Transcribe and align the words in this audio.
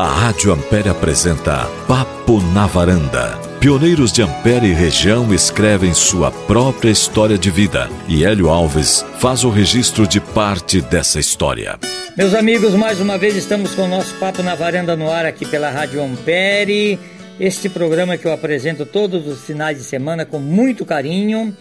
A 0.00 0.06
Rádio 0.06 0.50
Ampere 0.50 0.88
apresenta 0.88 1.66
Papo 1.86 2.40
na 2.54 2.66
Varanda. 2.66 3.38
Pioneiros 3.60 4.10
de 4.10 4.22
Ampere 4.22 4.68
e 4.68 4.72
região 4.72 5.34
escrevem 5.34 5.92
sua 5.92 6.30
própria 6.30 6.90
história 6.90 7.36
de 7.36 7.50
vida 7.50 7.86
e 8.08 8.24
Hélio 8.24 8.48
Alves 8.48 9.04
faz 9.18 9.44
o 9.44 9.50
registro 9.50 10.06
de 10.06 10.18
parte 10.18 10.80
dessa 10.80 11.20
história. 11.20 11.78
Meus 12.16 12.32
amigos, 12.32 12.72
mais 12.74 12.98
uma 12.98 13.18
vez 13.18 13.36
estamos 13.36 13.74
com 13.74 13.82
o 13.82 13.88
nosso 13.88 14.14
Papo 14.14 14.42
na 14.42 14.54
Varanda 14.54 14.96
no 14.96 15.12
ar 15.12 15.26
aqui 15.26 15.44
pela 15.44 15.68
Rádio 15.68 16.02
Ampere. 16.02 16.98
Este 17.38 17.68
programa 17.68 18.16
que 18.16 18.24
eu 18.24 18.32
apresento 18.32 18.86
todos 18.86 19.26
os 19.26 19.44
finais 19.44 19.76
de 19.76 19.84
semana 19.84 20.24
com 20.24 20.38
muito 20.38 20.86
carinho, 20.86 21.54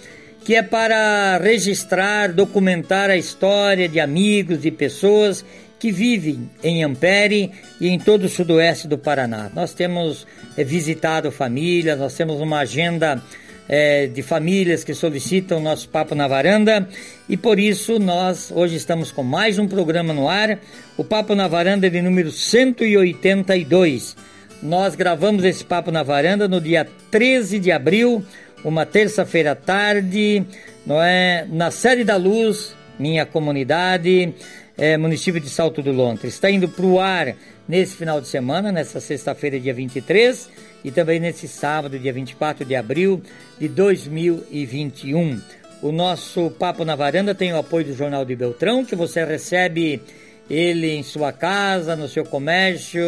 que 0.46 0.56
é 0.56 0.64
para 0.64 1.38
registrar, 1.40 2.32
documentar 2.32 3.10
a 3.10 3.18
história 3.18 3.90
de 3.90 4.00
amigos 4.00 4.64
e 4.64 4.72
pessoas 4.72 5.44
que 5.80 5.92
vivem 5.92 6.50
em 6.62 6.84
Ampere 6.84 7.52
e 7.80 7.88
em 7.88 7.98
todo 7.98 8.26
o 8.26 8.30
sudoeste 8.30 8.88
do 8.88 8.98
Paraná. 8.98 9.50
Nós 9.56 9.74
temos 9.74 10.28
é, 10.58 10.64
visitado 10.64 11.32
famílias, 11.32 11.98
nós 11.98 12.14
temos 12.14 12.42
uma 12.42 12.60
agenda 12.60 13.24
é, 13.70 14.08
de 14.08 14.22
famílias 14.22 14.84
que 14.84 14.94
solicitam 14.94 15.62
nosso 15.62 15.88
Papo 15.88 16.14
na 16.14 16.28
Varanda 16.28 16.90
e 17.30 17.38
por 17.38 17.60
isso 17.60 18.00
nós 18.00 18.52
hoje 18.54 18.76
estamos 18.76 19.12
com 19.12 19.24
mais 19.24 19.58
um 19.60 19.68
programa 19.68 20.12
no 20.12 20.28
ar, 20.28 20.60
o 20.98 21.04
Papo 21.04 21.34
na 21.34 21.48
Varanda 21.48 21.90
de 21.90 22.02
número 22.02 22.32
182. 22.32 24.18
Nós 24.62 24.96
gravamos 24.96 25.46
esse 25.46 25.64
Papo 25.64 25.92
na 25.92 26.04
Varanda 26.04 26.48
no 26.48 26.60
dia 26.60 26.86
13 27.12 27.60
de 27.60 27.72
abril, 27.72 28.26
uma 28.66 28.86
terça-feira 28.86 29.52
à 29.52 29.56
tarde, 29.56 30.44
não 30.86 31.02
é, 31.02 31.46
na 31.50 31.72
sede 31.72 32.04
da 32.04 32.18
Luz, 32.18 32.76
minha 33.00 33.26
comunidade, 33.26 34.34
é, 34.80 34.98
município 34.98 35.42
de 35.42 35.50
Salto 35.50 35.82
do 35.82 35.92
Lontre. 35.92 36.30
Está 36.30 36.50
indo 36.50 36.70
para 36.70 36.86
o 36.86 37.02
ar 37.02 37.36
nesse 37.68 37.98
final 37.98 38.22
de 38.22 38.30
semana, 38.30 38.72
nessa 38.72 39.02
sexta-feira, 39.02 39.60
dia 39.60 39.74
23, 39.74 40.50
e 40.86 40.90
também 40.90 41.20
nesse 41.20 41.50
sábado, 41.50 42.00
dia 42.00 42.14
24 42.14 42.64
de 42.64 42.76
abril 42.76 43.22
de 43.60 43.68
2021. 43.68 45.42
O 45.82 45.92
nosso 45.92 46.50
Papo 46.52 46.86
na 46.86 46.96
Varanda 46.96 47.36
tem 47.36 47.52
o 47.52 47.58
apoio 47.58 47.88
do 47.88 47.94
Jornal 47.94 48.24
de 48.24 48.38
Beltrão, 48.38 48.86
que 48.86 48.96
você 48.96 49.26
recebe 49.26 50.02
ele 50.50 50.92
em 50.96 51.04
sua 51.04 51.34
casa, 51.34 51.98
no 51.98 52.08
seu 52.08 52.24
comércio, 52.24 53.02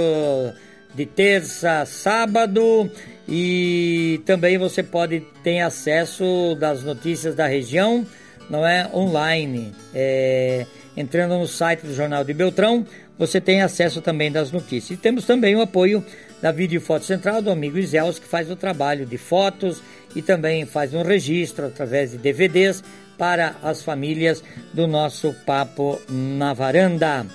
de 0.94 1.06
terça 1.06 1.80
a 1.80 1.86
sábado, 1.86 2.92
e 3.30 4.22
também 4.26 4.58
você 4.58 4.84
pode 4.84 5.22
ter 5.42 5.62
acesso 5.62 6.54
das 6.60 6.84
notícias 6.84 7.34
da 7.34 7.48
região, 7.48 8.06
não 8.50 8.68
é 8.68 8.90
online. 8.94 9.74
É, 9.96 10.66
entrando 10.96 11.38
no 11.38 11.48
site 11.48 11.86
do 11.86 11.94
Jornal 11.94 12.24
de 12.24 12.34
Beltrão, 12.34 12.86
você 13.18 13.40
tem 13.40 13.62
acesso 13.62 14.02
também 14.02 14.32
das 14.32 14.52
notícias. 14.52 14.98
E 14.98 15.02
temos 15.02 15.26
também 15.26 15.56
o 15.56 15.62
apoio 15.62 16.04
da 16.42 16.52
Vídeo 16.52 16.82
Foto 16.82 17.06
Central 17.06 17.42
do 17.42 17.52
amigo 17.52 17.78
Isels, 17.78 18.20
que 18.20 18.28
faz 18.28 18.50
o 18.50 18.56
trabalho 18.56 19.06
de 19.06 19.18
fotos 19.18 19.82
e 20.16 20.22
também 20.22 20.66
faz 20.66 20.94
um 20.94 21.04
registro 21.04 21.68
através 21.68 22.12
de 22.12 22.18
DVDs 22.18 22.84
para 23.18 23.56
as 23.62 23.84
famílias 23.84 24.44
do 24.74 24.88
nosso 24.88 25.34
Papo 25.46 26.02
na 26.10 26.54
Varanda. 26.54 27.26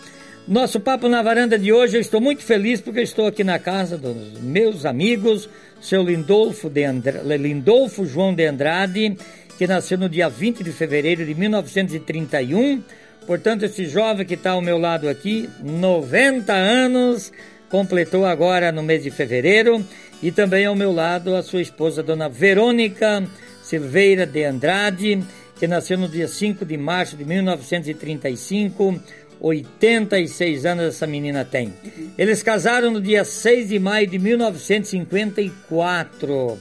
Nosso 0.49 0.81
Papo 0.81 1.09
na 1.09 1.23
Varanda 1.23 1.59
de 1.59 1.73
hoje, 1.73 1.97
eu 1.97 2.01
estou 2.01 2.21
muito 2.21 2.43
feliz 2.43 2.81
porque 2.81 3.01
estou 3.01 3.27
aqui 3.27 3.45
na 3.45 3.59
casa 3.59 3.97
dos 3.97 4.41
meus 4.41 4.85
amigos, 4.85 5.49
seu 5.81 6.03
Lindolfo, 6.03 6.69
de 6.69 6.85
Andra... 6.85 7.23
Lindolfo 7.37 8.05
João 8.05 8.35
de 8.35 8.47
Andrade, 8.47 9.17
que 9.57 9.67
nasceu 9.67 9.97
no 9.99 10.09
dia 10.09 10.29
20 10.29 10.63
de 10.65 10.73
fevereiro 10.73 11.25
de 11.25 11.35
1931 11.35 12.83
Portanto, 13.27 13.65
esse 13.65 13.87
jovem 13.87 14.25
que 14.25 14.35
está 14.35 14.53
ao 14.53 14.63
meu 14.63 14.79
lado 14.79 15.09
aqui, 15.09 15.51
90 15.61 16.53
anos, 16.53 17.33
completou 17.69 18.25
agora 18.25 18.71
no 18.71 18.83
mês 18.83 19.03
de 19.03 19.11
fevereiro. 19.11 19.85
E 20.23 20.31
também 20.31 20.65
ao 20.65 20.75
meu 20.75 20.93
lado 20.93 21.35
a 21.35 21.43
sua 21.43 21.61
esposa, 21.61 22.03
dona 22.03 22.29
Verônica 22.29 23.25
Silveira 23.63 24.25
de 24.25 24.45
Andrade, 24.45 25.23
que 25.59 25.67
nasceu 25.67 25.99
no 25.99 26.09
dia 26.09 26.29
5 26.29 26.65
de 26.65 26.77
março 26.77 27.17
de 27.17 27.25
1935. 27.25 29.01
86 29.39 30.65
anos 30.65 30.87
essa 30.87 31.07
menina 31.07 31.45
tem. 31.45 31.75
Eles 32.17 32.43
casaram 32.43 32.91
no 32.91 32.99
dia 33.01 33.23
6 33.25 33.69
de 33.69 33.79
maio 33.79 34.07
de 34.07 34.19
1954. 34.19 36.59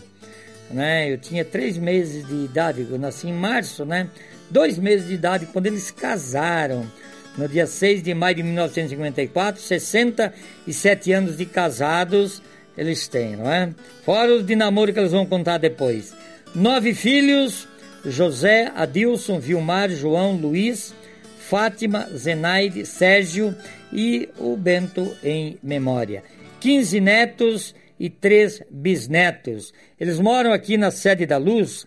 Né? 0.72 1.14
Eu 1.14 1.18
tinha 1.18 1.46
três 1.46 1.78
meses 1.78 2.28
de 2.28 2.44
idade, 2.44 2.86
eu 2.90 3.00
nasci 3.00 3.30
em 3.30 3.34
março, 3.34 3.86
né? 3.86 4.10
Dois 4.50 4.78
meses 4.78 5.08
de 5.08 5.14
idade 5.14 5.48
quando 5.48 5.68
eles 5.68 5.92
casaram. 5.92 6.86
No 7.38 7.50
dia 7.50 7.68
6 7.68 8.02
de 8.02 8.14
maio 8.14 8.36
de 8.36 8.44
1954, 8.44 9.62
67 9.62 11.12
anos 11.12 11.38
de 11.38 11.46
casados 11.46 12.42
eles 12.78 13.08
têm, 13.08 13.36
não 13.36 13.52
é? 13.52 13.74
Fora 14.04 14.34
os 14.34 14.46
de 14.46 14.56
namoro 14.56 14.94
que 14.94 15.00
eles 15.00 15.12
vão 15.12 15.26
contar 15.26 15.58
depois. 15.58 16.16
Nove 16.54 16.94
filhos: 16.94 17.68
José, 18.06 18.72
Adilson, 18.76 19.40
Vilmar, 19.40 19.90
João, 19.90 20.36
Luiz, 20.36 20.94
Fátima, 21.38 22.08
Zenaide, 22.16 22.86
Sérgio 22.86 23.56
e 23.92 24.30
o 24.38 24.56
Bento 24.56 25.16
em 25.24 25.58
memória. 25.64 26.24
15 26.60 27.00
netos 27.00 27.76
e 28.00 28.10
três 28.10 28.62
bisnetos. 28.70 29.74
Eles 30.00 30.20
moram 30.20 30.52
aqui 30.52 30.78
na 30.78 30.92
sede 30.92 31.26
da 31.26 31.38
Luz 31.38 31.86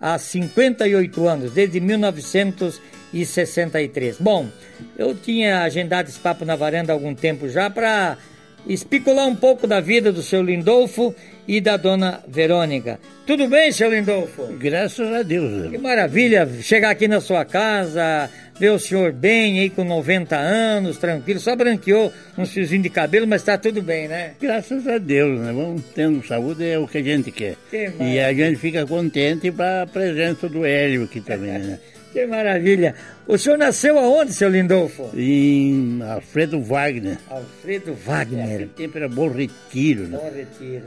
há 0.00 0.18
58 0.18 1.26
anos, 1.26 1.52
desde 1.52 1.80
1963. 1.80 4.18
Bom, 4.18 4.48
eu 4.96 5.14
tinha 5.14 5.62
agendado 5.62 6.08
esse 6.08 6.18
papo 6.18 6.44
na 6.44 6.56
varanda 6.56 6.92
há 6.92 6.94
algum 6.94 7.14
tempo 7.14 7.48
já 7.48 7.70
para 7.70 8.18
especular 8.66 9.26
um 9.26 9.36
pouco 9.36 9.66
da 9.66 9.80
vida 9.80 10.12
do 10.12 10.22
seu 10.22 10.42
Lindolfo 10.42 11.14
e 11.46 11.60
da 11.60 11.76
dona 11.76 12.20
Verônica. 12.26 12.98
Tudo 13.26 13.48
bem, 13.48 13.72
seu 13.72 13.90
Lindolfo? 13.90 14.46
Graças 14.58 15.12
a 15.12 15.22
Deus. 15.22 15.70
Que 15.70 15.78
maravilha 15.78 16.48
chegar 16.60 16.90
aqui 16.90 17.08
na 17.08 17.20
sua 17.20 17.44
casa, 17.44 18.30
ver 18.58 18.70
o 18.70 18.78
senhor 18.78 19.12
bem 19.12 19.60
aí 19.60 19.70
com 19.70 19.84
90 19.84 20.36
anos, 20.36 20.96
tranquilo, 20.98 21.40
só 21.40 21.54
branqueou 21.56 22.12
uns 22.38 22.52
fiozinhos 22.52 22.82
de 22.82 22.90
cabelo, 22.90 23.26
mas 23.26 23.42
está 23.42 23.58
tudo 23.58 23.82
bem, 23.82 24.08
né? 24.08 24.32
Graças 24.40 24.86
a 24.86 24.98
Deus, 24.98 25.40
né? 25.40 25.52
Vamos 25.52 25.82
tendo 25.94 26.24
saúde 26.26 26.64
é 26.64 26.78
o 26.78 26.86
que 26.86 26.98
a 26.98 27.02
gente 27.02 27.30
quer. 27.30 27.56
Que 27.70 27.90
e 28.00 28.20
a 28.20 28.32
gente 28.32 28.56
fica 28.56 28.86
contente 28.86 29.50
para 29.50 29.82
a 29.82 29.86
presença 29.86 30.48
do 30.48 30.64
Hélio 30.64 31.04
aqui 31.04 31.20
também, 31.20 31.58
né? 31.58 31.78
que 32.12 32.26
maravilha. 32.26 32.94
O 33.26 33.36
senhor 33.36 33.58
nasceu 33.58 33.98
aonde, 33.98 34.32
seu 34.32 34.48
Lindolfo? 34.48 35.10
Em 35.14 36.00
Alfredo 36.02 36.62
Wagner. 36.62 37.18
Alfredo 37.28 37.92
Wagner. 37.92 38.62
É, 38.62 38.66
tempo 38.74 38.96
era 38.96 39.08
Bom 39.08 39.28
Retiro, 39.28 40.04
né? 40.04 40.16
Bom 40.16 40.30
Retiro. 40.34 40.84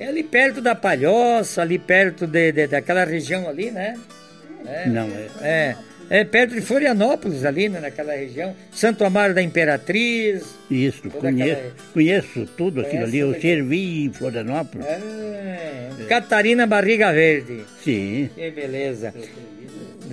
É 0.00 0.06
ali 0.06 0.22
perto 0.22 0.62
da 0.62 0.74
Palhoça, 0.74 1.60
ali 1.60 1.78
perto 1.78 2.26
de, 2.26 2.52
de 2.52 2.66
daquela 2.66 3.04
região 3.04 3.46
ali, 3.46 3.70
né? 3.70 3.94
É, 4.64 4.88
Não, 4.88 5.06
é. 5.06 5.28
É, 5.42 5.76
é 6.08 6.24
perto 6.24 6.54
de 6.54 6.62
Florianópolis, 6.62 7.44
ali, 7.44 7.68
né, 7.68 7.80
naquela 7.80 8.14
região. 8.14 8.56
Santo 8.72 9.04
Amaro 9.04 9.34
da 9.34 9.42
Imperatriz. 9.42 10.56
Isso, 10.70 11.10
conheço, 11.10 11.52
aquela... 11.52 11.72
conheço 11.92 12.46
tudo 12.56 12.80
aquilo 12.80 13.04
ali. 13.04 13.18
Eu 13.18 13.38
servi 13.38 14.04
em 14.04 14.12
Florianópolis. 14.12 14.86
É. 14.86 15.90
Catarina 16.08 16.66
Barriga 16.66 17.12
Verde. 17.12 17.62
Sim. 17.84 18.30
Que 18.34 18.50
beleza. 18.50 19.12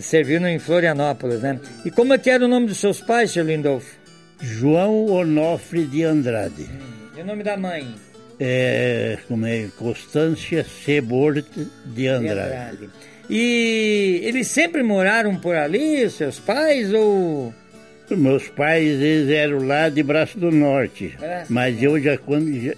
Serviu 0.02 0.46
em 0.46 0.60
Florianópolis, 0.60 1.42
né? 1.42 1.62
E 1.86 1.90
como 1.90 2.14
é 2.14 2.18
que 2.18 2.30
era 2.30 2.44
o 2.44 2.48
nome 2.50 2.68
dos 2.68 2.78
seus 2.78 3.00
pais, 3.00 3.32
seu 3.32 3.46
Lindolfo? 3.46 3.96
João 4.42 5.06
Onofre 5.06 5.86
de 5.86 6.04
Andrade. 6.04 6.64
Hum, 6.64 7.18
e 7.18 7.22
o 7.22 7.26
nome 7.26 7.42
da 7.42 7.56
mãe? 7.58 7.96
É, 8.40 9.18
como 9.28 9.46
é, 9.46 9.68
Constância 9.78 10.64
Sebort 10.64 11.46
de 11.86 12.08
Andrade. 12.08 12.50
De 12.50 12.56
Andrade. 12.56 12.90
E 13.30 14.22
eles 14.24 14.48
sempre 14.48 14.84
moraram 14.84 15.36
por 15.36 15.56
ali, 15.56 16.10
seus 16.10 16.40
pais, 16.40 16.94
ou... 16.94 17.54
Meus 18.10 18.48
pais, 18.48 19.02
eles 19.02 19.30
eram 19.30 19.68
lá 19.68 19.90
de 19.90 20.02
Braço 20.02 20.40
do 20.40 20.50
Norte. 20.50 21.14
Braço 21.20 21.52
mas 21.52 21.84
eu 21.84 22.02
já, 22.02 22.18
quando 22.18 22.58
já, 22.58 22.74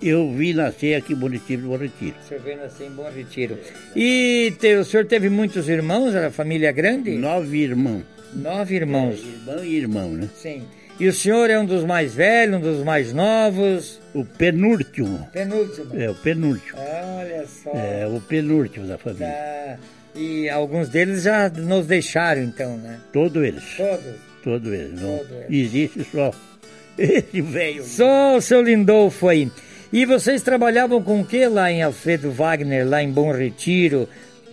eu 0.00 0.32
vi 0.32 0.54
nascer 0.54 0.94
aqui 0.94 1.12
em 1.12 1.16
Bom 1.16 1.28
Retiro, 1.28 1.68
Bom 1.68 1.76
Retiro. 1.76 2.14
O 2.24 2.28
senhor 2.28 2.42
veio 2.42 2.56
nascer 2.56 2.86
em 2.86 2.90
Bom 2.90 3.10
Retiro. 3.14 3.58
E 3.94 4.54
te, 4.58 4.76
o 4.76 4.84
senhor 4.84 5.04
teve 5.04 5.28
muitos 5.28 5.68
irmãos? 5.68 6.14
Era 6.14 6.30
família 6.30 6.72
grande? 6.72 7.10
Nove 7.10 7.58
irmãos. 7.58 8.04
Nove 8.32 8.76
irmãos. 8.76 9.18
Irmão 9.18 9.64
e 9.64 9.76
irmão, 9.76 10.08
né? 10.12 10.30
Sim. 10.34 10.62
E 11.00 11.08
o 11.08 11.12
senhor 11.14 11.48
é 11.48 11.58
um 11.58 11.64
dos 11.64 11.82
mais 11.82 12.14
velhos, 12.14 12.56
um 12.56 12.60
dos 12.60 12.84
mais 12.84 13.10
novos? 13.10 13.98
O 14.12 14.22
penúltimo. 14.22 15.26
Penúltimo? 15.32 15.98
É, 15.98 16.10
o 16.10 16.14
penúltimo. 16.14 16.78
Olha 16.78 17.46
só. 17.46 17.70
É, 17.70 18.06
o 18.06 18.20
penúltimo 18.20 18.86
da 18.86 18.98
família. 18.98 19.26
Tá. 19.26 19.78
E 20.14 20.50
alguns 20.50 20.90
deles 20.90 21.22
já 21.22 21.48
nos 21.48 21.86
deixaram, 21.86 22.42
então, 22.42 22.76
né? 22.76 23.00
Todos 23.14 23.42
eles. 23.42 23.64
Todos? 23.78 24.14
Todos 24.44 24.70
eles. 24.70 25.00
Não 25.00 25.16
Todo 25.16 25.44
existe 25.48 26.04
só 26.04 26.32
esse 26.98 27.40
velho. 27.40 27.82
Só 27.82 28.36
o 28.36 28.42
seu 28.42 28.60
Lindolfo 28.60 29.26
aí. 29.28 29.50
E 29.90 30.04
vocês 30.04 30.42
trabalhavam 30.42 31.02
com 31.02 31.22
o 31.22 31.24
que 31.24 31.46
lá 31.46 31.72
em 31.72 31.82
Alfredo 31.82 32.30
Wagner, 32.30 32.86
lá 32.86 33.02
em 33.02 33.10
Bom 33.10 33.32
Retiro, 33.32 34.06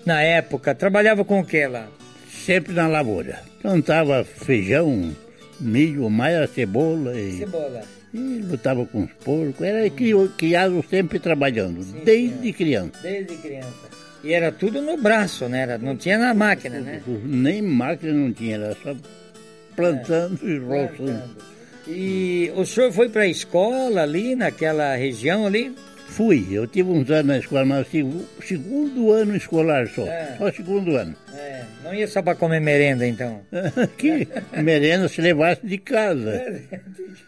na 0.06 0.22
época? 0.22 0.74
Trabalhava 0.74 1.26
com 1.26 1.42
o 1.42 1.46
que 1.46 1.68
lá? 1.68 1.90
Sempre 2.30 2.72
na 2.74 2.88
lavoura. 2.88 3.40
Plantava 3.62 4.24
feijão, 4.24 5.14
milho, 5.60 6.10
mais 6.10 6.50
cebola. 6.52 7.18
E, 7.20 7.40
cebola. 7.40 7.84
E 8.14 8.40
lutava 8.40 8.86
com 8.86 9.04
os 9.04 9.12
porcos, 9.24 9.62
era 9.62 9.90
criado 10.38 10.84
sempre 10.90 11.20
trabalhando, 11.20 11.84
Sim, 11.84 12.02
desde 12.04 12.54
criança. 12.54 12.92
Desde 13.02 13.36
criança. 13.36 13.88
E 14.24 14.34
era 14.34 14.52
tudo 14.52 14.82
no 14.82 14.98
braço, 14.98 15.48
né? 15.48 15.62
Era, 15.62 15.78
não 15.78 15.96
tinha 15.96 16.18
na 16.18 16.34
máquina, 16.34 16.80
né? 16.80 17.02
Nem 17.24 17.62
máquina 17.62 18.14
não 18.14 18.34
tinha, 18.34 18.56
era 18.56 18.76
só 18.82 18.96
plantando 19.76 20.40
é, 20.44 20.50
e 20.50 20.58
roçando. 20.58 21.38
E 21.88 22.52
o 22.56 22.66
senhor 22.66 22.92
foi 22.92 23.08
para 23.10 23.22
a 23.22 23.28
escola 23.28 24.02
ali, 24.02 24.36
naquela 24.36 24.96
região 24.96 25.46
ali? 25.46 25.74
Fui, 26.08 26.48
eu 26.52 26.66
tive 26.66 26.90
uns 26.90 27.12
anos 27.12 27.26
na 27.26 27.38
escola, 27.38 27.66
mas 27.66 27.88
segundo 28.42 29.12
ano 29.12 29.36
escolar 29.36 29.88
só. 29.88 30.08
É. 30.08 30.36
Só 30.38 30.52
segundo 30.52 30.96
ano. 30.96 31.16
É. 31.36 31.64
Não 31.84 31.94
ia 31.94 32.08
só 32.08 32.22
para 32.22 32.36
comer 32.36 32.60
merenda, 32.60 33.06
então? 33.06 33.42
que 33.98 34.28
merenda 34.64 35.08
se 35.08 35.22
levasse 35.22 35.66
de 35.66 35.78
casa. 35.78 36.64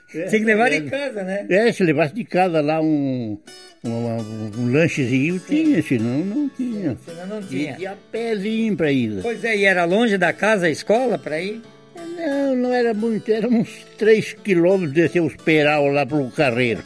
Tinha 0.10 0.28
que 0.28 0.46
levar 0.46 0.70
de 0.70 0.81
casa, 0.90 1.24
né? 1.24 1.46
É, 1.50 1.72
se 1.72 1.84
levasse 1.84 2.16
de 2.16 2.24
casa 2.24 2.62
lá 2.62 2.81
um, 2.81 3.38
um, 3.84 3.90
um, 3.90 4.52
um 4.58 4.72
lanchezinho, 4.72 5.40
tinha, 5.40 5.84
senão 5.84 6.26
não 6.26 6.50
tinha. 6.50 6.98
Senão 7.06 7.28
não 7.28 7.42
tinha. 7.44 7.76
E 7.78 7.86
a 7.86 7.96
pezinho 8.12 8.76
para 8.76 8.92
ir. 8.92 9.22
Pois 9.22 9.44
é, 9.44 9.56
e 9.56 9.66
era 9.66 9.86
longe 9.86 10.18
da 10.18 10.34
casa 10.34 10.66
a 10.66 10.70
escola 10.70 11.18
para 11.20 11.40
ir? 11.40 11.62
Não, 11.96 12.56
não 12.56 12.74
era 12.74 12.94
muito, 12.94 13.31
era 13.31 13.48
uns 13.48 13.70
3 13.98 14.34
quilômetros 14.34 14.94
descer 14.94 15.22
os 15.22 15.36
peral 15.36 15.88
lá 15.88 16.06
pro 16.06 16.30
carreiro. 16.31 16.84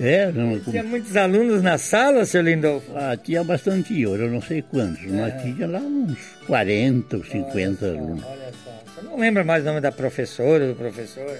É, 0.00 0.32
não, 0.32 0.58
tinha 0.58 0.82
muitos 0.82 1.16
alunos 1.16 1.62
na 1.62 1.78
sala, 1.78 2.26
seu 2.26 2.42
Lindolfo? 2.42 2.90
Ah, 2.96 3.16
tinha 3.16 3.44
bastante 3.44 4.00
eu 4.00 4.28
não 4.28 4.42
sei 4.42 4.60
quantos, 4.62 5.04
é. 5.04 5.08
mas 5.08 5.42
tinha 5.42 5.68
lá 5.68 5.78
uns 5.78 6.18
40 6.46 7.16
ou 7.16 7.24
50 7.24 7.54
olha 7.54 7.76
só, 7.76 7.86
alunos. 7.86 8.24
Olha 8.24 8.52
só, 8.64 8.70
você 8.92 9.06
não 9.06 9.18
lembra 9.18 9.44
mais 9.44 9.62
o 9.62 9.66
nome 9.66 9.80
da 9.80 9.92
professora, 9.92 10.66
do 10.66 10.74
professor? 10.74 11.38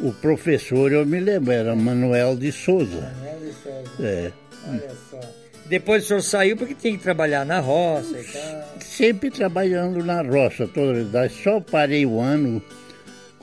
O 0.00 0.12
professor 0.12 0.90
eu 0.90 1.06
me 1.06 1.20
lembro, 1.20 1.52
era 1.52 1.76
Manuel 1.76 2.34
de 2.36 2.50
Souza. 2.50 3.12
Manuel 3.18 3.38
de 3.38 3.52
Souza. 3.62 3.90
É. 4.00 4.32
Olha 4.68 4.90
só. 5.10 5.20
Depois 5.66 6.04
o 6.04 6.06
senhor 6.06 6.22
saiu 6.22 6.56
porque 6.56 6.74
tinha 6.74 6.96
que 6.96 7.02
trabalhar 7.02 7.46
na 7.46 7.60
roça 7.60 8.18
e 8.18 8.24
tal. 8.24 8.74
Sempre 8.80 9.30
trabalhando 9.30 10.04
na 10.04 10.20
roça, 10.22 10.66
toda 10.66 11.04
vez. 11.04 11.32
Só 11.32 11.60
parei 11.60 12.04
o 12.04 12.20
ano 12.20 12.62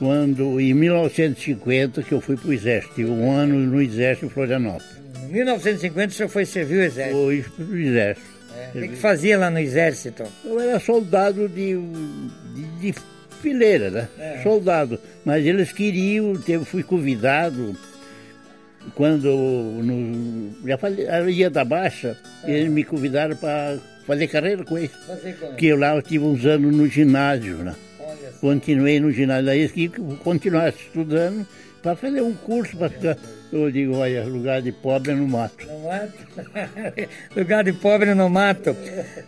quando, 0.00 0.58
em 0.58 0.72
1950, 0.72 2.02
que 2.02 2.12
eu 2.12 2.22
fui 2.22 2.34
para 2.34 2.48
o 2.48 2.52
Exército. 2.54 3.02
um 3.02 3.30
ano 3.30 3.54
no 3.58 3.82
Exército 3.82 4.26
em 4.26 4.30
Florianópolis. 4.30 4.88
Em 5.28 5.32
1950 5.32 6.08
o 6.08 6.16
senhor 6.16 6.28
foi 6.30 6.46
servir 6.46 6.78
o 6.78 6.82
Exército? 6.82 7.16
Fui 7.54 7.66
para 7.66 7.74
o 7.74 7.78
Exército. 7.78 8.26
É. 8.56 8.68
O 8.78 8.80
que, 8.80 8.88
que, 8.88 8.96
fazia 8.96 9.38
lá 9.38 9.50
no 9.50 9.58
Exército? 9.58 10.24
Eu 10.42 10.58
era 10.58 10.80
soldado 10.80 11.46
de, 11.50 11.76
de, 12.54 12.92
de 12.92 12.94
fileira, 13.42 13.90
né? 13.90 14.08
É. 14.18 14.40
Soldado. 14.42 14.98
Mas 15.22 15.44
eles 15.44 15.70
queriam, 15.70 16.32
eu 16.48 16.64
fui 16.64 16.82
convidado 16.82 17.76
quando 18.94 19.28
no, 19.28 20.66
já 20.66 20.78
falei, 20.78 21.06
ia 21.28 21.50
da 21.50 21.62
Baixa, 21.62 22.16
é. 22.42 22.52
eles 22.52 22.72
me 22.72 22.84
convidaram 22.84 23.36
para 23.36 23.78
fazer 24.06 24.28
carreira 24.28 24.64
com 24.64 24.78
eles. 24.78 24.92
Porque 25.40 25.74
lá 25.74 25.94
eu 25.94 26.00
tive 26.00 26.24
uns 26.24 26.46
anos 26.46 26.74
no 26.74 26.86
ginásio, 26.88 27.58
né? 27.58 27.74
Continuei 28.40 29.00
no 29.00 29.10
ginásio, 29.10 29.50
aí 29.50 29.68
que 29.68 29.88
continuar 30.22 30.68
estudando 30.70 31.46
para 31.82 31.96
fazer 31.96 32.22
um 32.22 32.34
curso 32.34 32.76
para 32.76 32.90
ficar. 32.90 33.16
Eu 33.52 33.70
digo, 33.70 33.96
olha, 33.96 34.22
lugar 34.24 34.62
de 34.62 34.70
pobre 34.70 35.12
no 35.12 35.26
mato. 35.26 35.66
No 35.66 35.80
mato? 35.80 36.12
lugar 37.34 37.64
de 37.64 37.72
pobre 37.72 38.14
no 38.14 38.30
mato. 38.30 38.76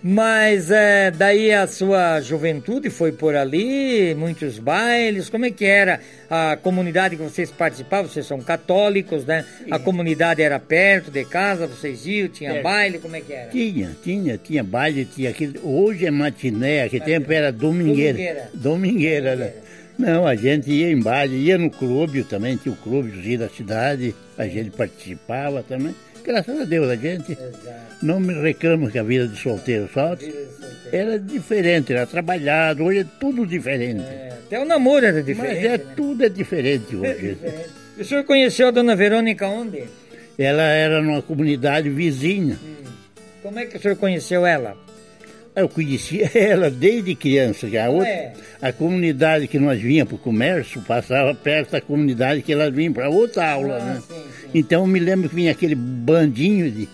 Mas 0.01 0.71
é, 0.71 1.11
daí 1.11 1.51
a 1.51 1.67
sua 1.67 2.21
juventude 2.21 2.89
foi 2.89 3.11
por 3.11 3.35
ali, 3.35 4.15
muitos 4.15 4.61
bailes. 4.61 5.29
Como 5.29 5.45
é 5.45 5.51
que 5.51 5.65
era 5.65 5.99
a 6.31 6.57
comunidade 6.57 7.17
que 7.17 7.23
vocês 7.23 7.51
participavam? 7.51 8.09
Vocês 8.09 8.25
são 8.25 8.41
católicos, 8.41 9.25
né? 9.25 9.45
Sim. 9.59 9.73
A 9.73 9.79
comunidade 9.81 10.41
era 10.41 10.61
perto 10.61 11.11
de 11.11 11.25
casa, 11.25 11.67
vocês 11.67 12.07
iam, 12.07 12.29
tinha 12.29 12.53
é. 12.53 12.63
baile, 12.63 13.01
como 13.01 13.17
é 13.17 13.21
que 13.21 13.33
era? 13.33 13.51
Tinha, 13.51 13.91
tinha, 14.05 14.39
tinha 14.39 14.63
baile, 14.63 15.05
tinha 15.05 15.31
aquele. 15.31 15.59
Hoje 15.65 16.07
é 16.07 16.11
matiné, 16.13 16.85
aquele 16.85 17.05
tempo 17.05 17.33
era 17.33 17.51
domingueira. 17.51 18.13
Domingueira, 18.13 18.51
domingueira 18.55 19.37
né? 19.37 19.53
Não, 20.03 20.27
a 20.27 20.35
gente 20.35 20.69
ia 20.69 20.91
em 20.91 20.99
baile, 20.99 21.37
ia 21.37 21.57
no 21.57 21.71
clube 21.71 22.25
também, 22.25 22.57
tinha 22.57 22.75
o 22.75 22.77
clube 22.77 23.13
dos 23.13 23.39
da 23.39 23.49
cidade, 23.49 24.13
a 24.37 24.49
gente 24.49 24.71
participava 24.71 25.63
também. 25.63 25.95
Graças 26.25 26.61
a 26.61 26.65
Deus, 26.65 26.91
a 26.91 26.97
gente 26.97 27.31
Exato. 27.31 27.53
não 28.03 28.19
me 28.19 28.35
reclamo 28.35 28.91
que 28.91 28.99
a 28.99 29.03
vida 29.05 29.29
de 29.29 29.41
solteiro 29.41 29.89
só 29.95 30.17
era 30.91 31.21
diferente, 31.21 31.93
era 31.93 32.05
trabalhado, 32.05 32.83
hoje 32.83 32.99
é 32.99 33.07
tudo 33.21 33.47
diferente. 33.47 34.03
É, 34.03 34.39
até 34.45 34.61
o 34.61 34.65
namoro 34.65 35.07
era 35.07 35.23
diferente. 35.23 35.55
Mas 35.55 35.65
é, 35.65 35.79
né? 35.79 35.85
tudo 35.95 36.25
é 36.25 36.29
diferente 36.29 36.97
hoje. 36.97 37.09
É 37.09 37.15
diferente. 37.15 37.71
O 37.97 38.05
senhor 38.05 38.25
conheceu 38.25 38.69
a 38.69 38.71
dona 38.73 38.97
Verônica 38.97 39.47
onde? 39.47 39.85
Ela 40.37 40.63
era 40.65 41.01
numa 41.01 41.23
comunidade 41.23 41.89
vizinha. 41.89 42.59
Hum. 42.61 42.91
Como 43.41 43.57
é 43.57 43.67
que 43.67 43.77
o 43.77 43.81
senhor 43.81 43.97
conheceu 43.97 44.45
ela? 44.45 44.77
Eu 45.55 45.69
conhecia 45.69 46.31
ela 46.35 46.71
desde 46.71 47.15
criança. 47.15 47.67
A, 47.67 47.91
outra, 47.91 48.09
é. 48.09 48.33
a 48.61 48.73
comunidade 48.73 49.47
que 49.47 49.59
nós 49.59 49.81
vinha 49.81 50.07
para 50.07 50.15
o 50.15 50.19
comércio 50.19 50.81
passava 50.83 51.35
perto 51.35 51.73
da 51.73 51.81
comunidade 51.81 52.43
que 52.43 52.53
elas 52.53 52.75
vinham 52.75 52.93
para 52.93 53.09
outra 53.11 53.51
aula. 53.51 53.77
Ah, 53.77 53.85
né? 53.85 54.03
Sim, 54.07 54.15
sim. 54.15 54.51
Então 54.55 54.83
eu 54.83 54.87
me 54.87 54.99
lembro 54.99 55.29
que 55.29 55.35
vinha 55.35 55.53
aquele 55.53 55.75
bandinho 55.75 56.71
de 56.71 56.89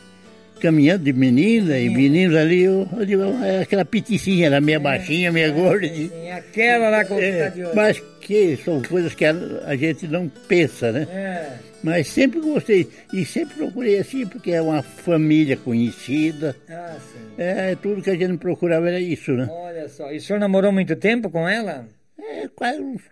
caminhando 0.59 1.05
de 1.05 1.13
menina 1.13 1.79
e 1.79 1.89
meninos 1.89 2.37
ali, 2.37 2.63
eu, 2.63 2.89
eu 2.97 3.07
digo, 3.07 3.23
é 3.45 3.63
aquela 3.63 3.85
peticinha, 3.85 4.47
era 4.47 4.61
meia 4.61 4.81
baixinha, 4.81 5.33
meia 5.33 5.51
gorda. 5.51 5.89
Sim, 5.89 6.31
aquela 6.31 6.91
lá 6.91 7.05
com 7.05 7.19
é, 7.19 7.53
Mas 7.75 8.03
que 8.21 8.57
são 8.65 8.83
coisas 8.83 9.15
que 9.15 9.25
a, 9.25 9.35
a 9.65 9.77
gente 9.77 10.07
não 10.07 10.29
pensa, 10.49 10.93
né? 10.93 11.07
É. 11.11 11.69
Mas 11.83 12.09
sempre 12.09 12.41
gostei. 12.41 12.89
E 13.13 13.25
sempre 13.25 13.57
procurei 13.57 13.99
assim, 13.99 14.27
porque 14.27 14.51
é 14.51 14.61
uma 14.61 14.83
família 14.83 15.57
conhecida. 15.57 16.57
Ah, 16.69 16.97
sim. 17.13 17.35
É, 17.39 17.77
tudo 17.77 18.03
que 18.03 18.11
a 18.11 18.17
gente 18.17 18.37
procurava 18.39 18.89
era 18.89 19.01
isso, 19.01 19.33
né? 19.33 19.49
Olha 19.51 19.89
só. 19.89 20.11
E 20.13 20.17
o 20.17 20.21
senhor 20.21 20.39
namorou 20.41 20.73
muito 20.73 20.97
tempo 20.97 21.31
com 21.31 21.49
ela? 21.49 21.87
É, 22.19 22.49
quase 22.49 22.81
uns 22.81 23.03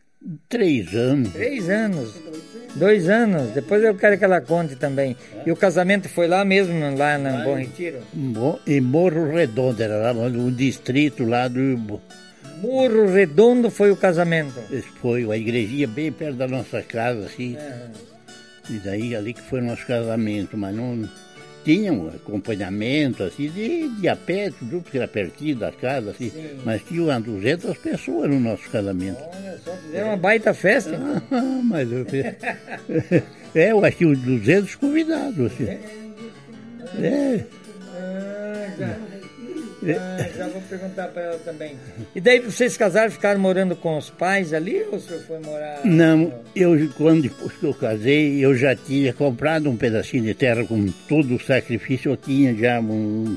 três 0.48 0.94
anos. 0.94 1.32
Três 1.32 1.68
anos. 1.68 2.14
Dois 2.74 3.08
anos. 3.08 3.50
Depois 3.52 3.82
eu 3.82 3.94
quero 3.94 4.18
que 4.18 4.24
ela 4.24 4.40
conte 4.40 4.76
também. 4.76 5.16
E 5.44 5.50
o 5.50 5.56
casamento 5.56 6.08
foi 6.08 6.28
lá 6.28 6.44
mesmo, 6.44 6.74
lá 6.96 7.16
no 7.16 7.44
Bom 7.44 7.56
Retiro? 7.56 7.98
Em 8.66 8.80
Morro 8.80 9.32
Redondo, 9.32 9.82
era 9.82 10.12
lá 10.12 10.12
no 10.12 10.50
distrito 10.52 11.24
lá 11.24 11.48
do... 11.48 12.00
Morro 12.60 13.12
Redondo 13.12 13.70
foi 13.70 13.90
o 13.90 13.96
casamento? 13.96 14.54
Foi, 15.00 15.30
a 15.30 15.36
igrejinha 15.36 15.86
bem 15.86 16.10
perto 16.10 16.36
da 16.36 16.48
nossa 16.48 16.82
casa, 16.82 17.26
assim. 17.26 17.56
É. 17.56 17.86
E 18.68 18.78
daí 18.78 19.14
ali 19.14 19.32
que 19.32 19.42
foi 19.42 19.60
o 19.60 19.64
nosso 19.64 19.86
casamento, 19.86 20.56
mas 20.56 20.74
não 20.74 21.08
tinha 21.66 21.92
um 21.92 22.06
acompanhamento 22.06 23.24
assim 23.24 23.50
de, 23.50 23.88
de 23.88 24.08
a 24.08 24.14
pé, 24.14 24.52
tudo 24.56 24.80
que 24.88 24.96
era 24.96 25.08
pertinho 25.08 25.56
da 25.56 25.72
casa, 25.72 26.12
assim, 26.12 26.30
Sim. 26.30 26.60
mas 26.64 26.80
tinha 26.84 27.02
umas 27.02 27.20
200 27.24 27.76
pessoas 27.78 28.30
no 28.30 28.38
nosso 28.38 28.70
casamento. 28.70 29.18
Olha 29.20 29.58
só, 29.64 29.72
fizeram 29.72 30.06
uma 30.10 30.16
baita 30.16 30.54
festa. 30.54 30.96
Ah, 31.32 31.60
mas 31.64 31.90
eu, 31.90 32.06
é, 33.52 33.72
eu 33.72 33.84
acho 33.84 33.96
que 33.96 34.06
uns 34.06 34.18
200 34.20 34.76
convidados. 34.76 35.46
Assim. 35.46 35.64
É. 35.64 35.80
é. 37.02 37.46
Ah, 37.98 39.15
ah, 39.92 40.28
já 40.36 40.48
vou 40.48 40.62
perguntar 40.62 41.08
para 41.08 41.22
ela 41.22 41.38
também. 41.38 41.76
E 42.14 42.20
daí 42.20 42.40
vocês 42.40 42.76
casaram, 42.76 43.10
ficaram 43.10 43.38
morando 43.38 43.76
com 43.76 43.96
os 43.96 44.10
pais 44.10 44.52
ali 44.52 44.82
ou 44.90 44.96
o 44.96 45.00
senhor 45.00 45.22
foi 45.22 45.38
morar? 45.40 45.80
Não, 45.84 46.32
eu 46.54 46.88
quando 46.96 47.22
depois 47.22 47.52
que 47.52 47.64
eu 47.64 47.74
casei, 47.74 48.44
eu 48.44 48.54
já 48.54 48.74
tinha 48.74 49.12
comprado 49.12 49.70
um 49.70 49.76
pedacinho 49.76 50.24
de 50.24 50.34
terra 50.34 50.64
com 50.64 50.86
todo 51.08 51.36
o 51.36 51.40
sacrifício, 51.40 52.12
eu 52.12 52.16
tinha 52.16 52.54
já 52.54 52.80
um. 52.80 53.36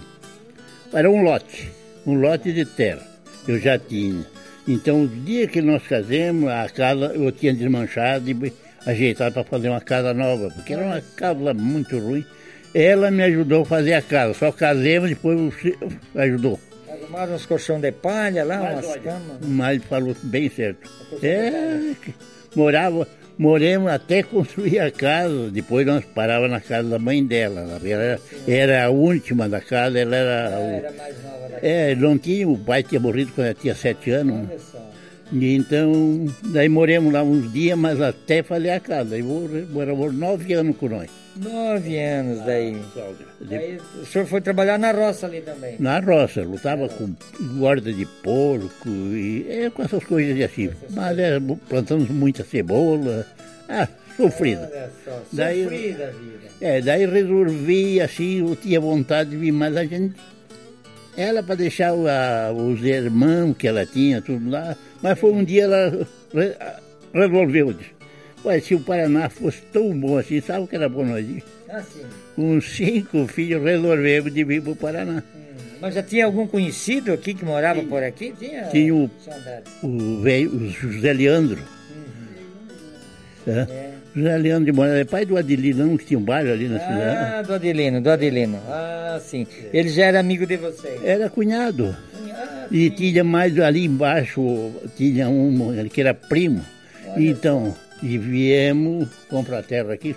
Era 0.94 1.10
um 1.10 1.22
lote, 1.22 1.72
um 2.06 2.16
lote 2.16 2.52
de 2.52 2.66
terra. 2.66 3.08
Eu 3.48 3.60
já 3.60 3.78
tinha. 3.78 4.26
Então, 4.68 5.04
o 5.04 5.08
dia 5.08 5.48
que 5.48 5.62
nós 5.62 5.82
casamos, 5.88 6.50
a 6.50 6.70
casa 6.70 7.08
eu 7.16 7.32
tinha 7.32 7.54
desmanchado 7.54 8.30
e 8.30 8.54
ajeitado 8.86 9.34
para 9.34 9.44
fazer 9.44 9.70
uma 9.70 9.82
casa 9.82 10.14
nova, 10.14 10.50
porque 10.52 10.74
era 10.74 10.86
uma 10.86 11.02
casa 11.16 11.54
muito 11.54 11.98
ruim. 11.98 12.26
Ela 12.74 13.10
me 13.10 13.24
ajudou 13.24 13.64
a 13.64 13.66
fazer 13.66 13.94
a 13.94 14.02
casa, 14.02 14.34
só 14.34 14.52
casemos 14.52 15.10
depois 15.10 15.54
ajudou. 16.16 16.60
Arrumaram 16.88 17.36
uns 17.36 17.46
colchão 17.46 17.80
de 17.80 17.92
palha 17.92 18.44
lá, 18.44 18.60
Mas, 18.60 18.86
umas 18.86 18.98
camas. 18.98 19.38
Mas 19.42 19.84
falou 19.86 20.16
bem 20.24 20.50
certo. 20.50 20.90
É, 21.24 21.96
morava, 22.56 23.08
moremos 23.38 23.92
até 23.92 24.22
construir 24.24 24.80
a 24.80 24.92
casa, 24.92 25.50
depois 25.50 25.86
nós 25.88 26.06
parávamos 26.06 26.52
na 26.52 26.62
casa 26.62 26.90
da 26.90 27.00
mãe 27.00 27.26
dela. 27.26 27.80
Era, 27.84 28.20
era 28.48 28.86
a 28.86 28.90
última 28.90 29.50
da 29.50 29.62
casa, 29.62 29.98
ela 29.98 30.16
era. 30.16 30.56
Ah, 30.56 30.60
era 30.60 30.92
mais 30.92 31.24
nova 31.24 31.42
da 31.42 31.50
casa. 31.50 31.66
É, 31.66 31.96
não 31.96 32.18
tinha, 32.18 32.48
o 32.48 32.58
pai 32.58 32.84
tinha 32.84 33.00
morrido 33.00 33.32
quando 33.34 33.48
ela 33.48 33.56
tinha 33.56 33.74
sete 33.74 34.12
anos. 34.12 34.62
Só. 34.62 34.90
E 35.32 35.56
então, 35.56 36.26
daí 36.46 36.68
moremos 36.68 37.14
lá 37.14 37.22
uns 37.24 37.52
dias, 37.54 37.78
mas 37.78 38.02
até 38.02 38.42
fazer 38.42 38.72
a 38.72 38.80
casa. 38.80 39.12
Daí 39.12 39.24
moramos 39.24 40.14
nove 40.14 40.54
anos 40.54 40.76
com 40.78 40.90
nós. 40.90 41.10
Nove 41.36 41.98
anos 42.00 42.46
daí. 42.46 42.76
Aí 43.50 43.80
o 44.02 44.06
senhor 44.06 44.26
foi 44.28 44.42
trabalhar 44.42 44.78
na 44.78 44.92
roça 44.92 45.26
ali 45.28 45.42
também? 45.42 45.76
Na 45.80 46.00
roça, 46.00 46.42
lutava 46.42 46.90
com 46.90 47.14
guarda 47.58 47.94
de 47.94 48.06
porco 48.06 48.90
e 48.90 49.46
é, 49.50 49.70
com 49.70 49.84
essas 49.84 50.04
coisas 50.04 50.42
assim. 50.44 50.70
Mas 50.90 51.18
é, 51.18 51.40
plantamos 51.70 52.10
muita 52.10 52.44
cebola. 52.44 53.26
Ah, 53.70 53.88
sofrida. 54.18 54.70
Olha 54.72 54.90
só, 55.06 55.22
Daí- 55.32 55.64
sofrida 55.64 56.08
a 56.08 56.12
vida. 56.12 56.40
É, 56.62 56.82
daí 56.82 57.06
resolvi, 57.06 58.02
assim, 58.02 58.40
eu 58.40 58.56
tinha 58.56 58.80
vontade 58.82 59.30
de 59.30 59.38
vir, 59.38 59.52
mas 59.54 59.78
a 59.78 59.86
gente. 59.86 60.16
Ela 61.16 61.42
para 61.44 61.56
deixar 61.56 61.92
a- 61.92 62.52
os 62.52 62.84
irmãos 62.84 63.56
que 63.58 63.68
ela 63.68 63.86
tinha, 63.86 64.22
tudo 64.22 64.50
lá. 64.50 64.76
Mas 65.02 65.18
foi 65.20 65.32
um 65.32 65.44
dia 65.44 65.64
ela 65.64 66.08
re- 66.34 66.56
resolveu. 67.14 67.72
Disse, 67.74 67.92
Ué, 68.46 68.60
se 68.62 68.74
o 68.76 68.80
Paraná 68.80 69.30
fosse 69.30 69.62
tão 69.74 69.98
bom 70.00 70.18
assim, 70.18 70.40
sabe 70.42 70.64
o 70.64 70.68
que 70.68 70.76
era 70.76 70.88
bom 70.88 71.04
nós 71.06 71.26
ir? 71.28 71.44
Assim. 71.70 72.02
Com 72.36 72.60
cinco 72.62 73.28
filhos 73.28 73.64
resolvemos 73.64 74.34
de 74.34 74.44
vir 74.44 74.62
para 74.62 74.72
o 74.72 74.76
Paraná. 74.76 75.22
Hum, 75.36 75.40
Mas 75.82 75.94
já 75.96 76.02
tinha 76.04 76.26
algum 76.26 76.48
conhecido 76.48 77.12
aqui 77.12 77.34
que 77.34 77.44
morava 77.44 77.82
por 77.84 78.02
aqui? 78.02 78.34
Tinha. 78.40 78.64
Tinha 78.68 78.96
o-? 78.96 79.10
O 79.84 80.22
velho, 80.22 80.50
o 80.56 80.70
José 80.70 81.12
Leandro. 81.14 81.60
É. 83.48 83.90
José 84.16 84.38
Leandro 84.38 84.66
de 84.66 84.72
Moraes, 84.72 85.00
é 85.02 85.06
pai 85.06 85.26
do 85.26 85.38
Adililão, 85.38 85.96
que 85.98 86.06
tinha 86.06 86.20
um 86.20 86.24
bairro 86.24 86.52
ali 86.52 86.68
na 86.68 86.80
cidade. 86.80 87.18
Ah, 87.36 87.42
do 87.42 87.54
Adelino, 87.54 88.02
do 88.02 88.10
Adelino. 88.10 88.60
Ah, 88.68 89.20
sim. 89.22 89.46
Ele 89.72 89.90
já 89.90 90.06
era 90.06 90.20
amigo 90.20 90.46
de 90.46 90.58
vocês. 90.58 91.04
Era 91.04 91.30
cunhado. 91.30 91.96
Ah, 92.34 92.68
E 92.72 92.90
tinha 92.90 93.24
mais 93.24 93.58
ali 93.60 93.86
embaixo, 93.86 94.42
tinha 94.98 95.30
um 95.30 95.74
que 95.90 96.02
era 96.02 96.14
primo. 96.14 96.66
Então, 97.18 97.76
e 98.02 98.18
viemos 98.18 99.10
comprar 99.30 99.64
terra 99.64 99.94
aqui. 99.94 100.16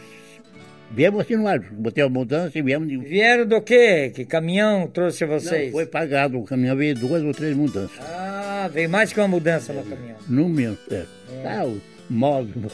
Viemos 0.91 1.23
assim 1.23 1.37
no 1.37 1.49
ar, 1.49 1.59
botei 1.59 2.05
a 2.05 2.09
mudança 2.09 2.59
e 2.59 2.63
viemos 2.63 2.87
de. 2.87 2.99
Vieram 2.99 3.47
do 3.47 3.63
quê? 3.63 4.13
Que 4.15 4.27
caminhão 4.27 4.87
trouxe 4.87 5.25
vocês? 5.25 5.67
Não, 5.67 5.73
foi 5.73 5.87
pagado, 5.87 6.39
o 6.39 6.45
caminhão 6.45 6.77
veio 6.77 6.95
duas 6.95 7.23
ou 7.23 7.33
três 7.33 7.57
mudanças. 7.57 7.99
Ah, 8.01 8.69
veio 8.71 8.91
mais 8.91 9.11
que 9.11 9.19
uma 9.19 9.29
mudança 9.29 9.73
no 9.73 9.83
caminhão. 9.85 10.17
No 10.29 10.49
mesmo, 10.49 10.79
é. 10.91 11.05
Ah, 11.47 11.65
o 11.65 11.81
móvel. 12.11 12.71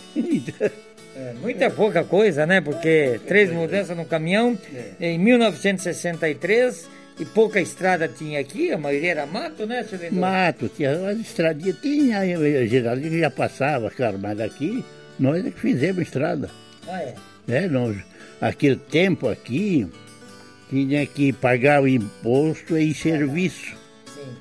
É, 1.16 1.32
muita 1.40 1.68
pouca 1.68 2.04
coisa, 2.04 2.46
né? 2.46 2.60
Porque 2.60 3.20
três 3.26 3.52
mudanças 3.52 3.96
no 3.96 4.04
caminhão 4.04 4.56
em 5.00 5.18
1963 5.18 6.88
e 7.18 7.24
pouca 7.24 7.60
estrada 7.60 8.06
tinha 8.06 8.38
aqui, 8.38 8.70
a 8.70 8.78
maioria 8.78 9.10
era 9.10 9.26
mato, 9.26 9.66
né, 9.66 9.84
Lindor? 9.90 10.12
Mato, 10.12 10.68
tinha 10.68 10.92
as 11.08 11.18
estradinhas, 11.18 11.76
tinha, 11.80 12.20
Geraldinho 12.68 13.18
já 13.18 13.30
passava, 13.30 13.90
claro, 13.90 14.18
mas 14.20 14.38
aqui 14.38 14.84
nós 15.18 15.44
é 15.44 15.50
que 15.50 15.60
fizemos 15.60 16.02
estrada. 16.02 16.50
Ah, 16.87 17.00
é. 17.00 17.14
né? 17.46 17.68
Nós, 17.68 17.96
aquele 18.40 18.76
tempo 18.76 19.28
aqui, 19.28 19.87
tinha 20.68 21.06
que 21.06 21.32
pagar 21.32 21.82
o 21.82 21.88
imposto 21.88 22.76
em 22.76 22.92
serviço. 22.94 23.76
Sim. 24.06 24.37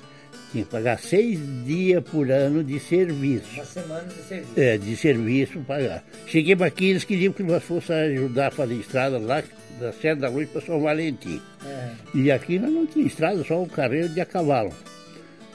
Tinha 0.52 0.64
que 0.64 0.70
pagar 0.70 0.98
seis 0.98 1.38
dias 1.64 2.02
por 2.04 2.30
ano 2.30 2.62
de 2.62 2.78
serviço. 2.78 3.54
Uma 3.54 3.64
semana 3.64 4.04
de 4.04 4.22
serviço. 4.22 4.52
É, 4.60 4.78
de 4.78 4.96
serviço 4.96 5.60
pagar. 5.60 6.04
Cheguei 6.26 6.56
aqui, 6.64 6.90
eles 6.90 7.04
queriam 7.04 7.32
que 7.32 7.42
nós 7.42 7.62
fosse 7.62 7.92
ajudar 7.92 8.48
a 8.48 8.50
fazer 8.50 8.74
estrada 8.74 9.18
lá, 9.18 9.42
da 9.78 9.92
Serra 9.92 10.16
da 10.16 10.28
Luz 10.28 10.48
para 10.48 10.60
São 10.60 10.80
Valentim. 10.80 11.40
É. 11.64 11.90
E 12.14 12.30
aqui 12.30 12.58
nós 12.58 12.72
não 12.72 12.86
tinha 12.86 13.06
estrada, 13.06 13.42
só 13.44 13.62
o 13.62 13.68
carreiro 13.68 14.08
de 14.08 14.20
a 14.20 14.26
cavalo. 14.26 14.72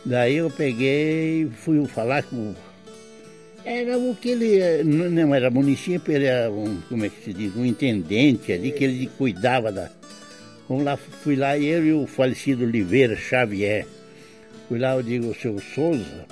Daí 0.06 0.36
eu 0.36 0.50
peguei 0.50 1.50
fui 1.60 1.86
falar 1.88 2.24
com. 2.24 2.53
O- 3.65 3.70
Era 3.70 3.98
o 3.98 4.15
que 4.15 4.29
ele. 4.29 4.60
eh, 4.60 4.84
Não 4.84 5.34
era 5.34 5.50
município, 5.50 6.13
ele 6.13 6.25
era 6.25 6.51
um, 6.51 6.79
como 6.89 7.05
é 7.05 7.10
que 7.10 7.24
se 7.24 7.34
diz, 7.34 7.55
um 7.55 7.65
intendente 7.65 8.51
ali, 8.51 8.72
que 8.72 8.84
ele 8.84 9.08
cuidava 9.17 9.72
da. 9.72 9.89
Vamos 10.67 10.84
lá, 10.86 10.96
fui 10.98 11.36
lá, 11.36 11.58
eu 11.58 11.86
e 11.86 11.93
o 11.93 12.08
falecido 12.08 12.63
Oliveira 12.65 13.15
Xavier. 13.15 13.86
Fui 14.70 14.79
lá, 14.79 14.93
eu 14.96 15.03
digo, 15.03 15.36
seu 15.36 15.60
Souza, 15.60 16.25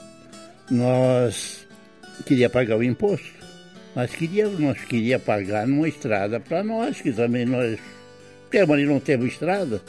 nós 0.69 1.67
queria 2.25 2.49
pagar 2.49 2.77
o 2.77 2.83
imposto, 2.83 3.29
mas 3.95 4.11
queria, 4.11 4.47
nós 4.47 4.79
queria 4.85 5.19
pagar 5.19 5.67
numa 5.67 5.87
estrada 5.87 6.39
para 6.39 6.63
nós, 6.63 7.01
que 7.01 7.11
também 7.11 7.45
nós 7.45 7.77
temos 8.49 8.71
ali, 8.73 8.85
não 8.85 8.99
temos 8.99 9.27
estrada. 9.33 9.81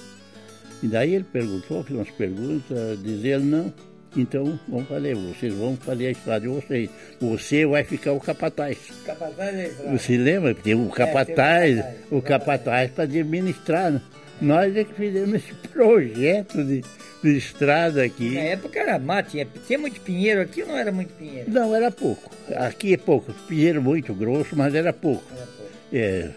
E 0.83 0.89
daí 0.89 1.15
ele 1.15 1.25
perguntou, 1.33 1.85
fez 1.85 1.97
umas 1.97 2.11
perguntas, 2.11 2.99
diz 3.03 3.25
ele, 3.25 3.45
não, 3.45 3.73
então 4.17 4.59
vamos 4.69 4.89
fazer, 4.89 5.15
vocês 5.15 5.55
vão 5.55 5.77
fazer 5.77 6.09
a 6.09 6.11
estrada 6.11 6.41
de 6.41 6.49
vocês. 6.49 6.91
Você 7.21 7.67
vai 7.67 7.85
ficar 7.85 8.13
o 8.13 8.21
capataz. 8.21 8.79
Capataz 9.05 9.55
da 9.55 9.65
estrada. 9.65 9.99
Você 9.99 10.17
lembra? 10.17 10.55
Tem 10.55 10.75
o 10.75 10.89
capataz, 10.89 11.85
o 12.11 12.21
capataz 12.21 12.91
para 12.91 13.05
administrar. 13.05 14.01
Nós 14.41 14.77
é 14.77 14.83
que 14.83 14.93
fizemos 14.95 15.35
esse 15.35 15.55
projeto 15.69 16.65
de, 16.65 16.83
de 17.23 17.37
estrada 17.37 18.03
aqui. 18.03 18.35
Na 18.35 18.41
época 18.41 18.81
era 18.81 18.99
mato, 18.99 19.31
tinha, 19.31 19.47
tinha 19.67 19.79
muito 19.79 20.01
pinheiro 20.01 20.41
aqui 20.41 20.63
ou 20.63 20.69
não 20.69 20.77
era 20.77 20.91
muito 20.91 21.15
pinheiro? 21.15 21.49
Não, 21.49 21.75
era 21.75 21.91
pouco. 21.91 22.31
Aqui 22.57 22.95
é 22.95 22.97
pouco. 22.97 23.33
Pinheiro 23.47 23.81
muito 23.81 24.13
grosso, 24.13 24.57
mas 24.57 24.75
era 24.75 24.93
pouco. 24.93 25.25
Era 25.33 25.47
pouco. 25.47 25.73
É. 25.93 26.31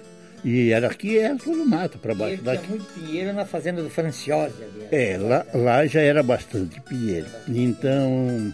E 0.46 0.72
era 0.72 0.88
aqui 0.88 1.18
era 1.18 1.36
tudo 1.36 1.66
mato 1.66 1.98
para 1.98 2.14
baixo. 2.14 2.38
tinha 2.38 2.54
Daqui. 2.54 2.70
muito 2.70 2.86
pinheiro 2.94 3.34
na 3.34 3.46
fazenda 3.46 3.82
do 3.82 3.90
Franciose 3.90 4.54
ali. 4.62 4.88
É, 4.92 5.18
lá, 5.18 5.44
lá 5.56 5.86
já 5.88 6.02
era 6.02 6.22
bastante 6.22 6.80
pinheiro. 6.82 7.26
Então, 7.48 8.54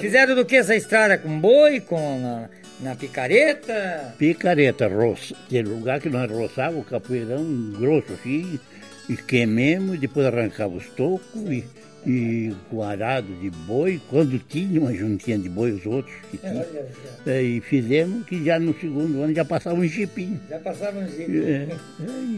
Fizeram 0.00 0.36
do 0.36 0.44
que 0.44 0.54
essa 0.56 0.76
estrada? 0.76 1.18
Com 1.18 1.40
boi, 1.40 1.80
com 1.80 2.20
na, 2.20 2.48
na 2.80 2.94
picareta? 2.94 4.14
picareta, 4.18 4.86
roça. 4.86 5.34
Tem 5.50 5.62
lugar 5.62 6.00
que 6.00 6.08
nós 6.08 6.30
roçávamos 6.30 6.86
o 6.86 6.88
capoeirão 6.88 7.44
grosso 7.76 8.12
assim, 8.12 8.60
e 9.08 9.16
queimemos, 9.16 9.98
depois 9.98 10.26
arrancava 10.26 10.74
os 10.76 10.86
tocos 10.90 11.42
e, 11.50 11.64
e 12.06 12.52
com 12.68 12.82
arado 12.82 13.28
de 13.40 13.48
boi, 13.50 14.00
quando 14.10 14.38
tinha 14.38 14.80
uma 14.80 14.92
juntinha 14.92 15.38
de 15.38 15.48
boi, 15.48 15.70
os 15.72 15.86
outros 15.86 16.14
que 16.30 16.36
tinha. 16.38 16.52
Olha 16.52 16.86
só, 17.24 17.30
É, 17.30 17.42
E 17.42 17.60
fizemos 17.60 18.26
que 18.26 18.44
já 18.44 18.58
no 18.58 18.74
segundo 18.80 19.22
ano 19.22 19.34
já 19.34 19.44
passava 19.44 19.76
um 19.76 19.84
jipinho. 19.86 20.40
já 20.50 20.58
passavam 20.58 21.02
uns 21.04 21.12
É, 21.18 21.24
dias. 21.26 21.46
é 21.46 21.76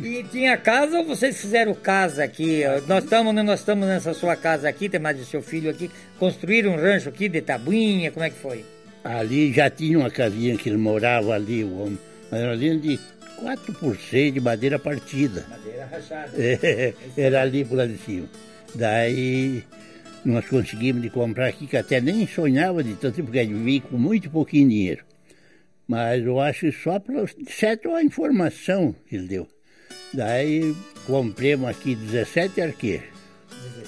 E 0.07 0.25
tinha 0.31 0.57
casa 0.59 0.99
ou 0.99 1.05
vocês 1.07 1.41
fizeram 1.41 1.75
casa 1.75 2.25
aqui? 2.25 2.63
Nós 2.87 3.05
estamos 3.05 3.35
nós 3.35 3.61
estamos 3.61 3.89
nessa 3.89 4.13
sua 4.13 4.37
casa 4.37 4.69
aqui, 4.69 4.89
tem 4.89 5.01
mais 5.01 5.17
do 5.17 5.25
seu 5.25 5.41
filho 5.41 5.71
aqui. 5.71 5.91
Construíram 6.19 6.73
um 6.73 6.77
rancho 6.77 7.09
aqui 7.09 7.29
de 7.29 7.41
tabuinha, 7.41 8.11
como 8.11 8.25
é 8.25 8.31
que 8.31 8.37
foi? 8.39 8.65
Ali 9.03 9.53
já 9.53 9.69
tinha 9.71 9.99
uma 9.99 10.11
casinha 10.11 10.57
que 10.57 10.69
ele 10.69 10.79
morava 10.79 11.33
ali, 11.35 11.65
o 11.65 11.79
homem. 11.79 11.99
Mas 12.31 12.41
era 12.41 12.53
ali 12.53 12.79
de 12.79 12.99
4 13.37 13.73
por 13.75 13.97
6 13.97 14.33
de 14.35 14.41
madeira 14.41 14.79
partida. 14.79 15.45
Madeira 15.49 15.87
rachada. 15.91 16.31
É, 16.39 16.95
era 17.17 17.43
ali 17.43 17.65
por 17.65 17.77
lá 17.77 17.87
de 17.87 17.99
cima. 17.99 18.27
Daí 18.75 19.63
nós 20.25 20.47
conseguimos 20.47 21.03
de 21.03 21.11
comprar 21.11 21.49
aqui, 21.49 21.67
que 21.67 21.77
até 21.77 22.01
nem 22.01 22.27
sonhava 22.27 22.83
de 22.83 22.95
tanto, 22.95 23.23
porque 23.23 23.39
ele 23.39 23.55
veio 23.55 23.83
com 23.83 23.97
muito 23.97 24.31
pouquinho 24.31 24.69
dinheiro. 24.69 25.05
Mas 25.87 26.25
eu 26.25 26.41
acho 26.41 26.61
que 26.61 26.73
só 26.73 26.99
para 26.99 27.25
certo 27.49 27.95
a 27.95 28.03
informação 28.03 28.95
que 29.07 29.17
ele 29.17 29.29
deu. 29.29 29.49
Daí 30.13 30.75
compramos 31.07 31.69
aqui 31.69 31.95
17 31.95 32.61
arqueiros. 32.61 33.07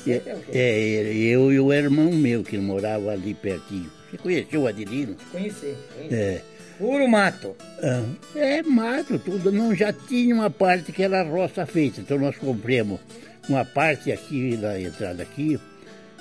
17 0.04 0.28
é 0.28 0.34
o 0.34 0.38
quê? 0.40 0.50
É, 0.52 1.14
eu 1.14 1.52
e 1.52 1.58
o 1.58 1.72
irmão 1.72 2.12
meu 2.12 2.42
que 2.44 2.58
morava 2.58 3.10
ali 3.12 3.32
pertinho. 3.34 3.90
Você 4.10 4.18
conheceu 4.18 4.62
o 4.62 4.66
Adelino? 4.66 5.16
Conheci. 5.32 5.74
conheci. 5.94 6.14
É. 6.14 6.42
Puro 6.78 7.08
mato. 7.08 7.56
Ah, 7.82 8.04
É 8.34 8.62
mato, 8.62 9.18
tudo. 9.18 9.50
Não, 9.50 9.74
já 9.74 9.92
tinha 9.92 10.34
uma 10.34 10.50
parte 10.50 10.92
que 10.92 11.02
era 11.02 11.22
roça 11.22 11.64
feita. 11.64 12.00
Então 12.00 12.18
nós 12.18 12.36
compramos 12.36 13.00
uma 13.48 13.64
parte 13.64 14.10
aqui 14.12 14.56
na 14.56 14.78
entrada 14.80 15.22
aqui. 15.22 15.58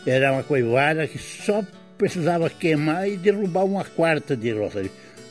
Era 0.06 0.34
uma 0.34 0.44
coivara 0.44 1.08
que 1.08 1.18
só 1.18 1.64
precisava 1.98 2.50
queimar 2.50 3.08
e 3.10 3.18
derrubar 3.18 3.64
uma 3.66 3.84
quarta 3.84 4.36
de 4.36 4.52
roça. 4.52 4.84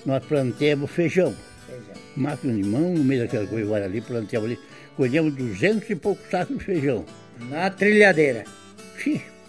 Nós 0.04 0.24
plantemos 0.24 0.90
feijão. 0.90 1.34
Feijão. 1.66 1.94
Máquina 2.16 2.54
de 2.54 2.64
mão, 2.68 2.94
no 2.94 3.04
meio 3.04 3.22
daquela 3.22 3.46
coivara 3.46 3.84
ali, 3.84 4.00
plantamos 4.00 4.46
ali. 4.50 4.58
Colhemos 4.96 5.34
duzentos 5.34 5.88
e 5.90 5.94
poucos 5.96 6.28
sacos 6.30 6.58
de 6.58 6.64
feijão. 6.64 7.04
Na 7.48 7.70
trilhadeira. 7.70 8.44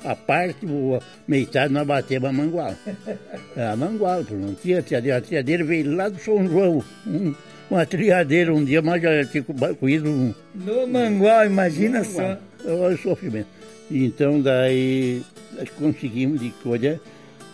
A 0.04 0.16
parte, 0.16 0.66
o- 0.66 1.00
metade 1.28 1.74
nós 1.74 1.86
batemos 1.88 2.30
a 2.30 2.34
manguala. 2.34 2.78
A 3.58 3.76
manguala, 3.76 4.24
porque 4.24 4.36
não 4.36 4.54
tinha 4.54 4.84
triadeira. 4.84 5.18
A 5.18 5.22
triadeira 5.22 5.64
veio 5.64 5.96
lá 5.96 6.10
do 6.10 6.20
São 6.20 6.48
João. 6.48 6.84
Um- 7.08 7.34
uma 7.70 7.86
triadeira 7.86 8.54
um 8.54 8.64
dia, 8.64 8.82
mas 8.82 9.02
já 9.02 9.26
tinha 9.26 9.44
comido 9.44 10.10
um. 10.10 10.34
No 10.54 10.88
mangual, 10.88 11.46
imagina 11.46 12.04
só. 12.04 12.38
Olha 12.66 12.96
o 12.96 12.98
sofrimento. 12.98 13.48
Então 13.92 14.42
daí 14.42 15.22
nós 15.58 15.70
conseguimos 15.70 16.40
de 16.40 16.50
colher. 16.64 17.00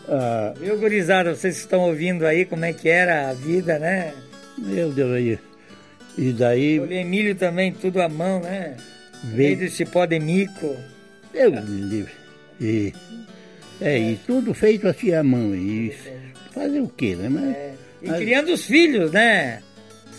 Ah, 0.08 0.54
Viu, 0.60 0.78
gurizada, 0.78 1.36
vocês 1.36 1.58
estão 1.58 1.82
ouvindo 1.82 2.26
aí 2.26 2.46
como 2.46 2.66
é 2.66 2.74
que 2.74 2.90
era 2.90 3.30
a 3.30 3.34
vida, 3.34 3.78
né? 3.80 4.14
meu 4.58 4.92
Deus 4.92 5.12
aí. 5.14 5.40
E 6.18 6.32
daí 6.34 6.80
Colher 6.80 7.06
milho 7.06 7.36
também, 7.36 7.72
tudo 7.72 8.02
à 8.02 8.10
mão, 8.10 8.42
né? 8.42 8.76
veio. 9.24 9.56
Veio 9.58 9.70
do 9.70 9.76
cipó 9.76 10.06
de 10.06 10.20
mico. 10.20 10.76
Eu 11.34 11.52
me 11.52 11.82
livre. 11.82 12.12
E, 12.60 12.94
é, 13.80 13.98
e 13.98 14.16
tudo 14.28 14.54
feito 14.54 14.88
assim 14.88 15.14
à 15.14 15.24
mão. 15.24 15.56
E 15.56 15.94
fazer 16.54 16.82
o 16.82 16.88
quê, 16.90 17.16
né? 17.16 17.30
Mas, 17.30 17.56
É. 17.56 17.74
E 18.04 18.08
Mas- 18.08 18.20
criando 18.20 18.52
os 18.54 18.66
filhos, 18.66 19.12
né? 19.12 19.62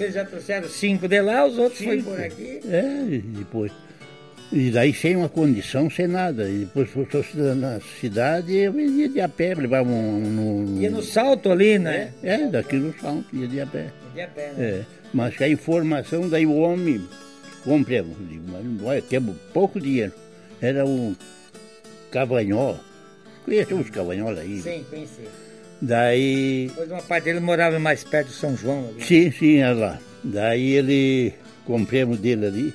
Vocês 0.03 0.15
já 0.15 0.25
trouxeram 0.25 0.69
cinco 0.69 1.07
de 1.07 1.21
lá, 1.21 1.47
os 1.47 1.57
outros 1.59 1.81
foram 1.83 2.03
por 2.03 2.21
aqui. 2.21 2.61
É, 2.69 3.05
e 3.09 3.19
depois. 3.19 3.71
E 4.51 4.71
daí 4.71 4.93
sem 4.93 5.17
uma 5.17 5.29
condição, 5.29 5.89
sem 5.89 6.07
nada. 6.09 6.49
E 6.49 6.59
depois 6.67 6.91
fosse 6.91 7.37
na 7.37 7.81
cidade, 8.01 8.55
eu 8.55 8.79
ia 8.79 9.09
de 9.09 9.21
a 9.21 9.29
pé, 9.29 9.55
levava 9.55 9.89
um. 9.89 10.75
um- 10.77 10.81
Ia 10.81 10.91
no 10.91 11.03
salto 11.03 11.51
ali, 11.51 11.79
né? 11.79 12.13
É, 12.23 12.49
daqui 12.49 12.77
no 12.77 12.93
salto, 13.01 13.25
ia 13.33 13.47
de 13.47 13.61
a 13.61 13.67
pé. 13.67 13.87
De 14.15 14.21
a 14.21 14.29
pé, 14.29 14.53
né? 14.57 14.65
É, 14.65 14.83
mas 15.15 15.41
a 15.41 15.49
informação 15.49 16.29
daí 16.29 16.45
o 16.45 16.57
homem 16.57 17.01
compramos, 17.65 18.17
mas 18.51 18.65
nós 18.83 19.05
temos 19.05 19.37
pouco 19.55 19.81
dinheiro. 19.81 20.13
Era 20.61 20.85
um 20.85 21.15
cavanhol. 22.11 22.79
Conhece 23.45 23.73
os 23.75 23.89
cavanhol 23.91 24.31
aí? 24.37 24.61
Sim, 24.61 24.85
conheci. 24.91 25.23
Daí. 25.83 26.67
Depois 26.69 26.91
uma 26.91 27.03
parte 27.03 27.25
dele 27.25 27.41
morava 27.41 27.79
mais 27.79 28.05
perto 28.05 28.29
do 28.29 28.33
São 28.33 28.57
João. 28.57 28.89
Ali. 28.89 29.05
Sim, 29.05 29.33
sim, 29.33 29.57
é 29.59 29.71
lá. 29.73 29.99
Daí 30.23 30.71
ele 30.75 31.35
compramos 31.67 32.19
dele 32.19 32.47
ali. 32.47 32.75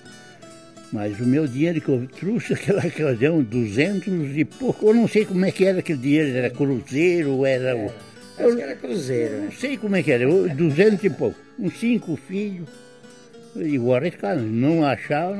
Mas 0.92 1.20
o 1.20 1.26
meu 1.26 1.48
dinheiro 1.48 1.80
que 1.82 1.90
eu 1.90 2.06
trouxe 2.20 2.52
naquela 2.68 2.86
ocasião, 2.86 3.42
200 3.42 4.38
e 4.38 4.46
pouco, 4.46 4.88
eu 4.88 4.94
não 4.94 5.08
sei 5.08 5.26
como 5.26 5.46
é 5.46 5.52
que 5.52 5.64
era 5.66 5.80
aquele 5.80 6.00
dinheiro, 6.00 6.38
era 6.38 6.50
cruzeiro, 6.50 7.46
era 7.46 7.76
o. 7.76 7.92
Acho 8.38 8.56
que 8.56 8.62
era 8.62 8.76
cruzeiro, 8.76 9.34
Não 9.38 9.44
né? 9.46 9.52
sei 9.58 9.78
como 9.78 9.96
é 9.96 10.04
que 10.04 10.12
era, 10.12 10.24
eu- 10.24 10.48
200 10.50 11.04
e 11.04 11.10
pouco. 11.10 11.38
Uns 11.58 11.80
cinco 11.80 12.16
filhos. 12.28 12.68
E 13.56 13.78
vou 13.80 13.96
arriscar, 13.96 14.38
não 14.38 14.86
achava, 14.86 15.36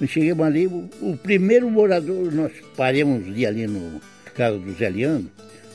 nós 0.00 0.10
chegamos 0.10 0.44
ali, 0.44 0.66
o, 0.66 0.88
o 1.00 1.16
primeiro 1.16 1.70
morador, 1.70 2.32
nós 2.32 2.50
paramos 2.76 3.32
dia 3.32 3.46
ali 3.48 3.66
no 3.68 4.00
casa 4.34 4.58
do 4.58 4.72
Zé 4.72 4.88
Leandro, 4.88 5.30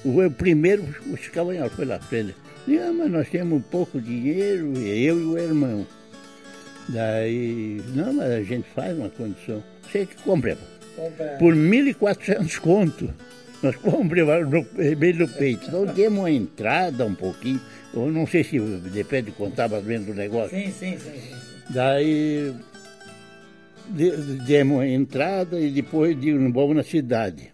o, 0.05 0.31
primeiro, 0.31 0.83
o 1.07 1.17
Cavanhal 1.31 1.69
foi 1.69 1.85
lá 1.85 1.99
para 1.99 2.17
ele. 2.17 2.35
Ah, 2.69 2.91
mas 2.93 3.11
nós 3.11 3.29
temos 3.29 3.61
pouco 3.69 3.99
dinheiro, 3.99 4.77
eu 4.77 5.19
e 5.19 5.23
o 5.25 5.37
irmão. 5.37 5.85
Daí, 6.89 7.81
não, 7.95 8.13
mas 8.13 8.31
a 8.31 8.43
gente 8.43 8.67
faz 8.75 8.97
uma 8.97 9.09
condição. 9.09 9.63
Sei 9.91 10.05
que 10.05 10.15
Compra- 10.23 10.57
por 11.39 11.55
1.400 11.55 12.59
conto. 12.59 13.13
Nós 13.61 13.75
compramos 13.77 14.49
no, 14.49 14.95
bem 14.95 15.13
no 15.13 15.27
peito. 15.27 15.67
Então 15.67 15.85
demos 15.85 16.19
uma 16.19 16.31
entrada 16.31 17.05
um 17.05 17.15
pouquinho. 17.15 17.61
Eu 17.93 18.11
não 18.11 18.27
sei 18.27 18.43
se 18.43 18.59
depende 18.59 19.27
de 19.27 19.37
quanto 19.37 19.51
estava 19.51 19.79
vendo 19.79 20.11
o 20.11 20.13
negócio. 20.15 20.49
Sim, 20.57 20.71
sim, 20.71 20.97
sim. 20.97 21.11
sim. 21.11 21.35
Daí 21.69 22.53
de- 23.89 24.11
demos 24.45 24.75
uma 24.77 24.87
entrada 24.87 25.57
e 25.59 25.69
depois 25.71 26.19
de 26.19 26.33
vamos 26.33 26.75
na 26.75 26.83
cidade. 26.83 27.52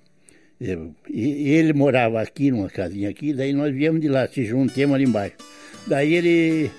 E, 0.61 1.51
ele 1.51 1.73
morava 1.73 2.21
aqui, 2.21 2.51
numa 2.51 2.69
casinha 2.69 3.09
aqui, 3.09 3.33
daí 3.33 3.53
nós 3.53 3.73
viemos 3.73 4.01
de 4.01 4.07
lá, 4.09 4.27
se 4.27 4.43
juntemos 4.45 4.95
ali 4.95 5.05
embaixo. 5.05 5.35
Daí 5.87 6.13
ele, 6.13 6.69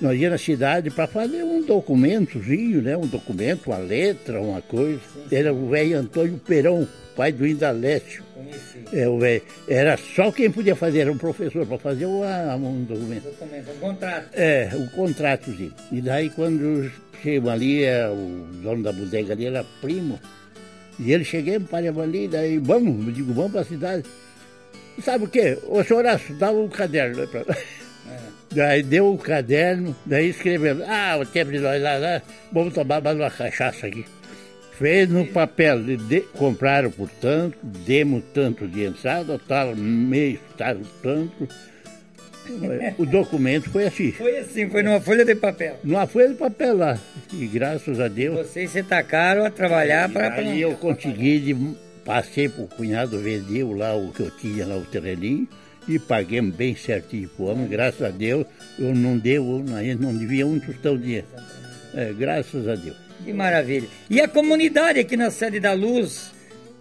nós 0.00 0.18
íamos 0.18 0.32
na 0.32 0.38
cidade 0.38 0.90
para 0.90 1.06
fazer 1.06 1.42
um 1.42 1.62
documentozinho, 1.62 2.80
né? 2.82 2.96
Um 2.96 3.06
documento, 3.06 3.66
uma 3.66 3.78
letra, 3.78 4.40
uma 4.40 4.62
coisa. 4.62 5.00
Era 5.30 5.52
o 5.52 5.68
velho 5.68 5.98
Antônio 5.98 6.38
Perão, 6.38 6.88
pai 7.14 7.30
do 7.32 7.46
Indalécio. 7.46 8.24
Conheci. 8.34 8.80
É, 8.98 9.06
o 9.06 9.18
velho, 9.18 9.42
era 9.68 9.96
só 9.98 10.32
quem 10.32 10.50
podia 10.50 10.74
fazer, 10.74 11.00
era 11.00 11.12
um 11.12 11.18
professor 11.18 11.66
para 11.66 11.78
fazer 11.78 12.06
o- 12.06 12.22
a- 12.24 12.56
um 12.56 12.82
documento. 12.84 13.24
Documento, 13.24 13.70
um 13.70 13.78
contrato. 13.78 14.28
É, 14.32 14.70
o 14.74 14.90
contratozinho. 14.90 15.74
E 15.92 16.00
daí 16.00 16.30
quando 16.30 16.90
chegamos 17.22 17.50
ali, 17.50 17.84
é, 17.84 18.08
o 18.08 18.46
dono 18.62 18.82
da 18.82 18.92
bodega 18.92 19.34
ali 19.34 19.44
era 19.44 19.62
primo. 19.82 20.18
E 21.02 21.12
ele 21.12 21.24
chegamos, 21.24 21.68
paramos 21.70 22.02
ali, 22.02 22.28
daí 22.28 22.58
vamos, 22.58 23.06
eu 23.06 23.12
digo, 23.12 23.32
vamos 23.32 23.52
para 23.52 23.62
a 23.62 23.64
cidade. 23.64 24.04
E 24.98 25.02
sabe 25.02 25.24
o 25.24 25.28
quê? 25.28 25.56
O 25.66 25.82
senhor 25.82 26.04
dá 26.38 26.50
um 26.50 26.68
caderno. 26.68 27.20
aí 27.22 27.26
pra- 27.26 27.44
Daí 28.52 28.82
deu 28.82 29.14
o 29.14 29.16
caderno, 29.16 29.94
daí 30.04 30.30
escrevemos, 30.30 30.82
ah, 30.88 31.16
o 31.20 31.24
tempo 31.24 31.52
de 31.52 31.60
nós 31.60 31.80
lá, 31.80 31.96
lá 31.98 32.20
vamos 32.52 32.74
tomar 32.74 33.00
mais 33.00 33.16
uma 33.16 33.30
cachaça 33.30 33.86
aqui. 33.86 34.04
Fez 34.72 35.08
no 35.08 35.24
papel, 35.24 35.80
de, 35.84 36.20
compraram 36.36 36.90
por 36.90 37.08
tanto, 37.20 37.56
demos 37.62 38.24
tanto 38.34 38.66
de 38.66 38.82
entrada, 38.86 39.38
tal 39.46 39.76
mês, 39.76 40.40
tal 40.58 40.76
tanto. 41.00 41.46
O 42.98 43.06
documento 43.06 43.70
foi 43.70 43.86
assim. 43.86 44.12
Foi 44.12 44.38
assim, 44.38 44.68
foi 44.68 44.82
numa 44.82 45.00
folha 45.00 45.24
de 45.24 45.34
papel. 45.34 45.78
Numa 45.84 46.06
folha 46.06 46.28
de 46.28 46.34
papel 46.34 46.76
lá. 46.76 46.98
E 47.32 47.46
graças 47.46 48.00
a 48.00 48.08
Deus. 48.08 48.46
Vocês 48.46 48.70
se 48.70 48.82
tacaram 48.82 49.44
a 49.44 49.50
trabalhar 49.50 50.08
para... 50.08 50.34
Aí 50.34 50.60
eu 50.60 50.72
consegui, 50.74 51.38
de, 51.40 51.56
passei 52.04 52.48
pro 52.48 52.66
cunhado, 52.66 53.18
vendeu 53.18 53.72
lá 53.72 53.94
o 53.94 54.12
que 54.12 54.20
eu 54.20 54.30
tinha 54.30 54.66
lá, 54.66 54.76
o 54.76 54.84
terreninho, 54.84 55.48
e 55.88 55.98
paguemos 55.98 56.54
bem 56.54 56.74
certinho 56.74 57.28
pro 57.28 57.46
homem. 57.46 57.66
Graças 57.66 58.02
a 58.02 58.10
Deus, 58.10 58.46
eu 58.78 58.94
não 58.94 59.18
deu, 59.18 59.64
a 59.76 59.82
gente 59.82 60.00
não 60.00 60.14
devia 60.14 60.46
um 60.46 60.58
tostão 60.58 60.96
de 60.96 61.04
dinheiro. 61.04 61.26
É, 61.94 62.12
graças 62.12 62.68
a 62.68 62.74
Deus. 62.74 62.96
Que 63.24 63.32
maravilha. 63.32 63.88
E 64.08 64.20
a 64.20 64.28
comunidade 64.28 64.98
aqui 64.98 65.16
na 65.16 65.30
sede 65.30 65.60
da 65.60 65.72
Luz? 65.72 66.32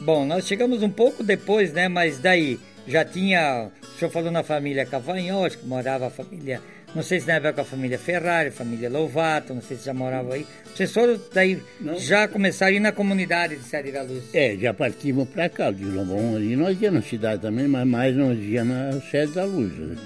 Bom, 0.01 0.25
nós 0.25 0.47
chegamos 0.47 0.81
um 0.81 0.89
pouco 0.89 1.23
depois, 1.23 1.73
né? 1.73 1.87
Mas 1.87 2.19
daí 2.19 2.57
já 2.87 3.03
tinha. 3.03 3.69
O 3.99 4.07
senhor 4.07 4.11
falou 4.11 4.31
na 4.31 4.43
família 4.43 4.85
Cavanhol, 4.85 5.43
acho 5.43 5.57
que 5.57 5.65
morava 5.65 6.07
a 6.07 6.09
família. 6.09 6.61
Não 6.95 7.03
sei 7.03 7.19
se 7.19 7.27
na 7.27 7.33
época 7.33 7.63
a 7.63 7.65
família 7.65 7.99
Ferrari, 7.99 8.49
família 8.49 8.89
Lovato, 8.89 9.53
não 9.53 9.61
sei 9.61 9.75
se 9.75 9.87
já 9.87 9.93
morava 9.93 10.35
aí. 10.35 10.47
Vocês 10.73 10.93
foram 10.93 11.19
daí 11.33 11.61
já 11.97 12.25
começaram 12.25 12.71
a 12.71 12.75
ir 12.77 12.79
na 12.79 12.93
comunidade 12.93 13.57
de 13.57 13.63
Sede 13.65 13.91
da 13.91 14.01
Luz. 14.01 14.23
É, 14.33 14.55
já 14.55 14.73
partimos 14.73 15.27
para 15.27 15.49
cá, 15.49 15.69
de 15.69 15.83
Lombom 15.83 16.37
ali. 16.37 16.55
Nós 16.55 16.81
íamos 16.81 17.03
na 17.03 17.09
cidade 17.09 17.41
também, 17.41 17.67
mas 17.67 17.85
mais 17.85 18.15
nós 18.15 18.39
íamos 18.39 18.73
na 18.73 19.01
sede 19.01 19.33
da 19.33 19.43
luz. 19.43 19.77
Né? 19.77 19.97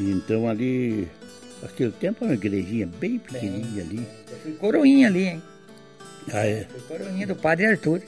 Então 0.00 0.48
ali, 0.48 1.08
aquele 1.62 1.92
tempo 1.92 2.24
era 2.24 2.32
uma 2.32 2.34
igrejinha 2.34 2.88
bem 2.98 3.20
pequenininha 3.20 3.84
ali. 3.84 4.04
Eu 4.32 4.36
fui 4.38 4.52
coroinha 4.54 5.06
ali, 5.06 5.28
hein? 5.28 5.42
Ah, 6.32 6.44
é. 6.44 6.66
Fui 6.68 6.80
coroinha 6.98 7.24
do 7.28 7.36
padre 7.36 7.66
Arthur. 7.66 8.02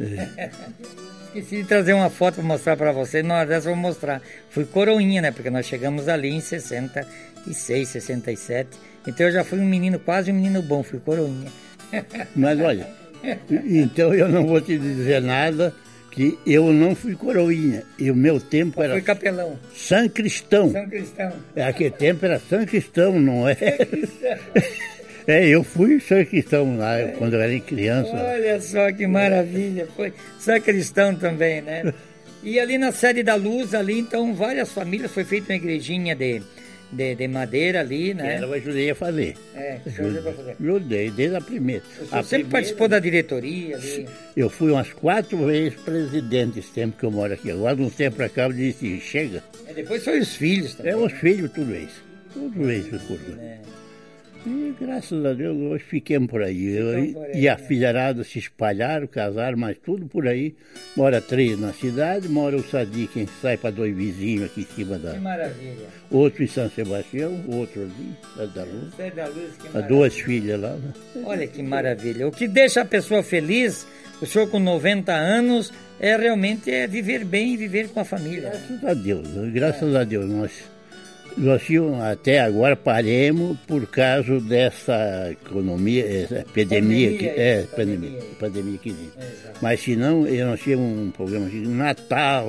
Esqueci 1.34 1.62
de 1.62 1.64
trazer 1.64 1.92
uma 1.94 2.08
foto 2.08 2.36
para 2.36 2.44
mostrar 2.44 2.76
para 2.76 2.92
vocês, 2.92 3.24
nós 3.24 3.48
dessa 3.48 3.68
vou 3.68 3.76
mostrar. 3.76 4.22
Fui 4.50 4.64
coroinha, 4.64 5.20
né? 5.20 5.32
Porque 5.32 5.50
nós 5.50 5.66
chegamos 5.66 6.06
ali 6.06 6.28
em 6.28 6.40
66, 6.40 7.88
67. 7.88 8.68
Então 9.04 9.26
eu 9.26 9.32
já 9.32 9.42
fui 9.42 9.58
um 9.58 9.64
menino, 9.64 9.98
quase 9.98 10.30
um 10.30 10.34
menino 10.36 10.62
bom, 10.62 10.84
fui 10.84 11.00
coroinha. 11.00 11.48
Mas 12.36 12.60
olha, 12.60 12.86
então 13.50 14.14
eu 14.14 14.28
não 14.28 14.46
vou 14.46 14.60
te 14.60 14.78
dizer 14.78 15.20
nada 15.20 15.74
que 16.12 16.38
eu 16.46 16.72
não 16.72 16.94
fui 16.94 17.16
coroinha. 17.16 17.82
E 17.98 18.12
o 18.12 18.14
meu 18.14 18.38
tempo 18.38 18.80
era 18.80 18.92
Fui 18.92 19.02
capelão, 19.02 19.58
São 19.74 20.08
Cristão. 20.08 20.70
São 20.70 20.88
Cristão. 20.88 21.32
Aquele 21.68 21.90
tempo 21.90 22.24
era 22.24 22.38
São 22.48 22.64
Cristão, 22.64 23.18
não 23.18 23.48
é? 23.48 23.56
É, 25.26 25.48
eu 25.48 25.64
fui 25.64 26.00
São 26.00 26.22
Cristão 26.24 26.76
lá 26.76 26.96
quando 27.18 27.34
eu 27.34 27.40
era 27.40 27.58
criança. 27.60 28.10
Olha 28.14 28.60
só 28.60 28.92
que 28.92 29.06
maravilha, 29.06 29.88
foi 29.96 30.12
São 30.38 30.60
Cristão 30.60 31.14
também, 31.14 31.62
né? 31.62 31.92
E 32.42 32.60
ali 32.60 32.76
na 32.76 32.92
sede 32.92 33.22
da 33.22 33.34
Luz, 33.34 33.72
ali 33.74 33.98
então 33.98 34.34
várias 34.34 34.70
famílias, 34.70 35.10
foi 35.10 35.24
feita 35.24 35.50
uma 35.50 35.56
igrejinha 35.56 36.14
de, 36.14 36.42
de, 36.92 37.14
de 37.14 37.26
madeira 37.26 37.80
ali, 37.80 38.12
né? 38.12 38.34
Ela 38.36 38.46
eu 38.48 38.52
ajudei 38.52 38.90
a 38.90 38.94
fazer. 38.94 39.34
É, 39.56 39.78
ajudou 39.86 40.30
a 40.30 40.34
fazer. 40.34 40.56
Ajudei, 40.60 41.10
desde 41.10 41.36
a 41.36 41.40
primeira. 41.40 41.82
A 42.02 42.04
sempre 42.04 42.22
primeira- 42.22 42.48
participou 42.50 42.86
da 42.88 42.98
diretoria 42.98 43.76
ali. 43.76 44.06
Eu 44.36 44.50
fui 44.50 44.70
umas 44.72 44.92
quatro 44.92 45.38
vezes 45.46 45.74
presidente 45.80 46.58
esse 46.58 46.70
tempo 46.70 46.98
que 46.98 47.04
eu 47.06 47.10
moro 47.10 47.32
aqui. 47.32 47.50
Agora, 47.50 47.74
de 47.74 47.80
um 47.82 47.88
tempo 47.88 48.16
pra 48.16 48.28
cá, 48.28 48.42
eu 48.42 48.52
disse, 48.52 49.00
chega. 49.00 49.42
É, 49.66 49.72
depois 49.72 50.04
foi 50.04 50.18
os 50.18 50.36
filhos 50.36 50.74
também. 50.74 50.92
É 50.92 50.96
os 50.96 51.12
filhos, 51.14 51.50
tudo 51.50 51.74
isso. 51.74 52.04
Tudo 52.34 52.70
isso, 52.70 52.90
por 53.08 53.18
É. 53.40 53.58
E 54.46 54.74
graças 54.78 55.24
a 55.24 55.32
Deus 55.32 55.56
hoje 55.56 55.84
fiquemos 55.84 56.28
por 56.30 56.42
aí. 56.42 56.76
Eu- 56.76 57.12
por 57.14 57.24
aí, 57.24 57.40
e 57.40 57.48
a 57.48 57.56
né? 57.56 57.64
filharada 57.66 58.22
se 58.24 58.38
espalharam, 58.38 59.06
casaram, 59.06 59.56
mas 59.56 59.76
tudo 59.78 60.06
por 60.06 60.28
aí. 60.28 60.54
Mora 60.96 61.20
três 61.20 61.58
na 61.58 61.72
cidade, 61.72 62.28
mora 62.28 62.56
o 62.56 62.62
Sadi, 62.62 63.08
quem 63.12 63.26
sai 63.40 63.56
para 63.56 63.70
dois 63.70 63.96
vizinhos 63.96 64.44
aqui 64.44 64.60
em 64.60 64.74
cima 64.74 64.98
da. 64.98 65.12
Que 65.14 65.18
maravilha. 65.20 65.86
Outro 66.10 66.44
em 66.44 66.46
São 66.46 66.68
Sebastião, 66.70 67.42
outro 67.48 67.82
ali, 67.82 68.14
Sede 68.36 68.52
da 68.54 68.64
Luz. 68.64 68.94
Sede 68.94 69.16
da 69.16 69.26
Luz, 69.26 69.52
que 69.56 69.64
maravilha. 69.68 69.88
duas 69.88 70.14
filhas 70.18 70.60
lá. 70.60 70.76
Né? 70.76 70.92
Olha 71.24 71.46
que 71.46 71.62
maravilha. 71.62 72.28
O 72.28 72.30
que 72.32 72.46
deixa 72.46 72.82
a 72.82 72.84
pessoa 72.84 73.22
feliz, 73.22 73.86
o 74.20 74.26
senhor 74.26 74.48
com 74.50 74.58
90 74.58 75.12
anos, 75.12 75.72
é 75.98 76.14
realmente 76.16 76.70
é 76.70 76.86
viver 76.86 77.24
bem 77.24 77.54
e 77.54 77.56
viver 77.56 77.88
com 77.88 78.00
a 78.00 78.04
família. 78.04 78.50
Graças 78.50 78.84
a 78.84 78.94
Deus, 78.94 79.26
né? 79.28 79.50
graças 79.54 79.94
a 79.94 80.04
Deus. 80.04 80.28
Nós, 80.28 80.52
nós 81.36 81.62
tínhamos, 81.62 82.00
até 82.00 82.40
agora 82.40 82.76
paremos 82.76 83.58
por 83.66 83.86
causa 83.86 84.40
dessa 84.40 85.30
economia, 85.32 86.04
essa 86.06 86.40
epidemia, 86.40 87.10
Pandemia, 87.10 87.18
que, 87.18 87.40
é, 87.40 87.60
isso, 87.60 87.68
pandemia, 87.70 88.10
pandemia. 88.10 88.36
pandemia 88.38 88.78
que 88.78 88.88
existe. 88.90 89.18
Exato. 89.18 89.58
Mas 89.60 89.80
se 89.80 89.96
não, 89.96 90.26
eu 90.26 90.46
nós 90.46 90.60
tínhamos 90.60 90.98
um 90.98 91.10
programa 91.10 91.48
de 91.48 91.66
Natal, 91.66 92.46